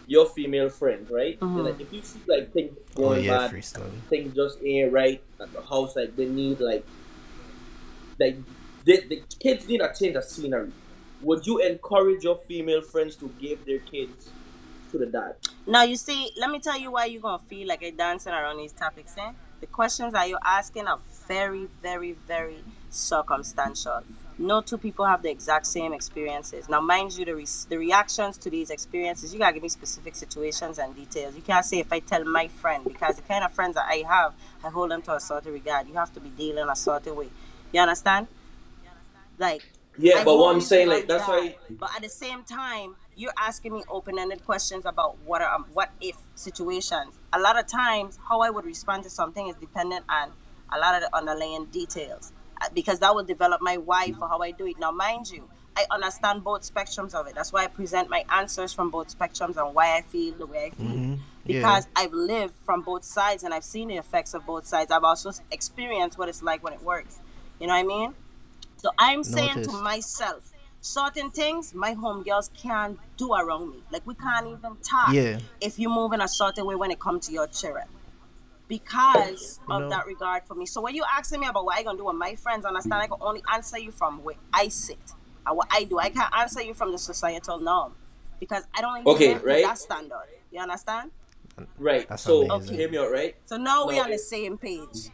your 0.05 0.27
female 0.27 0.69
friend, 0.69 1.09
right? 1.09 1.39
Mhm. 1.39 1.65
Like 1.65 1.81
if 1.81 1.91
you 1.91 2.03
see 2.03 2.19
like 2.27 2.53
things 2.53 2.77
Oh 2.95 3.01
going 3.01 3.23
yeah, 3.23 3.47
bad, 3.47 3.63
things 4.11 4.35
just 4.35 4.59
ain't 4.63 4.93
right 4.93 5.19
at 5.39 5.51
the 5.53 5.61
house, 5.63 5.95
like 5.95 6.15
they 6.15 6.27
need 6.27 6.59
like 6.59 6.85
like 8.19 8.37
the, 8.85 9.03
the 9.09 9.23
kids 9.39 9.67
need 9.67 9.81
a 9.81 9.91
change 9.91 10.15
of 10.15 10.23
scenery. 10.23 10.71
Would 11.23 11.47
you 11.47 11.57
encourage 11.57 12.23
your 12.23 12.35
female 12.35 12.83
friends 12.83 13.15
to 13.15 13.29
give 13.39 13.65
their 13.65 13.79
kids 13.79 14.29
to 14.91 14.99
the 14.99 15.07
dad? 15.07 15.33
Now 15.65 15.81
you 15.81 15.95
see, 15.95 16.31
let 16.37 16.51
me 16.51 16.59
tell 16.59 16.77
you 16.77 16.91
why 16.91 17.05
you're 17.05 17.23
gonna 17.23 17.39
feel 17.39 17.67
like 17.67 17.81
you're 17.81 17.89
dancing 17.89 18.33
around 18.33 18.57
these 18.57 18.73
topics. 18.73 19.15
Eh? 19.17 19.31
The 19.61 19.65
questions 19.65 20.13
that 20.13 20.29
you're 20.29 20.45
asking 20.45 20.85
are 20.85 20.99
very, 21.31 21.67
very, 21.81 22.11
very 22.27 22.61
circumstantial. 22.89 24.01
No 24.37 24.59
two 24.59 24.77
people 24.77 25.05
have 25.05 25.21
the 25.21 25.29
exact 25.29 25.65
same 25.65 25.93
experiences. 25.93 26.67
Now, 26.67 26.81
mind 26.81 27.17
you, 27.17 27.23
the, 27.23 27.35
re- 27.35 27.45
the 27.69 27.77
reactions 27.77 28.37
to 28.39 28.49
these 28.49 28.69
experiences, 28.69 29.31
you 29.31 29.39
gotta 29.39 29.53
give 29.53 29.63
me 29.63 29.69
specific 29.69 30.15
situations 30.15 30.77
and 30.77 30.93
details. 30.93 31.35
You 31.35 31.41
can't 31.41 31.65
say 31.65 31.79
if 31.79 31.93
I 31.93 31.99
tell 31.99 32.25
my 32.25 32.47
friend 32.49 32.83
because 32.83 33.15
the 33.15 33.21
kind 33.21 33.45
of 33.45 33.53
friends 33.53 33.75
that 33.75 33.85
I 33.87 34.03
have, 34.09 34.33
I 34.63 34.69
hold 34.69 34.91
them 34.91 35.01
to 35.03 35.13
a 35.15 35.19
certain 35.21 35.53
regard. 35.53 35.87
You 35.87 35.93
have 35.93 36.13
to 36.15 36.19
be 36.19 36.29
dealing 36.29 36.67
a 36.67 36.75
certain 36.75 37.15
way. 37.15 37.29
You 37.71 37.79
understand? 37.79 38.27
Like 39.37 39.63
Yeah, 39.97 40.19
I 40.19 40.23
but 40.25 40.37
what 40.37 40.53
I'm 40.53 40.61
saying, 40.61 40.89
like, 40.89 41.07
that's 41.07 41.25
that. 41.27 41.31
why. 41.31 41.55
But 41.69 41.91
at 41.95 42.01
the 42.01 42.09
same 42.09 42.43
time, 42.43 42.95
you're 43.15 43.37
asking 43.37 43.73
me 43.73 43.83
open-ended 43.89 44.45
questions 44.45 44.85
about 44.85 45.17
what 45.25 45.41
are 45.41 45.53
um, 45.55 45.65
what 45.73 45.91
if 46.01 46.17
situations. 46.35 47.13
A 47.31 47.39
lot 47.39 47.57
of 47.57 47.67
times, 47.67 48.19
how 48.27 48.41
I 48.41 48.49
would 48.49 48.65
respond 48.65 49.03
to 49.03 49.09
something 49.09 49.47
is 49.47 49.55
dependent 49.55 50.03
on 50.09 50.31
a 50.71 50.79
lot 50.79 50.95
of 50.95 51.01
the 51.01 51.15
underlying 51.15 51.65
details, 51.65 52.31
Uh, 52.61 52.67
because 52.73 52.99
that 52.99 53.13
will 53.15 53.23
develop 53.23 53.59
my 53.61 53.77
why 53.77 54.11
for 54.11 54.27
how 54.27 54.39
I 54.39 54.51
do 54.51 54.67
it. 54.67 54.77
Now, 54.79 54.91
mind 54.91 55.31
you, 55.31 55.49
I 55.75 55.85
understand 55.89 56.43
both 56.43 56.61
spectrums 56.61 57.13
of 57.15 57.25
it. 57.27 57.33
That's 57.33 57.51
why 57.51 57.63
I 57.63 57.67
present 57.67 58.09
my 58.09 58.23
answers 58.29 58.71
from 58.73 58.89
both 58.91 59.17
spectrums 59.17 59.57
and 59.57 59.73
why 59.73 59.97
I 59.97 60.01
feel 60.01 60.33
the 60.35 60.45
way 60.45 60.65
I 60.65 60.69
feel. 60.69 60.85
Mm-hmm. 60.87 61.13
Yeah. 61.13 61.57
Because 61.59 61.87
I've 61.95 62.13
lived 62.13 62.53
from 62.65 62.81
both 62.83 63.03
sides 63.03 63.43
and 63.43 63.51
I've 63.53 63.63
seen 63.63 63.87
the 63.87 63.95
effects 63.97 64.33
of 64.35 64.45
both 64.45 64.67
sides. 64.67 64.91
I've 64.91 65.03
also 65.03 65.31
experienced 65.49 66.17
what 66.19 66.29
it's 66.29 66.43
like 66.43 66.63
when 66.63 66.73
it 66.73 66.83
works. 66.83 67.19
You 67.59 67.65
know 67.67 67.73
what 67.73 67.79
I 67.79 67.83
mean? 67.83 68.13
So 68.77 68.89
I'm 68.99 69.23
saying 69.23 69.63
to 69.63 69.71
myself, 69.81 70.51
certain 70.81 71.31
things 71.31 71.73
my 71.73 71.95
homegirls 71.95 72.49
can't 72.53 72.99
do 73.17 73.33
around 73.33 73.71
me. 73.71 73.83
Like 73.91 74.05
we 74.05 74.13
can't 74.13 74.47
even 74.47 74.75
talk 74.83 75.13
Yeah. 75.13 75.39
if 75.61 75.79
you 75.79 75.89
move 75.89 76.13
in 76.13 76.21
a 76.21 76.27
certain 76.27 76.65
way 76.65 76.75
when 76.75 76.91
it 76.91 76.99
comes 76.99 77.27
to 77.27 77.31
your 77.31 77.47
children. 77.47 77.87
Because 78.71 79.59
of 79.69 79.81
know. 79.81 79.89
that 79.89 80.05
regard 80.07 80.43
for 80.45 80.55
me. 80.55 80.65
So 80.65 80.79
when 80.79 80.95
you 80.95 81.03
asking 81.11 81.41
me 81.41 81.47
about 81.47 81.65
what 81.65 81.77
I 81.77 81.83
gonna 81.83 81.97
do 81.97 82.05
with 82.05 82.15
my 82.15 82.35
friends, 82.35 82.63
understand 82.63 83.01
I 83.01 83.07
can 83.07 83.17
only 83.19 83.43
answer 83.53 83.77
you 83.77 83.91
from 83.91 84.23
where 84.23 84.37
I 84.53 84.69
sit 84.69 84.97
and 85.45 85.57
what 85.57 85.67
I 85.69 85.83
do. 85.83 85.99
I 85.99 86.09
can't 86.09 86.33
answer 86.33 86.61
you 86.61 86.73
from 86.73 86.93
the 86.93 86.97
societal 86.97 87.59
norm. 87.59 87.93
Because 88.39 88.63
I 88.73 88.79
don't 88.81 89.01
even 89.01 89.11
Okay, 89.13 89.33
live 89.33 89.43
right? 89.43 89.63
that 89.63 89.77
standard. 89.77 90.23
You 90.51 90.61
understand? 90.61 91.11
Right. 91.77 92.07
That's 92.07 92.23
so 92.23 92.49
amazing. 92.49 92.75
hear 92.77 92.89
me 92.89 92.97
out, 92.97 93.11
right? 93.11 93.35
So 93.45 93.57
now 93.57 93.85
we 93.85 93.97
No, 93.97 94.03
on 94.03 94.11
the 94.11 94.17
same 94.17 94.57
page. 94.57 95.09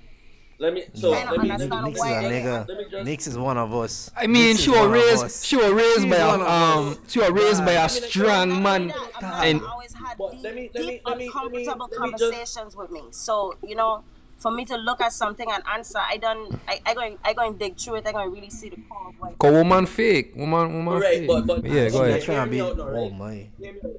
Let 0.59 0.73
me. 0.73 0.85
So 0.93 1.13
Kinda 1.13 1.31
let 1.31 1.41
me. 1.41 1.49
Let 1.49 1.59
me 1.59 1.81
Nix 1.81 1.99
is 1.99 2.05
a 2.05 2.07
nigga. 2.07 2.89
Just- 2.91 3.05
Nix 3.05 3.27
is 3.27 3.37
one 3.37 3.57
of 3.57 3.73
us. 3.75 4.11
I 4.15 4.25
mean, 4.27 4.51
Nix 4.53 4.61
she 4.61 4.69
was 4.69 4.87
raised. 4.87 5.45
She 5.45 5.55
was 5.55 5.71
raised 5.71 6.09
by 6.09 6.15
a 6.17 6.29
um. 6.29 6.97
She 7.07 7.19
was 7.19 7.29
raised 7.31 7.65
by 7.65 7.73
a 7.73 7.79
I 7.79 7.87
mean, 7.87 7.89
strong 7.89 8.63
man. 8.63 8.93
and 9.21 9.59
And 9.59 9.61
always 9.61 9.93
had 9.93 9.96
But 10.17 10.31
deep, 10.31 10.43
let 10.43 10.55
me- 10.55 10.69
let 10.73 10.73
deep 10.73 10.87
me- 10.87 11.01
let 11.05 11.17
me- 11.17 11.25
uncomfortable 11.27 11.89
let 11.91 12.01
me 12.01 12.11
just- 12.11 12.21
conversations 12.21 12.75
with 12.75 12.91
me. 12.91 13.01
So 13.11 13.55
you 13.65 13.75
know, 13.75 14.03
for 14.37 14.51
me 14.51 14.65
to 14.65 14.75
look 14.77 15.01
at 15.01 15.13
something 15.13 15.47
and 15.51 15.63
answer, 15.71 15.99
I 15.99 16.17
don't. 16.17 16.59
I, 16.67 16.79
I 16.85 16.93
going 16.93 17.17
I 17.23 17.33
going 17.33 17.53
dig 17.57 17.77
through 17.77 17.95
it. 17.95 18.07
I 18.07 18.11
going 18.11 18.31
really 18.31 18.49
see 18.49 18.69
the 18.69 18.77
core 18.89 19.09
of 19.09 19.19
what. 19.19 19.37
Cause 19.37 19.51
woman 19.53 19.85
fake, 19.85 20.35
woman, 20.35 20.73
woman 20.73 21.01
Right, 21.01 21.19
fake. 21.19 21.27
but- 21.27 21.45
but- 21.47 21.65
yeah, 21.65 21.89
go 21.89 22.01
okay. 22.01 22.09
ahead. 22.09 22.21
Trying 22.23 22.45
to 22.45 22.49
be. 22.51 22.55
Hear 22.57 22.65
me 22.65 22.71
out 22.71 22.79
Oh 22.79 23.09
my. 23.11 23.47
Hear 23.59 23.73
me 23.73 23.79
out. 23.83 23.95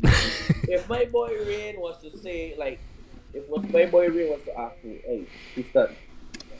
if 0.69 0.89
my 0.89 1.05
boy 1.07 1.31
Rain 1.47 1.81
was 1.81 2.01
to 2.03 2.17
say 2.19 2.55
like, 2.59 2.79
if 3.35 3.49
was 3.49 3.65
my 3.73 3.87
boy 3.87 4.09
Rain 4.09 4.31
was 4.31 4.43
to 4.45 4.59
ask 4.59 4.83
me, 4.85 5.01
hey, 5.05 5.27
sister, 5.55 5.93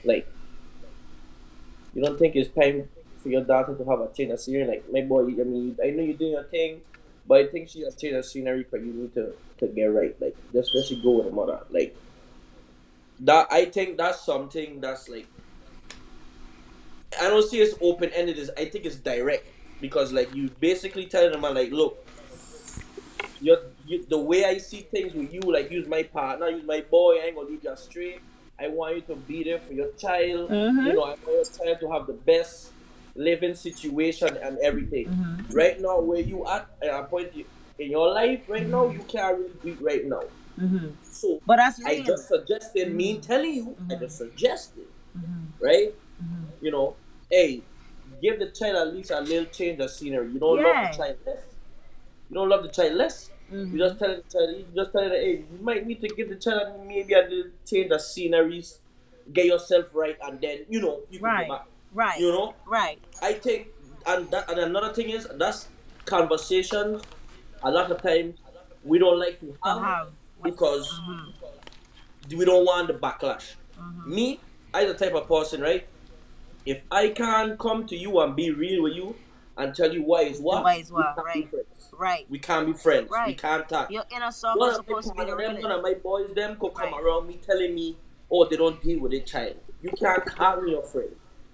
like, 0.05 0.27
you 1.95 2.03
don't 2.03 2.19
think 2.19 2.37
it's 2.37 2.55
time 2.55 2.89
for 3.19 3.29
your 3.29 3.43
daughter 3.43 3.75
to 3.75 3.85
have 3.85 4.01
a 4.01 4.09
change 4.13 4.31
of 4.33 4.41
scenery? 4.41 4.67
Like, 4.67 4.85
my 4.93 5.03
boy, 5.03 5.23
I 5.23 5.45
mean, 5.45 5.77
I 5.83 5.91
know 5.91 6.03
you're 6.03 6.15
doing 6.17 6.33
your 6.33 6.45
thing, 6.45 6.81
but 7.27 7.39
I 7.39 7.47
think 7.47 7.69
she 7.69 7.81
has 7.83 7.95
change 7.97 8.15
of 8.15 8.25
scenery, 8.25 8.67
but 8.71 8.81
you 8.81 8.93
need 8.93 9.15
to 9.15 9.33
to 9.59 9.67
get 9.67 9.87
right. 9.87 10.15
Like, 10.21 10.37
just 10.53 10.75
let 10.75 10.87
she 10.87 11.01
go 11.01 11.13
with 11.13 11.27
him 11.27 11.33
the 11.33 11.37
mother. 11.37 11.61
Like, 11.71 11.97
that 13.21 13.49
I 13.51 13.67
think 13.67 13.97
that's 13.97 14.25
something 14.25 14.81
that's 14.81 15.09
like. 15.09 15.27
I 17.21 17.29
don't 17.29 17.49
see 17.49 17.61
it's 17.61 17.77
open 17.81 18.11
ended. 18.11 18.39
Is 18.39 18.51
I 18.57 18.67
think 18.67 18.85
it's 18.85 18.97
direct 18.97 19.47
because 19.81 20.13
like 20.13 20.35
you 20.35 20.51
basically 20.61 21.07
telling 21.07 21.33
them 21.33 21.43
like, 21.43 21.73
look, 21.73 22.07
you're, 23.41 23.59
you, 23.87 24.05
the 24.05 24.19
way 24.19 24.45
I 24.45 24.59
see 24.59 24.81
things 24.81 25.15
with 25.15 25.33
you, 25.33 25.41
like 25.41 25.71
use 25.71 25.87
my 25.89 26.03
partner, 26.03 26.49
use 26.49 26.65
my 26.65 26.81
boy, 26.83 27.17
I 27.17 27.27
ain't 27.27 27.37
gonna 27.37 27.49
leave 27.49 27.65
you 27.65 27.71
astray. 27.71 28.19
I 28.61 28.69
want 28.69 28.97
you 28.97 29.03
to 29.03 29.15
be 29.15 29.45
there 29.45 29.61
for 29.61 29.73
your 29.73 29.93
child. 29.93 30.51
Mm-hmm. 30.51 30.87
You 30.87 30.93
know, 30.95 31.03
I 31.03 31.09
want 31.11 31.21
your 31.27 31.45
child 31.45 31.81
to 31.81 31.91
have 31.93 32.07
the 32.07 32.13
best 32.13 32.73
living 33.15 33.55
situation 33.55 34.37
and 34.37 34.59
everything. 34.59 35.07
Mm-hmm. 35.09 35.57
Right 35.57 35.81
now, 35.81 36.01
where 36.01 36.21
you 36.21 36.47
at 36.47 36.69
at 36.83 36.89
a 36.89 37.05
point 37.05 37.35
you- 37.35 37.47
in 37.79 37.91
your 37.91 38.13
life, 38.13 38.49
right 38.49 38.67
now, 38.67 38.89
you 38.91 39.01
can't 39.01 39.39
really 39.39 39.53
do 39.63 39.69
it 39.69 39.81
right 39.81 40.05
now. 40.05 40.23
Mm-hmm. 40.59 40.89
So 41.03 41.41
But 41.47 41.57
that's 41.57 41.85
I 41.85 42.01
just 42.01 42.29
suggested, 42.29 42.95
me 42.95 43.15
mm-hmm. 43.15 43.23
telling 43.23 43.55
you, 43.55 43.77
I 43.79 43.93
mm-hmm. 43.93 44.05
just 44.05 44.19
suggested, 44.19 44.87
right? 45.61 45.95
You 46.61 46.71
know, 46.73 46.97
hey, 47.31 47.63
give 48.21 48.39
the 48.39 48.51
child 48.51 48.77
at 48.77 48.95
least 48.95 49.11
a 49.11 49.21
little 49.21 49.47
change 49.47 49.81
of 49.81 49.91
scenery. 49.91 50.33
You 50.33 50.39
don't 50.41 50.63
love 50.63 50.91
the 50.91 50.97
child 50.97 51.17
less. 51.25 51.43
You 52.29 52.35
don't 52.35 52.49
love 52.49 52.63
the 52.63 52.69
child 52.71 52.95
less. 52.95 53.31
You 53.51 53.79
just 53.79 53.99
tell 53.99 54.09
the 54.09 54.23
child, 54.31 54.57
you 54.59 54.67
just 54.75 54.93
tell 54.93 55.09
the 55.09 55.17
hey, 55.17 55.45
you 55.51 55.59
might 55.63 55.87
need 55.87 56.01
to 56.03 56.09
give 56.09 56.29
the 56.29 56.37
child 56.37 56.87
maybe 56.87 57.15
a 57.15 57.23
little 57.23 57.51
change 57.65 57.91
of 57.91 58.01
sceneries, 58.03 58.81
get 59.33 59.47
yourself 59.47 59.95
right, 59.95 60.19
and 60.23 60.39
then 60.41 60.67
you 60.69 60.81
know 60.81 61.01
you 61.11 61.19
can 61.19 61.29
Right. 61.29 61.49
back. 61.49 61.67
right. 61.95 62.21
You 62.21 62.31
know, 62.31 62.55
Right. 62.67 62.99
I 63.23 63.33
think, 63.33 63.69
and 64.07 64.31
that, 64.33 64.51
and 64.51 64.59
another 64.59 64.93
thing 64.93 65.09
is 65.11 65.27
that's 65.35 65.69
conversations. 66.05 67.03
A 67.63 67.71
lot 67.71 67.91
of 67.91 68.01
times 68.03 68.39
we 68.85 68.99
don't 68.99 69.19
like 69.19 69.41
to 69.41 69.47
To 69.47 69.57
have 69.65 69.83
have. 69.83 70.09
because 70.43 70.89
uh-huh. 70.93 71.33
we 72.37 72.45
don't 72.45 72.65
want 72.65 72.89
the 72.89 72.95
backlash. 72.95 73.55
Uh-huh. 73.79 74.07
Me, 74.09 74.41
I 74.75 74.85
the 74.85 74.95
type 74.95 75.15
of 75.15 75.27
person, 75.29 75.61
right? 75.61 75.87
If 76.67 76.83
I 76.91 77.09
can't 77.09 77.59
come 77.59 77.87
to 77.87 77.97
you 77.97 78.21
and 78.21 78.37
be 78.37 78.51
real 78.51 78.83
with 78.83 78.95
you 78.95 79.15
and 79.57 79.75
tell 79.75 79.93
you 79.93 80.03
why 80.03 80.23
is 80.23 80.41
what, 80.41 80.63
Why 80.63 80.75
is 80.77 80.93
what, 80.93 81.15
can't 81.17 81.27
right. 81.27 81.49
Right. 81.93 82.27
We 82.29 82.39
can't 82.39 82.67
be 82.67 82.73
friends. 82.75 83.11
We 83.27 83.35
can't 83.35 83.69
talk. 83.69 83.91
Your 83.91 84.05
inner 84.15 84.31
circle 84.31 84.61
One 84.61 84.71
is 84.71 84.79
of, 84.79 84.87
my, 84.89 85.01
supposed 85.01 85.09
to 85.09 85.15
be 85.15 85.25
the 85.25 85.31
one, 85.31 85.33
of 85.33 85.39
them, 85.39 85.47
one 85.55 85.57
realest. 85.65 85.77
of 85.79 85.83
my 85.83 85.95
boys, 85.95 86.35
them 86.35 86.57
could 86.61 86.75
come 86.75 86.93
Right. 86.93 87.03
around 87.03 87.27
me 87.27 87.41
telling 87.45 87.75
me, 87.75 87.97
oh, 88.31 88.47
they 88.49 88.57
don't 88.57 88.81
deal 88.83 89.01
with 89.01 89.11
their 89.13 89.23
child. 89.23 89.57
You 89.83 89.91
can't 89.99 90.25
call 90.27 90.61
me 90.61 90.73
your 90.73 90.83
friend. 90.83 91.09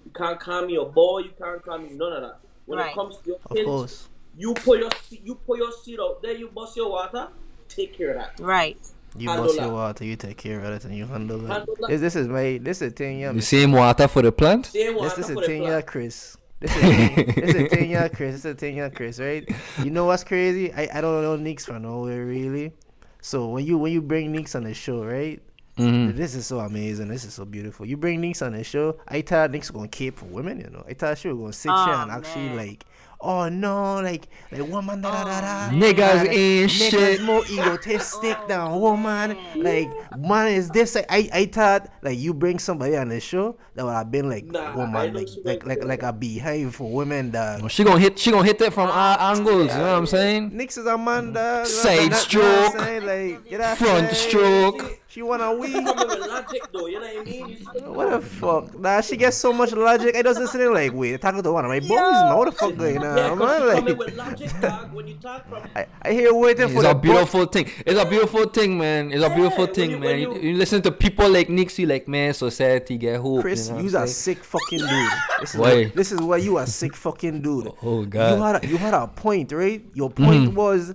You 0.05 0.11
can't 0.11 0.39
call 0.39 0.65
me 0.67 0.73
your 0.73 0.91
boy. 0.91 1.19
You 1.19 1.31
can't 1.37 1.63
call 1.63 1.79
me 1.79 1.89
none 1.93 2.13
of 2.13 2.21
that. 2.21 2.39
When 2.67 2.77
Right. 2.79 2.91
it 2.91 2.95
comes 2.95 3.17
to 3.17 3.27
your 3.27 3.39
Of 3.45 3.55
kids, 3.55 3.65
course. 3.65 4.09
You 4.37 4.53
put 4.53 4.79
your 4.79 4.89
you 5.09 5.35
put 5.35 5.57
your 5.59 5.71
seed 5.71 5.99
out 5.99 6.21
there. 6.21 6.33
You 6.35 6.49
bust 6.49 6.75
your 6.77 6.89
water. 6.91 7.29
Take 7.67 7.97
care 7.97 8.11
of 8.11 8.17
that. 8.17 8.39
Right. 8.39 8.77
You 9.17 9.29
Handle 9.29 9.45
bust 9.45 9.57
that. 9.57 9.65
your 9.65 9.73
water, 9.73 10.03
you 10.05 10.15
take 10.17 10.37
care 10.37 10.59
of 10.59 10.65
it, 10.65 10.83
and 10.85 10.93
you 10.95 11.05
handle 11.05 11.45
it. 11.45 11.47
Handle 11.49 11.75
that. 11.79 11.87
This, 11.89 12.01
this 12.01 12.15
is 12.17 12.27
my 12.27 12.59
this 12.61 12.81
is 12.81 12.91
a 12.91 12.95
thing, 12.95 13.19
yeah. 13.19 13.31
The 13.31 13.41
same 13.41 13.71
water 13.71 14.07
for 14.09 14.21
the 14.21 14.31
plant. 14.31 14.65
Same 14.67 14.95
water 14.95 15.07
This, 15.07 15.15
this 15.17 15.29
is 15.29 15.33
for 15.33 15.39
a 15.39 15.41
the 15.41 15.47
thing, 15.47 15.61
plant. 15.63 15.85
Chris. 15.87 16.37
This 16.59 16.75
is 16.75 16.83
a 16.83 16.87
thing, 16.87 17.25
this 17.35 17.55
is 17.55 17.55
a 17.55 17.67
thing, 17.69 17.91
yeah, 17.91 18.07
Chris. 18.07 18.31
This 18.33 18.45
is 18.45 18.51
a 18.51 18.55
thing, 18.55 18.77
yeah, 18.77 18.89
Chris. 18.89 19.19
Right? 19.19 19.47
You 19.83 19.91
know 19.91 20.05
what's 20.05 20.23
crazy? 20.23 20.73
I, 20.73 20.89
I 20.93 21.01
don't 21.01 21.21
know 21.21 21.35
Nicks 21.37 21.65
from 21.65 21.83
nowhere 21.83 22.25
really. 22.25 22.73
So 23.21 23.47
when 23.49 23.65
you 23.65 23.77
when 23.77 23.91
you 23.93 24.01
bring 24.01 24.31
Nicks 24.33 24.53
on 24.55 24.63
the 24.65 24.73
show, 24.73 25.03
right? 25.05 25.41
Mhm. 25.77 26.15
This 26.15 26.35
is 26.35 26.45
so 26.47 26.59
amazing. 26.59 27.07
This 27.09 27.25
is 27.25 27.33
so 27.33 27.43
beautiful. 27.45 27.85
You 27.85 27.97
bring 27.97 28.21
Nicks 28.21 28.41
on 28.41 28.53
the 28.53 28.63
show. 28.63 28.97
I 29.07 29.21
thought 29.21 29.51
Nicks 29.51 29.69
gonna 29.71 29.87
cape 29.87 30.17
for 30.19 30.25
women, 30.25 30.59
you 30.59 30.69
know. 30.69 30.83
I 30.87 30.93
thought 30.93 31.17
she 31.17 31.27
was 31.29 31.37
gonna 31.37 31.53
sit 31.53 31.69
here 31.71 31.77
Oh, 31.95 32.01
and 32.03 32.11
actually 32.11 32.49
man. 32.49 32.57
like, 32.57 32.85
oh 33.25 33.49
no, 33.49 33.99
like 34.01 34.27
like 34.51 34.67
woman 34.69 35.01
da 35.01 35.09
da 35.11 35.23
da 35.25 35.41
da. 35.41 35.67
Oh. 35.71 35.75
Niggas 35.75 36.19
And, 36.21 36.27
ain't 36.29 36.71
niggas 36.71 36.91
shit. 36.91 37.21
more 37.23 37.43
egotistic 37.49 38.37
than 38.47 38.71
woman. 38.79 39.35
Like 39.55 39.89
man 40.17 40.49
is 40.53 40.69
this. 40.69 40.95
I, 40.95 41.05
I 41.09 41.29
I 41.33 41.45
thought 41.47 41.89
like 42.01 42.17
you 42.19 42.33
bring 42.33 42.59
somebody 42.59 42.95
on 42.95 43.09
the 43.09 43.19
show 43.19 43.57
that 43.75 43.83
would 43.83 43.91
have 43.93 44.11
been 44.11 44.29
like 44.29 44.45
Nah, 44.45 44.75
woman, 44.75 45.13
don't 45.13 45.15
like 45.15 45.29
like 45.43 45.65
like 45.65 45.77
going 45.79 45.87
like 45.89 46.03
a 46.03 46.13
beehive 46.13 46.75
for 46.75 46.91
women. 46.91 47.31
That 47.31 47.69
She 47.71 47.83
gonna 47.83 47.99
hit. 47.99 48.19
She 48.19 48.31
gonna 48.31 48.45
hit 48.45 48.59
that 48.59 48.73
from 48.73 48.89
all 48.89 49.17
angles. 49.19 49.71
You 49.73 49.77
know 49.79 49.91
what 49.93 49.97
I'm 49.97 50.05
saying? 50.05 50.51
Nix 50.53 50.77
is 50.77 50.85
a 50.85 50.97
man. 50.97 51.33
Dog. 51.33 51.65
Side 51.65 52.11
That- 52.11 52.33
you 52.33 52.39
know 52.41 52.45
what 52.45 52.53
I'm 52.53 52.69
stroke, 52.71 52.81
saying? 52.85 53.05
like 53.05 53.49
get 53.49 53.61
out 53.61 53.77
Front 53.77 54.11
stroke. 54.11 54.99
She 55.15 55.21
wanna 55.21 55.53
wee. 55.55 55.71
Logic 55.73 56.61
though, 56.73 56.87
you 56.87 56.99
know 56.99 57.07
what 57.07 57.17
I 57.17 57.23
mean? 57.23 57.57
What 57.85 58.09
the 58.11 58.19
fuck? 58.19 58.77
Nah, 58.77 58.99
she 58.99 59.15
gets 59.15 59.37
so 59.37 59.53
much 59.53 59.71
logic. 59.71 60.13
I 60.13 60.21
just 60.21 60.41
listening 60.41 60.73
like, 60.73 60.91
wait, 60.93 61.21
talking 61.21 61.41
to 61.41 61.53
one 61.53 61.63
of 61.63 61.69
my 61.69 61.79
boys, 61.79 61.89
man. 61.89 62.37
What 62.37 62.45
the 62.47 62.51
fuck 62.51 62.75
going 62.75 62.97
on, 62.97 63.15
Yeah, 63.17 63.29
'cause 63.29 63.39
man? 63.39 63.61
you 63.61 63.75
coming 63.75 63.85
Like, 63.85 63.97
with 63.97 64.17
logic, 64.17 64.51
dog. 64.59 64.93
When 64.93 65.07
you 65.07 65.15
talk 65.15 65.47
from 65.47 65.63
I, 65.73 65.85
I 66.01 66.11
hear 66.11 66.33
waiting 66.33 66.67
for 66.67 66.73
It's 66.73 66.83
the 66.83 66.89
a 66.91 66.93
book. 66.95 67.01
beautiful 67.03 67.45
thing. 67.45 67.69
It's 67.85 67.97
a 67.97 68.05
beautiful 68.05 68.43
thing, 68.49 68.77
man. 68.77 69.13
It's 69.13 69.23
a 69.23 69.29
beautiful 69.29 69.65
when 69.67 69.73
thing, 69.73 69.91
you- 69.91 69.99
man. 69.99 70.19
You, 70.19 70.33
you- 70.35 70.41
you 70.49 70.53
listen 70.57 70.81
to 70.81 70.91
people 70.91 71.29
like 71.29 71.47
Nixie, 71.49 71.85
like 71.85 72.09
man, 72.09 72.33
society 72.33 72.97
get 72.97 73.21
hope. 73.21 73.39
Chris, 73.39 73.67
you 73.67 73.69
know 73.71 73.75
what 73.77 73.83
you's 73.85 73.95
I'm 73.95 74.03
a 74.03 74.07
sick 74.07 74.43
fucking 74.43 74.79
dude. 74.79 75.09
This 75.39 75.53
is, 75.55 75.59
Why? 75.61 75.83
what, 75.85 75.95
this 75.95 76.11
is 76.11 76.19
why 76.19 76.37
you 76.37 76.57
a 76.57 76.67
sick 76.67 76.93
fucking 76.93 77.41
dude. 77.41 77.71
Oh, 77.81 78.01
You 78.01 78.05
God. 78.07 78.55
had 78.55 78.65
a, 78.65 78.67
you 78.67 78.75
had 78.77 78.93
a 78.93 79.07
point, 79.07 79.53
right? 79.53 79.81
Your 79.93 80.09
point 80.09 80.49
mm-hmm. 80.49 80.55
was. 80.55 80.93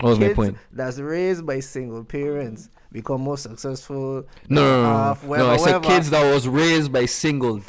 What 0.00 0.02
was 0.02 0.18
my 0.18 0.32
point? 0.32 0.56
That's 0.72 0.98
raised 0.98 1.46
by 1.46 1.60
single 1.60 2.04
parents 2.04 2.68
become 2.92 3.20
more 3.22 3.36
successful. 3.36 4.24
No, 4.48 4.62
no, 4.62 4.82
no, 4.82 4.88
off, 4.88 5.24
no. 5.24 5.36
no 5.36 5.50
I 5.50 5.56
said 5.56 5.82
kids 5.82 6.10
that 6.10 6.32
was 6.32 6.46
raised 6.46 6.92
by 6.92 7.06
single 7.06 7.56
dads. 7.56 7.66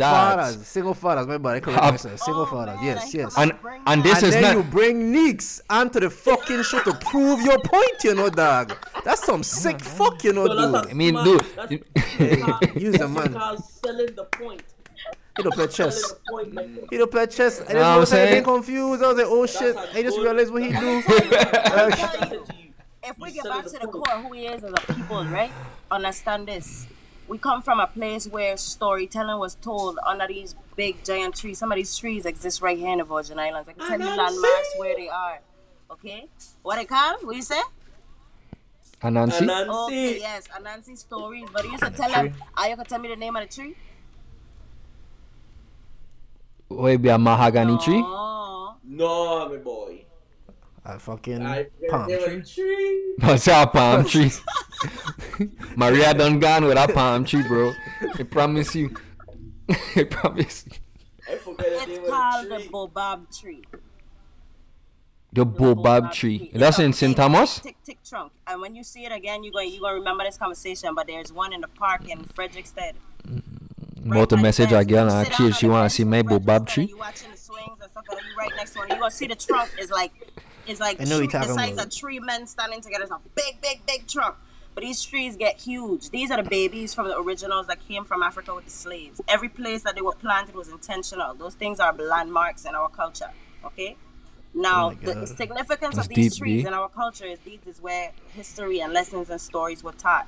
fathers, 0.54 0.68
single 0.68 0.94
fathers. 0.94 1.26
My 1.28 1.38
bad, 1.40 1.56
I 1.56 1.60
correct 1.62 1.84
Have- 1.84 1.94
myself. 1.94 2.20
Single 2.20 2.44
Oh, 2.44 2.46
fathers. 2.46 2.76
man, 2.76 2.86
Yes, 2.86 3.14
yes. 3.14 3.34
And 3.38 3.54
and 3.88 4.04
this 4.04 4.18
and 4.20 4.28
is 4.28 4.34
then 4.36 4.44
not. 4.44 4.56
you 4.58 4.64
bring 4.64 5.12
Neeks 5.12 5.62
onto 5.70 6.00
the 6.00 6.10
fucking 6.12 6.62
show 6.64 6.80
to 6.84 6.94
prove 6.94 7.42
your 7.42 7.58
point, 7.60 8.04
you 8.04 8.14
know, 8.14 8.30
dog. 8.30 8.78
That's 9.04 9.24
some 9.26 9.40
oh, 9.40 9.44
sick 9.44 9.82
fuck, 9.82 10.24
you 10.24 10.34
know, 10.34 10.48
dude. 10.48 10.76
I 10.92 10.94
mean, 10.94 11.16
dude, 11.24 11.42
that's- 11.56 11.72
you- 12.20 12.36
that's- 12.46 12.76
Use 12.76 12.92
the 12.94 13.08
that's 13.08 13.12
man. 13.12 13.34
called 13.34 13.64
selling 13.64 14.16
the 14.16 14.26
point. 14.26 14.62
He 15.38 15.44
don't 15.44 15.54
play 15.54 15.68
chess. 15.68 16.12
the 16.12 16.18
point, 16.32 16.54
like, 16.56 16.90
He 16.90 16.98
don't 16.98 17.12
play 17.12 17.28
chess. 17.28 17.62
I 17.62 17.74
Know 17.74 17.80
what 17.80 17.86
I'm 17.88 18.00
was 18.00 18.10
saying? 18.10 18.30
getting 18.30 18.44
confused. 18.44 19.04
I 19.04 19.08
was 19.10 19.18
like, 19.18 19.28
oh 19.30 19.46
shit. 19.46 19.76
That's 19.76 19.94
a 19.94 19.98
I 19.98 20.02
just 20.04 20.18
realized 20.20 20.52
what 20.54 20.64
he 20.64 20.70
do. 20.70 21.02
that's 21.02 22.02
if 23.04 23.18
we 23.20 23.30
You 23.30 23.36
get 23.36 23.44
back 23.44 23.66
to 23.66 23.72
the 23.72 23.80
the 23.80 23.88
core, 23.88 24.08
who 24.22 24.34
he 24.34 24.48
is 24.48 24.64
as 24.64 24.72
a 24.72 24.94
people, 24.94 25.26
right? 25.26 25.52
Understand 25.92 26.48
this. 26.48 26.88
we 27.28 27.38
come 27.38 27.62
from 27.62 27.80
a 27.80 27.88
place 27.88 28.28
where 28.28 28.56
storytelling 28.56 29.38
was 29.40 29.56
told 29.56 30.00
under 30.06 30.28
these 30.28 30.56
big 30.76 31.04
giant 31.04 31.36
trees. 31.36 31.58
Some 31.60 31.72
of 31.72 31.76
these 31.76 31.98
trees 31.98 32.26
exist 32.26 32.62
right 32.62 32.78
here 32.78 32.92
in 32.92 33.00
the 33.00 33.04
Virgin 33.04 33.38
Islands. 33.40 33.68
I 33.68 33.74
can 33.74 33.88
tell 33.88 34.00
you 34.00 34.06
landmarks 34.18 34.70
where 34.78 34.96
they 34.96 35.10
are. 35.10 35.40
Okay? 35.92 36.28
What 36.64 36.78
they 36.78 36.86
call? 36.86 37.18
What 37.24 37.36
you 37.36 37.42
say? 37.42 37.62
Anansi. 39.02 39.42
Okay, 39.42 39.46
Anansi. 39.46 40.20
yes, 40.20 40.48
Anansi 40.48 40.98
stories. 40.98 41.48
But 41.52 41.66
you 41.66 41.72
used 41.72 41.84
to 41.84 41.90
tell 41.92 42.10
them, 42.10 42.34
are 42.58 42.70
you 42.70 42.76
gonna 42.76 42.88
tell 42.88 43.00
me 43.00 43.10
the 43.10 43.16
name 43.16 43.36
of 43.36 43.48
the 43.48 43.54
tree? 43.54 43.76
Will 46.70 46.98
be 46.98 47.10
a 47.10 47.18
mahogany 47.18 47.78
tree? 47.78 48.02
No, 48.02 49.50
my 49.50 49.58
boy. 49.58 50.06
A 50.84 51.00
fucking 51.00 51.42
I 51.46 51.68
palm 51.90 52.08
there 52.08 52.26
tree. 52.26 52.38
was 52.38 52.52
a 52.52 52.54
tree. 52.54 53.16
What's 53.20 53.48
a 53.48 53.66
palm 53.66 54.06
tree? 54.12 54.32
Maria 55.76 56.14
done 56.14 56.40
gone 56.40 56.66
with 56.66 56.78
a 56.78 56.88
palm 56.88 57.26
tree, 57.26 57.44
bro. 57.48 57.74
I 58.20 58.24
promise 58.24 58.76
you. 58.76 58.94
I 59.96 60.04
promise 60.04 60.66
you. 60.68 60.78
I 61.28 61.38
forgot 61.38 61.66
it's 61.68 62.10
called 62.10 62.50
the 62.50 62.60
the 62.94 63.36
tree. 63.36 63.64
The 65.34 65.46
baobab 65.46 66.14
tree. 66.14 66.52
That's 66.54 66.80
in 66.80 66.94
St. 66.94 67.18
Thomas? 67.18 67.60
Tick 67.60 67.78
tick 67.84 67.98
trunk. 68.04 68.32
And 68.48 68.62
when 68.62 68.76
you 68.76 68.84
see 68.84 69.06
it 69.06 69.12
again, 69.12 69.44
you're 69.44 69.52
going 69.52 69.72
you're 69.72 69.82
gonna 69.82 69.96
remember 69.96 70.24
this 70.24 70.38
conversation. 70.38 70.94
But 70.96 71.08
there's 71.08 71.34
one 71.34 71.52
in 71.52 71.62
the 71.62 71.68
park 71.68 72.08
in 72.08 72.20
Frederiksted. 72.20 72.94
About 74.06 74.30
to 74.30 74.38
message 74.38 74.72
next 74.72 74.82
a 74.82 74.86
girl 74.86 75.08
to- 75.10 75.16
and 75.16 75.26
sit 75.28 75.34
ask 75.34 75.42
if 75.42 75.56
she 75.56 75.66
on 75.68 75.72
wanna 75.72 75.90
see 75.90 76.04
my 76.04 76.22
Frederiksted 76.22 76.30
baobab 76.30 76.68
tree. 76.68 76.86
You 76.86 76.98
watching 76.98 77.32
the 77.32 77.38
swings 77.38 77.80
and 77.82 77.92
stuff, 77.92 78.04
and 78.10 78.20
you 78.20 78.38
right 78.38 78.52
next 78.56 78.74
to 78.74 78.82
it. 78.84 78.90
You 78.90 78.96
gonna 78.96 79.12
see 79.12 79.28
the 79.28 79.36
trunk 79.36 79.72
is 79.80 79.90
like 79.90 80.12
is 80.68 80.80
like 80.80 81.00
I 81.02 81.04
know 81.06 81.18
tree, 81.18 81.28
what 81.28 81.34
you're 81.34 81.42
the 81.42 81.48
talking 81.48 81.64
size 81.64 81.74
about. 81.74 81.86
of 81.88 81.94
three 81.94 82.20
men 82.20 82.48
standing 82.48 82.82
together. 82.82 83.04
It's 83.04 83.12
a 83.12 83.20
big, 83.36 83.62
big, 83.62 83.86
big 83.86 84.08
trunk. 84.08 84.36
But 84.74 84.84
these 84.84 85.02
trees 85.02 85.36
get 85.38 85.58
huge. 85.58 86.10
These 86.10 86.32
are 86.32 86.42
the 86.42 86.50
babies 86.50 86.94
from 86.94 87.08
the 87.08 87.18
originals 87.18 87.68
that 87.68 87.88
came 87.88 88.04
from 88.04 88.22
Africa 88.22 88.54
with 88.54 88.66
the 88.66 88.72
slaves. 88.72 89.22
Every 89.28 89.48
place 89.48 89.84
that 89.84 89.96
they 89.96 90.02
were 90.02 90.12
planted 90.16 90.54
was 90.54 90.68
intentional. 90.68 91.34
Those 91.34 91.54
things 91.56 91.80
are 91.80 91.94
landmarks 91.94 92.66
in 92.66 92.76
our 92.76 92.90
culture. 92.90 93.30
Okay. 93.64 93.96
Now, 94.54 94.90
Oh 94.92 94.94
the 95.02 95.28
significance 95.28 95.96
That's 95.96 96.08
of 96.08 96.14
these 96.14 96.34
deep, 96.34 96.40
trees 96.40 96.62
B. 96.64 96.68
in 96.68 96.74
our 96.74 96.90
culture 96.90 97.26
is 97.26 97.40
these 97.40 97.60
is 97.68 97.82
where 97.82 98.12
history 98.34 98.80
and 98.82 98.92
lessons 98.92 99.30
and 99.30 99.40
stories 99.40 99.84
were 99.84 99.92
taught. 99.94 100.28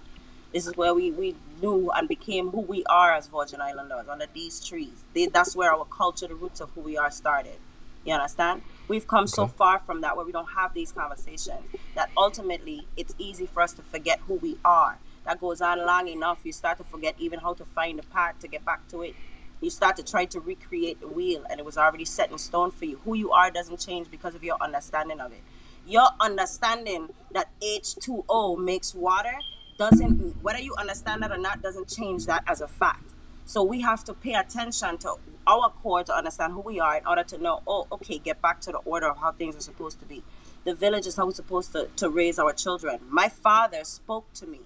This 0.54 0.66
is 0.66 0.78
where 0.78 0.94
we, 0.94 1.12
we 1.12 1.36
knew 1.62 1.92
and 1.92 2.08
became 2.08 2.50
who 2.50 2.62
we 2.62 2.84
are 2.86 3.14
as 3.14 3.28
Virgin 3.28 3.62
Islanders 3.62 4.08
under 4.08 4.28
these 4.34 4.66
trees. 4.66 5.04
They, 5.14 5.28
that's 5.28 5.56
where 5.56 5.74
our 5.74 5.86
culture, 5.86 6.28
the 6.28 6.36
roots 6.36 6.62
of 6.62 6.72
who 6.72 6.82
we 6.82 6.98
are, 6.98 7.12
started. 7.12 7.58
You 8.06 8.14
understand? 8.14 8.62
We've 8.88 9.06
come 9.06 9.28
so 9.28 9.48
far 9.48 9.80
from 9.80 10.00
that 10.02 10.16
where 10.16 10.26
we 10.26 10.32
don't 10.32 10.52
have 10.52 10.74
these 10.74 10.94
conversations 10.94 11.68
that 11.96 12.10
ultimately 12.16 12.88
it's 12.96 13.14
easy 13.18 13.46
for 13.46 13.62
us 13.62 13.74
to 13.74 13.82
forget 13.82 14.20
who 14.28 14.36
we 14.36 14.58
are. 14.64 14.98
That 15.26 15.42
goes 15.42 15.60
on 15.60 15.86
long 15.86 16.08
enough, 16.08 16.40
you 16.46 16.54
start 16.54 16.78
to 16.78 16.86
forget 16.86 17.16
even 17.20 17.40
how 17.40 17.54
to 17.56 17.66
find 17.66 18.00
the 18.00 18.04
path 18.04 18.40
to 18.40 18.48
get 18.48 18.64
back 18.64 18.88
to 18.90 19.02
it. 19.02 19.14
You 19.60 19.70
start 19.70 19.98
to 19.98 20.04
try 20.04 20.24
to 20.26 20.40
recreate 20.40 21.02
the 21.02 21.08
wheel, 21.08 21.44
and 21.50 21.60
it 21.60 21.66
was 21.66 21.78
already 21.78 22.06
set 22.06 22.32
in 22.32 22.38
stone 22.38 22.72
for 22.72 22.86
you. 22.86 23.02
Who 23.04 23.16
you 23.16 23.32
are 23.32 23.52
doesn't 23.52 23.80
change 23.82 24.10
because 24.10 24.36
of 24.36 24.44
your 24.44 24.56
understanding 24.62 25.20
of 25.20 25.34
it. 25.34 25.42
Your 25.86 26.08
understanding 26.22 27.10
that 27.32 27.50
H2O 27.62 28.58
makes 28.58 28.96
water 28.96 29.36
doesn't, 29.78 30.36
whether 30.42 30.60
you 30.60 30.76
understand 30.76 31.22
that 31.24 31.32
or 31.32 31.38
not, 31.38 31.62
doesn't 31.62 31.88
change 31.88 32.26
that 32.26 32.44
as 32.48 32.62
a 32.62 32.68
fact. 32.68 33.14
So 33.46 33.64
we 33.64 33.82
have 33.82 34.04
to 34.06 34.14
pay 34.14 34.34
attention 34.34 34.98
to 35.00 35.16
our 35.48 35.70
core 35.70 36.04
to 36.04 36.14
understand 36.14 36.54
who 36.54 36.62
we 36.62 36.80
are 36.80 36.98
in 36.98 37.06
order 37.06 37.24
to 37.24 37.38
know, 37.38 37.62
oh, 37.66 37.88
okay, 37.92 38.18
get 38.18 38.42
back 38.42 38.60
to 38.62 38.72
the 38.72 38.80
order 38.80 39.08
of 39.08 39.18
how 39.18 39.32
things 39.32 39.56
are 39.56 39.62
supposed 39.62 40.00
to 40.00 40.06
be. 40.06 40.24
The 40.66 40.76
village 40.76 41.08
is 41.08 41.16
how 41.16 41.26
we're 41.26 41.32
supposed 41.32 41.72
to, 41.72 41.88
to 41.96 42.10
raise 42.10 42.38
our 42.38 42.52
children. 42.52 43.00
My 43.10 43.30
father 43.30 43.86
spoke 43.86 44.32
to 44.34 44.46
me. 44.46 44.60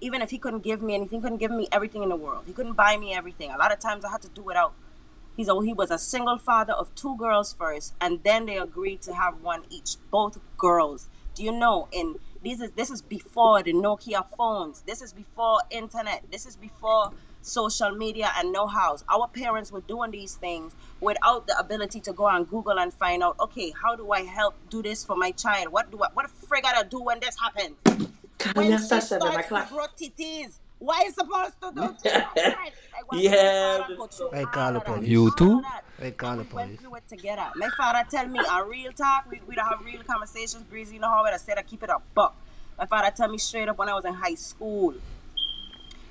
Even 0.00 0.20
if 0.20 0.30
he 0.30 0.38
couldn't 0.38 0.64
give 0.64 0.82
me 0.82 0.94
anything, 0.94 1.22
couldn't 1.22 1.38
give 1.38 1.52
me 1.52 1.68
everything 1.70 2.02
in 2.02 2.08
the 2.08 2.16
world. 2.16 2.44
He 2.46 2.52
couldn't 2.52 2.74
buy 2.74 2.96
me 2.96 3.14
everything. 3.14 3.50
A 3.50 3.56
lot 3.56 3.72
of 3.72 3.78
times 3.78 4.04
I 4.04 4.10
had 4.10 4.22
to 4.22 4.28
do 4.28 4.42
without. 4.42 4.74
He's 5.36 5.48
a, 5.48 5.62
he 5.62 5.72
was 5.72 5.90
a 5.90 5.98
single 5.98 6.38
father 6.38 6.72
of 6.72 6.94
two 6.94 7.16
girls 7.16 7.52
first, 7.52 7.94
and 8.00 8.22
then 8.24 8.46
they 8.46 8.56
agreed 8.56 9.02
to 9.02 9.14
have 9.14 9.40
one 9.40 9.62
each, 9.70 9.96
both 10.10 10.40
girls. 10.58 11.08
Do 11.34 11.44
you 11.44 11.52
know? 11.52 11.88
In 11.92 12.16
this 12.46 12.60
is 12.60 12.70
this 12.72 12.90
is 12.90 13.02
before 13.02 13.62
the 13.62 13.72
Nokia 13.72 14.24
phones. 14.36 14.82
This 14.82 15.02
is 15.02 15.12
before 15.12 15.58
internet. 15.70 16.22
This 16.30 16.46
is 16.46 16.56
before 16.56 17.10
social 17.42 17.90
media 17.90 18.30
and 18.36 18.52
know-hows. 18.52 19.04
Our 19.12 19.28
parents 19.28 19.72
were 19.72 19.80
doing 19.80 20.10
these 20.12 20.34
things 20.36 20.74
without 21.00 21.46
the 21.48 21.58
ability 21.58 22.00
to 22.02 22.12
go 22.12 22.26
on 22.26 22.44
Google 22.44 22.78
and 22.78 22.92
find 22.94 23.22
out. 23.22 23.36
Okay, 23.40 23.72
how 23.82 23.96
do 23.96 24.10
I 24.12 24.22
help 24.22 24.54
do 24.70 24.80
this 24.82 25.04
for 25.04 25.16
my 25.16 25.32
child? 25.32 25.72
What 25.72 25.90
do 25.90 26.00
I, 26.02 26.08
what 26.14 26.26
the 26.28 26.46
frig 26.46 26.64
I 26.64 26.82
do 26.84 27.02
when 27.02 27.18
this 27.20 27.36
happens? 27.38 27.76
when 28.54 28.54
Kanya 28.54 28.78
she 28.78 28.84
sa 28.84 28.98
starts 29.00 29.08
seven 29.08 29.32
to 29.32 29.38
o'clock. 29.40 29.68
grow 29.70 29.86
titties. 29.98 30.58
Why 30.78 31.08
supposed 31.10 31.60
to 31.62 31.72
do? 31.74 32.10
Like, 33.12 33.22
Yeah, 33.22 33.78
my 33.78 33.82
father 33.82 33.96
go 33.96 34.06
through 34.06 34.30
I 34.32 34.44
call 34.44 34.68
of 34.68 34.74
the 34.74 34.80
that, 34.80 34.84
police. 34.86 35.08
You 35.08 35.32
too? 35.36 35.62
Of 35.98 36.02
that. 36.02 36.06
I 36.06 36.10
call 36.12 36.36
the 36.36 36.42
We 36.44 36.52
went 36.52 36.68
police. 36.68 36.80
through 36.80 36.94
it 36.96 37.08
together. 37.08 37.46
My 37.56 37.68
father 37.76 38.04
tell 38.10 38.26
me 38.28 38.40
a 38.50 38.64
real 38.64 38.92
talk. 38.92 39.26
We, 39.30 39.40
we 39.46 39.54
don't 39.54 39.66
have 39.66 39.84
real 39.84 40.02
conversations. 40.02 40.62
Breezy, 40.64 40.94
you 40.94 41.00
know 41.00 41.08
how 41.08 41.22
I 41.24 41.36
said 41.36 41.58
I 41.58 41.62
keep 41.62 41.82
it 41.82 41.90
a 41.90 41.98
buck. 42.14 42.34
My 42.78 42.86
father 42.86 43.10
tell 43.16 43.28
me 43.28 43.38
straight 43.38 43.68
up 43.68 43.78
when 43.78 43.88
I 43.88 43.94
was 43.94 44.04
in 44.04 44.14
high 44.14 44.34
school. 44.34 44.94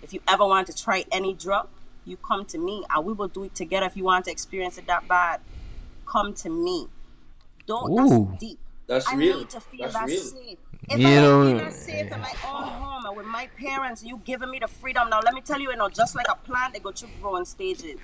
If 0.02 0.14
you 0.14 0.20
ever 0.28 0.46
want 0.46 0.68
to 0.68 0.74
try 0.76 1.06
any 1.12 1.34
drug, 1.34 1.68
you 2.06 2.18
come 2.18 2.46
to 2.46 2.58
me 2.58 2.84
and 2.94 3.06
we 3.06 3.14
will 3.14 3.28
do 3.28 3.44
it 3.44 3.56
together. 3.56 3.86
If 3.88 3.98
you 3.98 4.04
want 4.04 4.26
to 4.26 4.32
experience 4.32 4.78
it 4.78 4.86
that 4.88 5.08
bad, 5.08 5.42
come 6.06 6.34
to 6.36 6.50
me. 6.50 6.88
Don't. 7.66 7.92
Ooh. 7.92 8.28
That's 8.30 8.40
deep. 8.40 8.60
That's 8.88 9.08
I 9.08 9.16
real. 9.16 9.40
need 9.40 9.50
to 9.50 9.60
feel 9.60 9.82
That's 9.82 9.94
that 9.96 10.06
real. 10.08 10.22
safe. 10.22 10.58
If 10.88 11.00
You 11.00 11.08
I 11.08 11.16
don't 11.16 11.24
know- 11.24 11.58
feel 11.58 11.66
that 11.66 11.74
safe 11.74 12.12
in 12.12 12.22
my 12.22 12.34
own 12.48 12.64
home 12.68 13.06
and 13.08 13.18
with 13.18 13.26
my 13.26 13.48
parents, 13.58 14.04
you 14.04 14.22
giving 14.24 14.52
me 14.52 14.60
the 14.60 14.68
freedom. 14.68 15.10
Now 15.10 15.20
let 15.24 15.34
me 15.34 15.42
tell 15.42 15.60
you, 15.60 15.72
you 15.72 15.76
know, 15.78 15.90
just 15.90 16.16
like 16.16 16.28
a 16.30 16.36
plant, 16.36 16.74
they 16.76 16.80
go 16.80 16.92
through 16.92 17.10
growing 17.20 17.46
stages. 17.46 17.98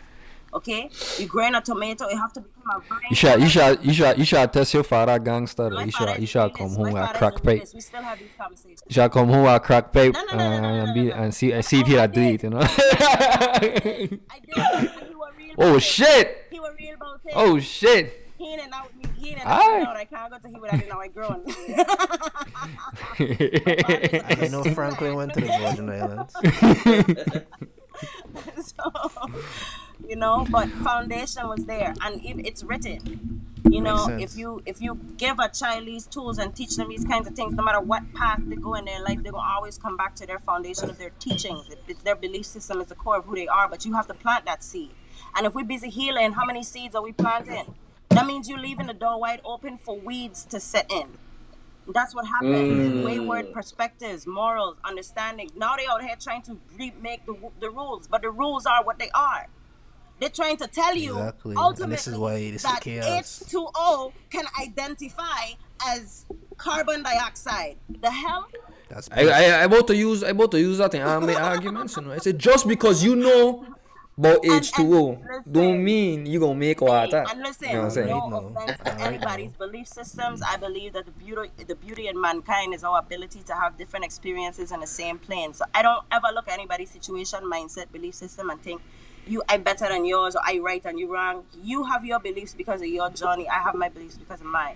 Okay, 0.53 0.89
you 1.17 1.27
growing 1.27 1.55
a 1.55 1.61
tomato, 1.61 2.05
it 2.07 2.17
have 2.17 2.33
to 2.33 2.41
become 2.41 2.63
a 2.75 2.79
vine. 2.89 2.99
You 3.09 3.15
should, 3.15 3.39
you 3.41 3.47
should, 3.47 3.85
you 3.85 3.93
should, 3.93 4.17
you 4.17 4.25
should 4.25 4.51
test 4.51 4.73
your 4.73 4.83
father 4.83 5.17
gangster. 5.19 5.69
though. 5.69 5.75
My 5.77 5.83
You 5.85 5.91
father 5.91 6.11
should, 6.13 6.19
you 6.19 6.23
is 6.23 6.29
should 6.29 6.53
come 6.53 6.69
home 6.71 6.91
My 6.93 6.93
with 6.93 7.03
a 7.03 7.13
crack 7.17 7.41
doing 7.41 7.59
pipe. 7.59 7.69
We 7.73 7.79
still 7.81 8.01
have 8.01 8.19
these 8.19 8.29
conversations. 8.37 8.81
You 8.87 8.93
should 8.93 9.11
come 9.11 9.29
home 9.29 9.43
with 9.43 9.53
a 9.55 9.59
crack 9.59 9.91
pipe 9.93 10.13
No, 10.13 10.23
no, 10.25 10.37
no, 10.37 10.37
no, 10.37 10.59
no, 10.61 10.67
and 10.67 10.87
no, 10.87 10.93
be 10.93 11.03
no, 11.03 11.15
no. 11.15 11.21
and 11.23 11.33
see 11.33 11.51
and 11.53 11.63
see 11.63 11.79
if 11.79 11.87
he'll 11.87 11.99
I 12.01 12.07
do 12.07 12.21
it. 12.21 12.43
You 12.43 12.49
know. 12.49 12.59
I 12.61 12.69
did. 13.81 14.19
And 14.51 15.07
he 15.07 15.53
oh 15.57 15.79
shit! 15.79 16.47
He 16.49 16.59
was 16.59 16.73
real 16.77 16.95
about 16.95 17.21
it. 17.25 17.33
Oh 17.35 17.59
shit! 17.59 18.27
He 18.37 18.53
in 18.53 18.59
and 18.59 18.73
out 18.73 18.87
with 18.93 18.95
me. 18.95 19.09
He 19.17 19.31
in 19.33 19.39
and 19.39 19.47
Aye. 19.47 19.81
out. 19.87 19.95
I 19.95 20.05
can't 20.05 20.31
go 20.31 20.37
to 20.39 20.47
him 20.47 20.61
without 20.61 20.87
now 20.87 20.99
I 20.99 21.07
grown. 21.07 21.43
I 24.39 24.47
know 24.49 24.63
Franklin 24.73 25.15
went 25.15 25.33
to 25.33 25.41
the 25.41 25.47
Virgin 25.47 25.89
Islands. 25.89 26.33
so, 28.61 28.91
you 30.11 30.17
know, 30.17 30.45
but 30.51 30.67
foundation 30.83 31.47
was 31.47 31.63
there, 31.65 31.93
and 32.01 32.23
it, 32.25 32.45
it's 32.45 32.63
written. 32.63 32.99
You 33.69 33.79
know, 33.79 34.05
sense. 34.07 34.21
if 34.25 34.37
you 34.37 34.61
if 34.65 34.81
you 34.81 34.99
give 35.15 35.39
a 35.39 35.47
child 35.47 35.85
these 35.87 36.05
tools 36.05 36.37
and 36.37 36.53
teach 36.53 36.75
them 36.75 36.89
these 36.89 37.05
kinds 37.05 37.27
of 37.27 37.33
things, 37.33 37.53
no 37.53 37.63
matter 37.63 37.79
what 37.79 38.03
path 38.13 38.41
they 38.45 38.57
go 38.57 38.73
in 38.73 38.83
their 38.83 39.01
life, 39.01 39.19
they're 39.23 39.31
gonna 39.31 39.53
always 39.55 39.77
come 39.77 39.95
back 39.95 40.15
to 40.15 40.25
their 40.27 40.39
foundation 40.39 40.89
of 40.89 40.97
their 40.97 41.11
teachings. 41.11 41.69
It- 41.69 41.81
It's 41.87 42.01
their 42.03 42.15
belief 42.25 42.45
system 42.45 42.81
is 42.81 42.87
the 42.89 42.95
core 42.95 43.17
of 43.19 43.25
who 43.25 43.35
they 43.35 43.47
are. 43.47 43.69
But 43.69 43.85
you 43.85 43.93
have 43.93 44.07
to 44.07 44.13
plant 44.13 44.43
that 44.45 44.61
seed. 44.63 44.91
And 45.37 45.45
if 45.45 45.53
we're 45.55 45.63
busy 45.75 45.89
healing, 45.89 46.33
how 46.33 46.43
many 46.45 46.63
seeds 46.63 46.93
are 46.95 47.01
we 47.01 47.13
planting? 47.13 47.73
That 48.09 48.25
means 48.25 48.49
you're 48.49 48.59
leaving 48.69 48.87
the 48.87 48.93
door 49.05 49.17
wide 49.17 49.39
open 49.45 49.77
for 49.77 49.97
weeds 49.97 50.43
to 50.45 50.59
set 50.59 50.91
in. 50.91 51.07
That's 51.87 52.13
what 52.13 52.25
happens. 52.27 52.93
Mm. 52.93 53.05
Wayward 53.05 53.53
perspectives, 53.53 54.27
morals, 54.27 54.75
understanding. 54.83 55.49
Now 55.55 55.77
they 55.77 55.87
out 55.87 56.01
here 56.01 56.17
trying 56.19 56.41
to 56.49 56.57
remake 56.77 57.25
the, 57.25 57.35
the 57.61 57.69
rules, 57.69 58.07
but 58.07 58.21
the 58.23 58.31
rules 58.31 58.65
are 58.65 58.83
what 58.83 58.99
they 58.99 59.09
are. 59.11 59.47
They're 60.21 60.29
trying 60.29 60.57
to 60.57 60.67
tell 60.67 60.95
you 60.95 61.17
Exactly. 61.17 61.51
And 61.51 61.57
ultimately 61.57 61.95
this 61.95 62.07
is 62.07 62.15
why 62.15 62.35
this 62.51 62.55
is 62.57 62.61
that 62.63 62.81
chaos. 62.81 63.43
H2O 63.47 64.13
can 64.29 64.45
identify 64.61 65.53
as 65.87 66.27
carbon 66.57 67.01
dioxide. 67.01 67.77
The 67.89 68.11
hell? 68.11 68.47
That's 68.87 69.09
I, 69.11 69.21
I, 69.23 69.43
I 69.61 69.63
about 69.63 69.87
to 69.87 69.95
use, 69.95 70.23
I 70.23 70.29
about 70.29 70.51
to 70.51 70.59
use 70.59 70.77
that 70.77 70.93
in 70.93 71.01
my 71.01 71.33
arguments. 71.33 71.95
You 71.95 72.03
know, 72.03 72.11
I 72.11 72.19
said 72.19 72.37
just 72.37 72.67
because 72.67 73.03
you 73.03 73.15
know 73.15 73.65
about 74.15 74.43
H2O, 74.43 75.25
listen. 75.27 75.51
don't 75.51 75.83
mean 75.83 76.27
you 76.27 76.39
gonna 76.39 76.53
make 76.53 76.81
water. 76.81 77.25
And 77.27 77.41
listen, 77.41 77.69
You 77.69 77.73
know 77.73 77.79
what 77.79 77.85
I'm 77.85 77.91
saying? 77.91 78.07
no 78.07 78.29
Right 78.29 78.63
offense 78.63 78.79
to 78.85 79.01
anybody's 79.07 79.53
belief 79.53 79.87
systems. 79.87 80.43
I 80.43 80.57
believe 80.57 80.93
that 80.93 81.05
the 81.05 81.11
beauty, 81.11 81.49
the 81.65 81.73
beauty 81.73 82.09
in 82.09 82.21
mankind 82.21 82.75
is 82.75 82.83
our 82.83 82.99
ability 82.99 83.41
to 83.41 83.55
have 83.55 83.75
different 83.75 84.05
experiences 84.05 84.71
in 84.71 84.81
the 84.81 84.85
same 84.85 85.17
plane. 85.17 85.55
So 85.55 85.65
I 85.73 85.81
don't 85.81 86.05
ever 86.11 86.27
look 86.35 86.47
at 86.47 86.53
anybody's 86.53 86.91
situation, 86.91 87.39
mindset, 87.49 87.91
belief 87.91 88.13
system, 88.13 88.51
and 88.51 88.61
think 88.61 88.81
you 89.27 89.43
I 89.47 89.57
better 89.57 89.87
than 89.87 90.05
yours 90.05 90.35
or 90.35 90.41
I 90.45 90.59
right 90.59 90.83
and 90.85 90.99
you 90.99 91.11
wrong. 91.13 91.45
You 91.63 91.85
have 91.85 92.05
your 92.05 92.19
beliefs 92.19 92.53
because 92.53 92.81
of 92.81 92.87
your 92.87 93.09
journey. 93.09 93.47
I 93.47 93.59
have 93.59 93.75
my 93.75 93.89
beliefs 93.89 94.17
because 94.17 94.41
of 94.41 94.47
mine. 94.47 94.75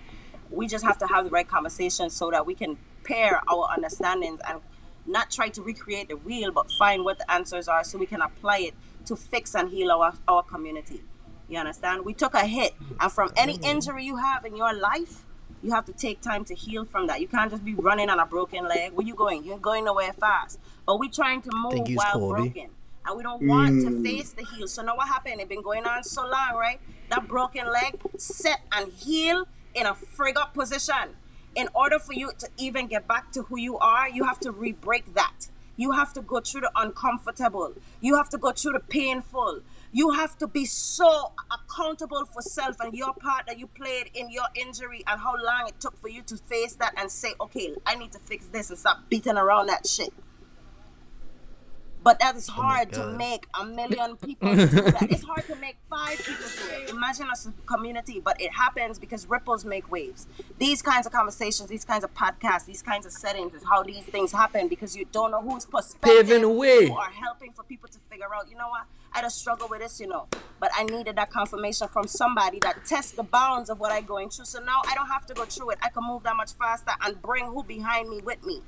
We 0.50 0.66
just 0.68 0.84
have 0.84 0.98
to 0.98 1.06
have 1.06 1.24
the 1.24 1.30
right 1.30 1.48
conversation 1.48 2.10
so 2.10 2.30
that 2.30 2.46
we 2.46 2.54
can 2.54 2.78
pair 3.04 3.40
our 3.48 3.68
understandings 3.70 4.40
and 4.48 4.60
not 5.06 5.30
try 5.30 5.48
to 5.50 5.62
recreate 5.62 6.08
the 6.08 6.16
wheel, 6.16 6.50
but 6.52 6.70
find 6.78 7.04
what 7.04 7.18
the 7.18 7.30
answers 7.30 7.68
are 7.68 7.84
so 7.84 7.98
we 7.98 8.06
can 8.06 8.20
apply 8.20 8.58
it 8.58 8.74
to 9.06 9.16
fix 9.16 9.54
and 9.54 9.70
heal 9.70 9.90
our, 9.90 10.14
our 10.26 10.42
community. 10.42 11.02
You 11.48 11.58
understand? 11.58 12.04
We 12.04 12.12
took 12.12 12.34
a 12.34 12.44
hit, 12.44 12.74
and 13.00 13.12
from 13.12 13.30
any 13.36 13.58
injury 13.62 14.04
you 14.04 14.16
have 14.16 14.44
in 14.44 14.56
your 14.56 14.74
life, 14.74 15.24
You 15.62 15.72
have 15.72 15.84
to 15.86 15.92
take 15.92 16.20
time 16.20 16.44
to 16.44 16.54
heal 16.54 16.84
from 16.84 17.06
that. 17.08 17.20
You 17.20 17.28
can't 17.28 17.50
just 17.50 17.64
be 17.64 17.74
running 17.74 18.10
on 18.10 18.20
a 18.20 18.26
broken 18.26 18.68
leg. 18.68 18.92
Where 18.92 19.06
you 19.06 19.14
going? 19.14 19.44
You're 19.44 19.58
going 19.58 19.84
nowhere 19.84 20.12
fast. 20.12 20.60
But 20.86 21.00
we 21.00 21.08
trying 21.08 21.42
to 21.42 21.50
move 21.52 21.88
while 21.94 22.28
broken. 22.28 22.68
And 23.06 23.16
we 23.16 23.22
don't 23.22 23.46
want 23.46 23.82
to 23.82 23.88
mm. 23.88 24.02
face 24.02 24.30
the 24.30 24.44
heal. 24.44 24.66
So 24.66 24.82
now 24.82 24.96
what 24.96 25.08
happened? 25.08 25.40
It's 25.40 25.48
been 25.48 25.62
going 25.62 25.84
on 25.84 26.02
so 26.02 26.22
long, 26.22 26.54
right? 26.54 26.80
That 27.10 27.28
broken 27.28 27.66
leg 27.72 28.00
set 28.16 28.60
and 28.72 28.92
heal 28.92 29.46
in 29.74 29.86
a 29.86 29.94
frig 29.94 30.36
up 30.36 30.54
position. 30.54 31.16
In 31.54 31.68
order 31.74 31.98
for 31.98 32.12
you 32.12 32.32
to 32.38 32.48
even 32.58 32.86
get 32.86 33.06
back 33.06 33.32
to 33.32 33.42
who 33.42 33.58
you 33.58 33.78
are, 33.78 34.08
you 34.08 34.24
have 34.24 34.40
to 34.40 34.50
re-break 34.50 35.14
that. 35.14 35.48
You 35.76 35.92
have 35.92 36.12
to 36.14 36.22
go 36.22 36.40
through 36.40 36.62
the 36.62 36.70
uncomfortable. 36.74 37.74
You 38.00 38.16
have 38.16 38.28
to 38.30 38.38
go 38.38 38.52
through 38.52 38.72
the 38.72 38.80
painful. 38.80 39.60
You 39.92 40.10
have 40.10 40.36
to 40.38 40.46
be 40.46 40.64
so 40.64 41.32
accountable 41.50 42.24
for 42.24 42.42
self 42.42 42.80
and 42.80 42.94
your 42.94 43.12
part 43.14 43.46
that 43.46 43.58
you 43.58 43.66
played 43.66 44.10
in 44.14 44.30
your 44.30 44.46
injury 44.54 45.04
and 45.06 45.20
how 45.20 45.34
long 45.42 45.68
it 45.68 45.78
took 45.80 45.98
for 46.00 46.08
you 46.08 46.22
to 46.22 46.36
face 46.36 46.74
that 46.74 46.94
and 46.96 47.10
say, 47.10 47.34
okay, 47.40 47.74
I 47.86 47.94
need 47.94 48.12
to 48.12 48.18
fix 48.18 48.46
this 48.46 48.70
and 48.70 48.78
stop 48.78 49.08
beating 49.08 49.36
around 49.36 49.68
that 49.68 49.86
shit. 49.86 50.12
But 52.06 52.20
that 52.20 52.36
is 52.36 52.46
hard 52.46 52.92
to 52.92 53.04
make 53.04 53.48
a 53.60 53.66
million 53.80 54.16
people 54.16 54.54
do 54.54 54.66
that. 54.66 55.08
It's 55.10 55.24
hard 55.24 55.44
to 55.48 55.56
make 55.56 55.76
five 55.90 56.16
people 56.16 56.46
do 56.56 56.84
it. 56.84 56.90
Imagine 56.90 57.28
us 57.28 57.46
a 57.46 57.52
community, 57.66 58.20
but 58.20 58.40
it 58.40 58.52
happens 58.52 59.00
because 59.00 59.28
ripples 59.28 59.64
make 59.64 59.90
waves. 59.90 60.28
These 60.56 60.82
kinds 60.82 61.06
of 61.06 61.12
conversations, 61.12 61.68
these 61.68 61.84
kinds 61.84 62.04
of 62.04 62.14
podcasts, 62.14 62.64
these 62.64 62.80
kinds 62.80 63.06
of 63.06 63.12
settings 63.12 63.54
is 63.54 63.64
how 63.64 63.82
these 63.82 64.04
things 64.04 64.30
happen 64.30 64.68
because 64.68 64.94
you 64.94 65.04
don't 65.10 65.32
know 65.32 65.42
whose 65.42 65.66
perspective 65.66 66.28
Paving 66.28 66.42
the 66.42 66.48
way. 66.48 66.86
who 66.86 66.94
are 66.94 67.10
helping 67.10 67.50
for 67.50 67.64
people 67.64 67.88
to 67.88 67.98
figure 68.08 68.32
out, 68.32 68.48
you 68.48 68.56
know 68.56 68.68
what, 68.68 68.84
I 69.12 69.20
just 69.20 69.38
struggle 69.38 69.66
with 69.66 69.80
this, 69.80 69.98
you 69.98 70.06
know. 70.06 70.28
But 70.60 70.70
I 70.76 70.84
needed 70.84 71.16
that 71.16 71.30
confirmation 71.30 71.88
from 71.88 72.06
somebody 72.06 72.60
that 72.60 72.84
tests 72.84 73.10
the 73.10 73.24
bounds 73.24 73.68
of 73.68 73.80
what 73.80 73.90
I'm 73.90 74.04
going 74.04 74.30
through. 74.30 74.44
So 74.44 74.60
now 74.60 74.80
I 74.86 74.94
don't 74.94 75.08
have 75.08 75.26
to 75.26 75.34
go 75.34 75.44
through 75.44 75.70
it. 75.70 75.78
I 75.82 75.88
can 75.88 76.04
move 76.06 76.22
that 76.22 76.36
much 76.36 76.52
faster 76.52 76.92
and 77.00 77.20
bring 77.20 77.46
who 77.46 77.64
behind 77.64 78.08
me 78.08 78.20
with 78.20 78.46
me. 78.46 78.62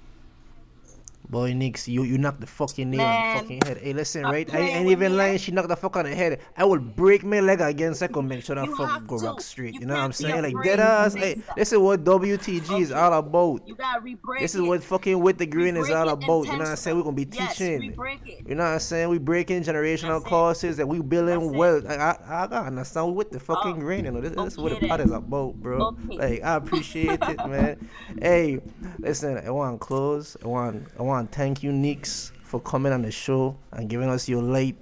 Boy, 1.31 1.53
Nix, 1.53 1.87
you 1.87 2.05
you 2.05 2.16
knocked 2.16 2.41
the 2.41 2.47
fucking 2.47 2.89
nail 2.91 3.03
on 3.03 3.35
the 3.35 3.41
fucking 3.43 3.61
head. 3.66 3.76
Hey, 3.79 3.93
listen, 3.93 4.22
Stop 4.22 4.33
right? 4.33 4.55
I 4.55 4.61
ain't 4.61 4.89
even 4.91 5.14
lying. 5.14 5.37
She 5.37 5.53
knocked 5.53 5.68
the 5.68 5.76
fuck 5.76 5.97
on 5.97 6.05
the 6.05 6.14
head. 6.14 6.41
I 6.57 6.64
will 6.64 6.79
break 6.79 7.22
my 7.22 7.41
leg 7.41 7.61
again 7.61 7.95
I 8.01 8.07
can 8.07 8.26
make 8.26 8.43
sure 8.43 8.57
that 8.57 8.64
You 8.66 8.74
fuck 8.74 9.07
go 9.07 9.18
to. 9.18 9.26
rock 9.26 9.41
straight. 9.43 9.74
You 9.74 9.81
You 9.81 9.87
know 9.87 9.95
what 9.95 10.05
I'm 10.05 10.12
saying? 10.12 10.43
Like 10.43 10.55
dead 10.64 10.81
ass. 10.81 11.14
Hey, 11.14 11.43
this 11.55 11.72
is 11.72 11.79
what 11.79 12.03
WTG 12.03 12.81
is 12.81 12.93
all 12.93 13.12
about. 13.12 13.61
You 13.68 13.74
gotta 13.74 14.01
re-break 14.01 14.41
This 14.41 14.55
is 14.55 14.62
what 14.62 14.83
fucking 14.83 15.20
with 15.20 15.37
the 15.37 15.45
grain 15.47 15.76
is 15.76 15.91
all 15.91 16.09
about. 16.09 16.47
You 16.47 16.53
know 16.53 16.59
what 16.61 16.68
I'm 16.68 16.76
saying? 16.76 16.97
We're 16.97 17.03
gonna 17.03 17.16
be. 17.16 17.29
Yes, 17.31 17.59
teaching. 17.59 17.93
it. 17.93 18.49
You 18.49 18.55
know 18.55 18.64
what 18.64 18.70
I'm 18.70 18.79
saying? 18.81 19.09
We 19.11 19.18
breaking 19.18 19.64
generational 19.64 20.24
courses 20.24 20.79
that 20.79 20.87
we 20.89 21.01
building 21.03 21.53
wealth. 21.53 21.85
I, 21.87 21.95
I, 21.97 22.45
I 22.45 22.47
gotta 22.47 22.66
understand 22.68 23.14
with 23.14 23.31
the 23.33 23.41
fucking 23.41 23.72
Oh, 23.76 23.81
grain. 23.81 24.07
You 24.07 24.12
know, 24.12 24.20
this, 24.22 24.33
this 24.35 24.53
is 24.55 24.59
what 24.59 24.72
okay 24.72 24.81
the 24.81 24.89
pot 24.89 25.01
is 25.01 25.11
about, 25.11 25.57
bro. 25.57 25.89
Okay. 26.09 26.16
Like 26.16 26.43
I 26.43 26.55
appreciate 26.57 27.18
it, 27.20 27.37
man. 27.47 27.89
Hey, 28.22 28.61
listen, 28.99 29.37
I 29.45 29.51
want 29.51 29.81
close. 29.81 30.37
I 30.43 30.47
want, 30.47 30.87
I 30.99 31.03
want 31.03 31.17
to 31.22 31.36
thank 31.36 31.62
you, 31.62 31.72
Nix, 31.72 32.32
for 32.44 32.60
coming 32.60 32.92
on 32.92 33.02
the 33.02 33.10
show 33.10 33.56
and 33.72 33.88
giving 33.88 34.08
us 34.08 34.28
your 34.28 34.42
light, 34.42 34.76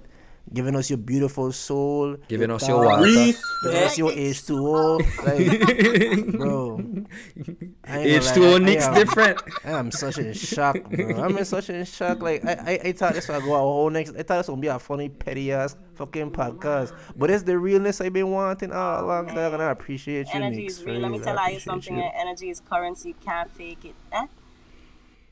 giving 0.53 0.75
us 0.75 0.89
your 0.89 0.97
beautiful 0.97 1.51
soul, 1.51 2.15
Giving 2.27 2.49
us 2.51 2.67
your 2.67 2.85
thoughts, 2.85 3.01
water. 3.01 3.37
giving 3.63 3.83
us 3.83 3.97
your 3.97 4.11
H2O, 4.11 4.99
like, 5.25 6.31
bro. 6.37 6.77
I 7.83 7.99
ain't 7.99 8.05
gonna 8.05 8.11
lie, 8.13 8.19
H2O 8.19 8.51
I- 8.51 8.55
I 8.55 8.57
Nick's 8.59 8.87
different. 8.89 9.41
I 9.65 9.71
am 9.71 9.91
such 9.91 10.17
in 10.17 10.33
shock, 10.33 10.77
bro. 10.89 11.21
I'm 11.21 11.37
in 11.37 11.45
such 11.45 11.69
in 11.69 11.83
shock. 11.85 12.21
Like 12.21 12.45
I, 12.45 12.51
I, 12.53 12.79
I 12.89 12.91
thought 12.93 13.13
this 13.15 13.27
would 13.27 13.43
go 13.43 13.55
a 13.55 13.59
whole 13.59 13.89
next. 13.89 14.11
I 14.11 14.23
thought 14.23 14.37
this 14.37 14.47
would 14.49 14.61
be 14.61 14.67
a 14.67 14.79
funny, 14.79 15.09
petty 15.09 15.51
ass 15.51 15.75
fucking 15.95 16.31
podcast. 16.31 16.93
But 17.17 17.29
it's 17.31 17.43
the 17.43 17.57
realness 17.57 17.99
I've 17.99 18.13
been 18.13 18.31
wanting 18.31 18.71
all 18.71 19.03
along, 19.03 19.27
dog, 19.35 19.53
and 19.53 19.61
I 19.61 19.71
appreciate 19.71 20.27
you, 20.27 20.33
Energy 20.33 20.61
Nix. 20.63 20.77
is 20.77 20.83
real. 20.85 20.99
Let 21.01 21.11
me 21.11 21.19
tell 21.19 21.51
you 21.51 21.59
something. 21.59 21.97
you. 21.97 22.09
Energy 22.15 22.49
is 22.49 22.61
currency. 22.61 23.15
Can't 23.23 23.51
fake 23.51 23.83
it. 23.83 23.95
Eh? 24.13 24.27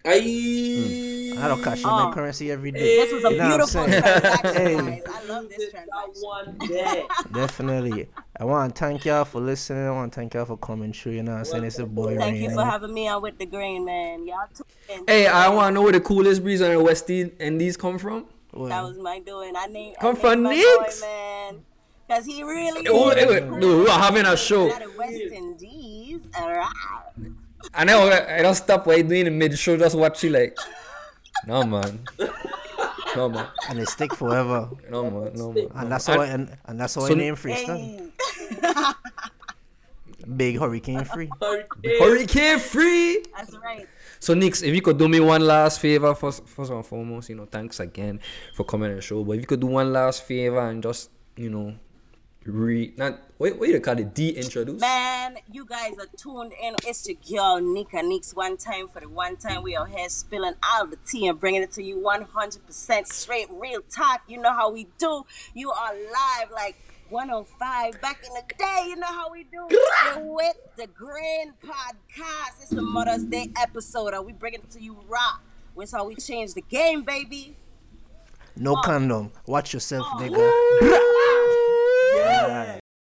Aye. 0.06 1.34
I 1.38 1.48
don't 1.50 1.62
cash 1.62 1.82
in 1.84 1.90
Oh. 1.90 2.06
my 2.08 2.14
currency 2.14 2.50
every 2.52 2.72
day. 2.72 2.80
This 2.80 3.14
was 3.14 3.26
a 3.26 3.32
You 3.32 3.38
know 3.38 3.44
what 3.44 3.52
I'm 3.52 3.58
beautiful 3.58 3.84
saying? 3.86 4.02
transaction, 4.02 4.56
Hey. 4.56 4.76
guys. 4.76 5.04
I 5.14 5.24
love 5.26 5.50
this 5.50 5.58
That 5.58 5.72
transaction. 5.72 6.22
one 6.24 6.58
there. 6.70 7.04
Definitely. 7.34 8.08
I 8.40 8.46
want 8.46 8.76
to 8.76 8.80
thank 8.80 9.06
y'all 9.06 9.26
for 9.26 9.42
listening. 9.42 9.86
I 9.86 9.92
want 9.92 10.14
to 10.14 10.20
thank 10.20 10.34
y'all 10.34 10.46
for 10.46 10.58
coming 10.58 10.94
through. 10.94 11.14
You 11.14 11.24
know 11.24 11.32
what 11.34 11.38
I'm 11.40 11.46
saying? 11.46 11.64
It's 11.66 11.80
a 11.80 11.86
boy 11.86 12.16
Thank 12.18 12.34
Rain, 12.36 12.44
you 12.44 12.50
eh? 12.52 12.54
for 12.54 12.64
having 12.64 12.94
me 12.94 13.08
on 13.10 13.22
with 13.22 13.38
the 13.38 13.46
grain, 13.46 13.84
man. 13.86 14.26
Y'all 14.26 14.48
too. 14.56 14.64
Hey, 15.08 15.28
I 15.28 15.50
want 15.50 15.68
to 15.70 15.72
know 15.74 15.82
where 15.82 15.92
the 15.92 16.00
coolest 16.02 16.42
breeze 16.44 16.62
on 16.62 16.70
the 16.72 16.80
West 16.82 17.10
Indies 17.10 17.76
come 17.78 17.98
from. 17.98 18.26
Well, 18.54 18.70
That 18.70 18.84
was 18.84 18.98
my 18.98 19.20
doing. 19.20 19.54
I 19.58 19.66
named, 19.66 19.98
Come 20.00 20.16
I 20.16 20.20
from 20.20 20.30
named 20.30 20.44
my 20.44 20.56
Knicks? 20.56 21.02
boy, 21.02 21.08
man. 21.08 21.66
Cause 22.10 22.26
he 22.26 22.44
really 22.44 22.88
Oh, 22.88 23.10
is 23.10 23.16
hey, 23.16 23.40
cool. 23.42 23.58
no, 23.58 23.78
we 23.80 23.88
are 23.90 24.00
having 24.00 24.26
a 24.28 24.38
show. 24.38 24.72
Out 24.72 24.82
of 24.84 24.96
West 24.96 25.14
Indies. 25.34 26.22
Alright. 26.40 26.68
And 27.74 27.88
know. 27.88 28.10
I 28.10 28.42
don't 28.42 28.56
stop 28.56 28.86
what 28.88 28.98
you 28.98 29.04
doing 29.04 29.22
in 29.22 29.26
the 29.26 29.32
mid 29.32 29.58
show, 29.58 29.78
just 29.78 29.96
watch 29.98 30.24
you 30.24 30.30
like. 30.30 30.58
No, 31.48 31.64
man. 31.64 32.00
No, 33.16 33.30
man. 33.30 33.48
and 33.70 33.80
it 33.80 33.88
stick 33.90 34.14
forever. 34.14 34.70
No, 34.90 35.10
man. 35.10 35.34
No, 35.36 35.52
man. 35.52 35.68
And 35.76 35.92
that's 35.92 36.08
And- 36.10 36.18
how 36.18 36.22
I, 36.24 36.28
and, 36.28 36.58
and 36.66 36.80
that's 36.80 36.96
how 36.96 37.06
I 37.06 37.14
name 37.14 37.36
freestyle. 37.36 37.78
Hey. 37.78 38.94
Big 40.38 40.58
hurricane 40.60 41.04
free. 41.06 41.30
Hurricane 42.00 42.58
free. 42.60 43.24
That's 43.38 43.56
right. 43.58 43.88
So, 44.20 44.34
Nix, 44.34 44.64
if 44.64 44.74
you 44.74 44.82
could 44.82 44.98
do 44.98 45.08
me 45.08 45.20
one 45.20 45.42
last 45.46 45.80
favor, 45.80 46.16
first, 46.16 46.48
first 46.48 46.72
and 46.72 46.84
foremost, 46.84 47.30
you 47.30 47.36
know, 47.36 47.46
thanks 47.46 47.80
again 47.80 48.20
for 48.56 48.64
coming 48.64 48.90
on 48.90 48.96
the 48.96 49.02
show. 49.02 49.24
But 49.24 49.34
if 49.34 49.42
you 49.42 49.48
could 49.48 49.60
do 49.60 49.68
one 49.68 49.94
last 49.94 50.24
favor 50.24 50.68
and 50.68 50.82
just, 50.82 51.12
you 51.36 51.50
know, 51.52 51.76
re 52.46 52.94
not 52.98 53.20
what 53.38 53.58
what 53.58 53.70
you 53.70 53.80
call 53.80 53.98
it, 53.98 54.14
de-introduce. 54.14 54.80
Man, 54.80 55.38
you 55.52 55.66
guys 55.66 55.94
are 56.00 56.08
tuned 56.18 56.54
in. 56.62 56.76
It's 56.86 57.08
your 57.08 57.18
girl 57.18 57.60
Neka 57.62 58.02
Neekes. 58.04 58.36
One 58.36 58.58
time 58.58 58.88
for 58.88 59.00
the 59.00 59.10
one 59.10 59.36
time 59.36 59.64
we 59.64 59.76
are 59.76 59.86
here 59.86 60.08
spilling 60.10 60.54
all 60.64 60.86
the 60.86 60.98
tea 61.08 61.28
and 61.28 61.40
bringing 61.40 61.64
it 61.64 61.72
to 61.74 61.84
you 61.84 61.98
100% 61.98 63.08
straight, 63.08 63.48
real 63.52 63.82
talk. 63.82 64.22
You 64.28 64.42
know 64.42 64.54
how 64.54 64.72
we 64.72 64.88
do. 64.98 65.26
You 65.54 65.72
are 65.72 65.94
live 65.94 66.52
like 66.52 66.76
105 67.10 68.02
back 68.02 68.24
in 68.26 68.34
the 68.34 68.44
day. 68.58 68.86
You 68.88 68.96
know 68.96 69.08
how 69.08 69.32
we 69.32 69.44
do. 69.44 69.68
You're 69.70 70.34
with 70.34 70.58
the 70.78 70.88
Grain 70.88 71.54
Podcast. 71.64 72.62
It's 72.62 72.70
the 72.70 72.82
Mother's 72.82 73.26
Day 73.26 73.52
episode, 73.58 74.14
and 74.14 74.26
we 74.26 74.34
bringing 74.34 74.62
it 74.62 74.72
to 74.72 74.82
you 74.82 74.98
raw. 75.08 75.38
It's 75.78 75.92
how 75.92 76.06
we 76.06 76.16
change 76.16 76.54
the 76.54 76.62
game, 76.62 77.04
baby. 77.04 77.58
No 78.56 78.78
condom. 78.78 79.34
Watch 79.46 79.74
yourself, 79.74 80.08
nigga 80.14 81.45
yeah. 82.48 82.85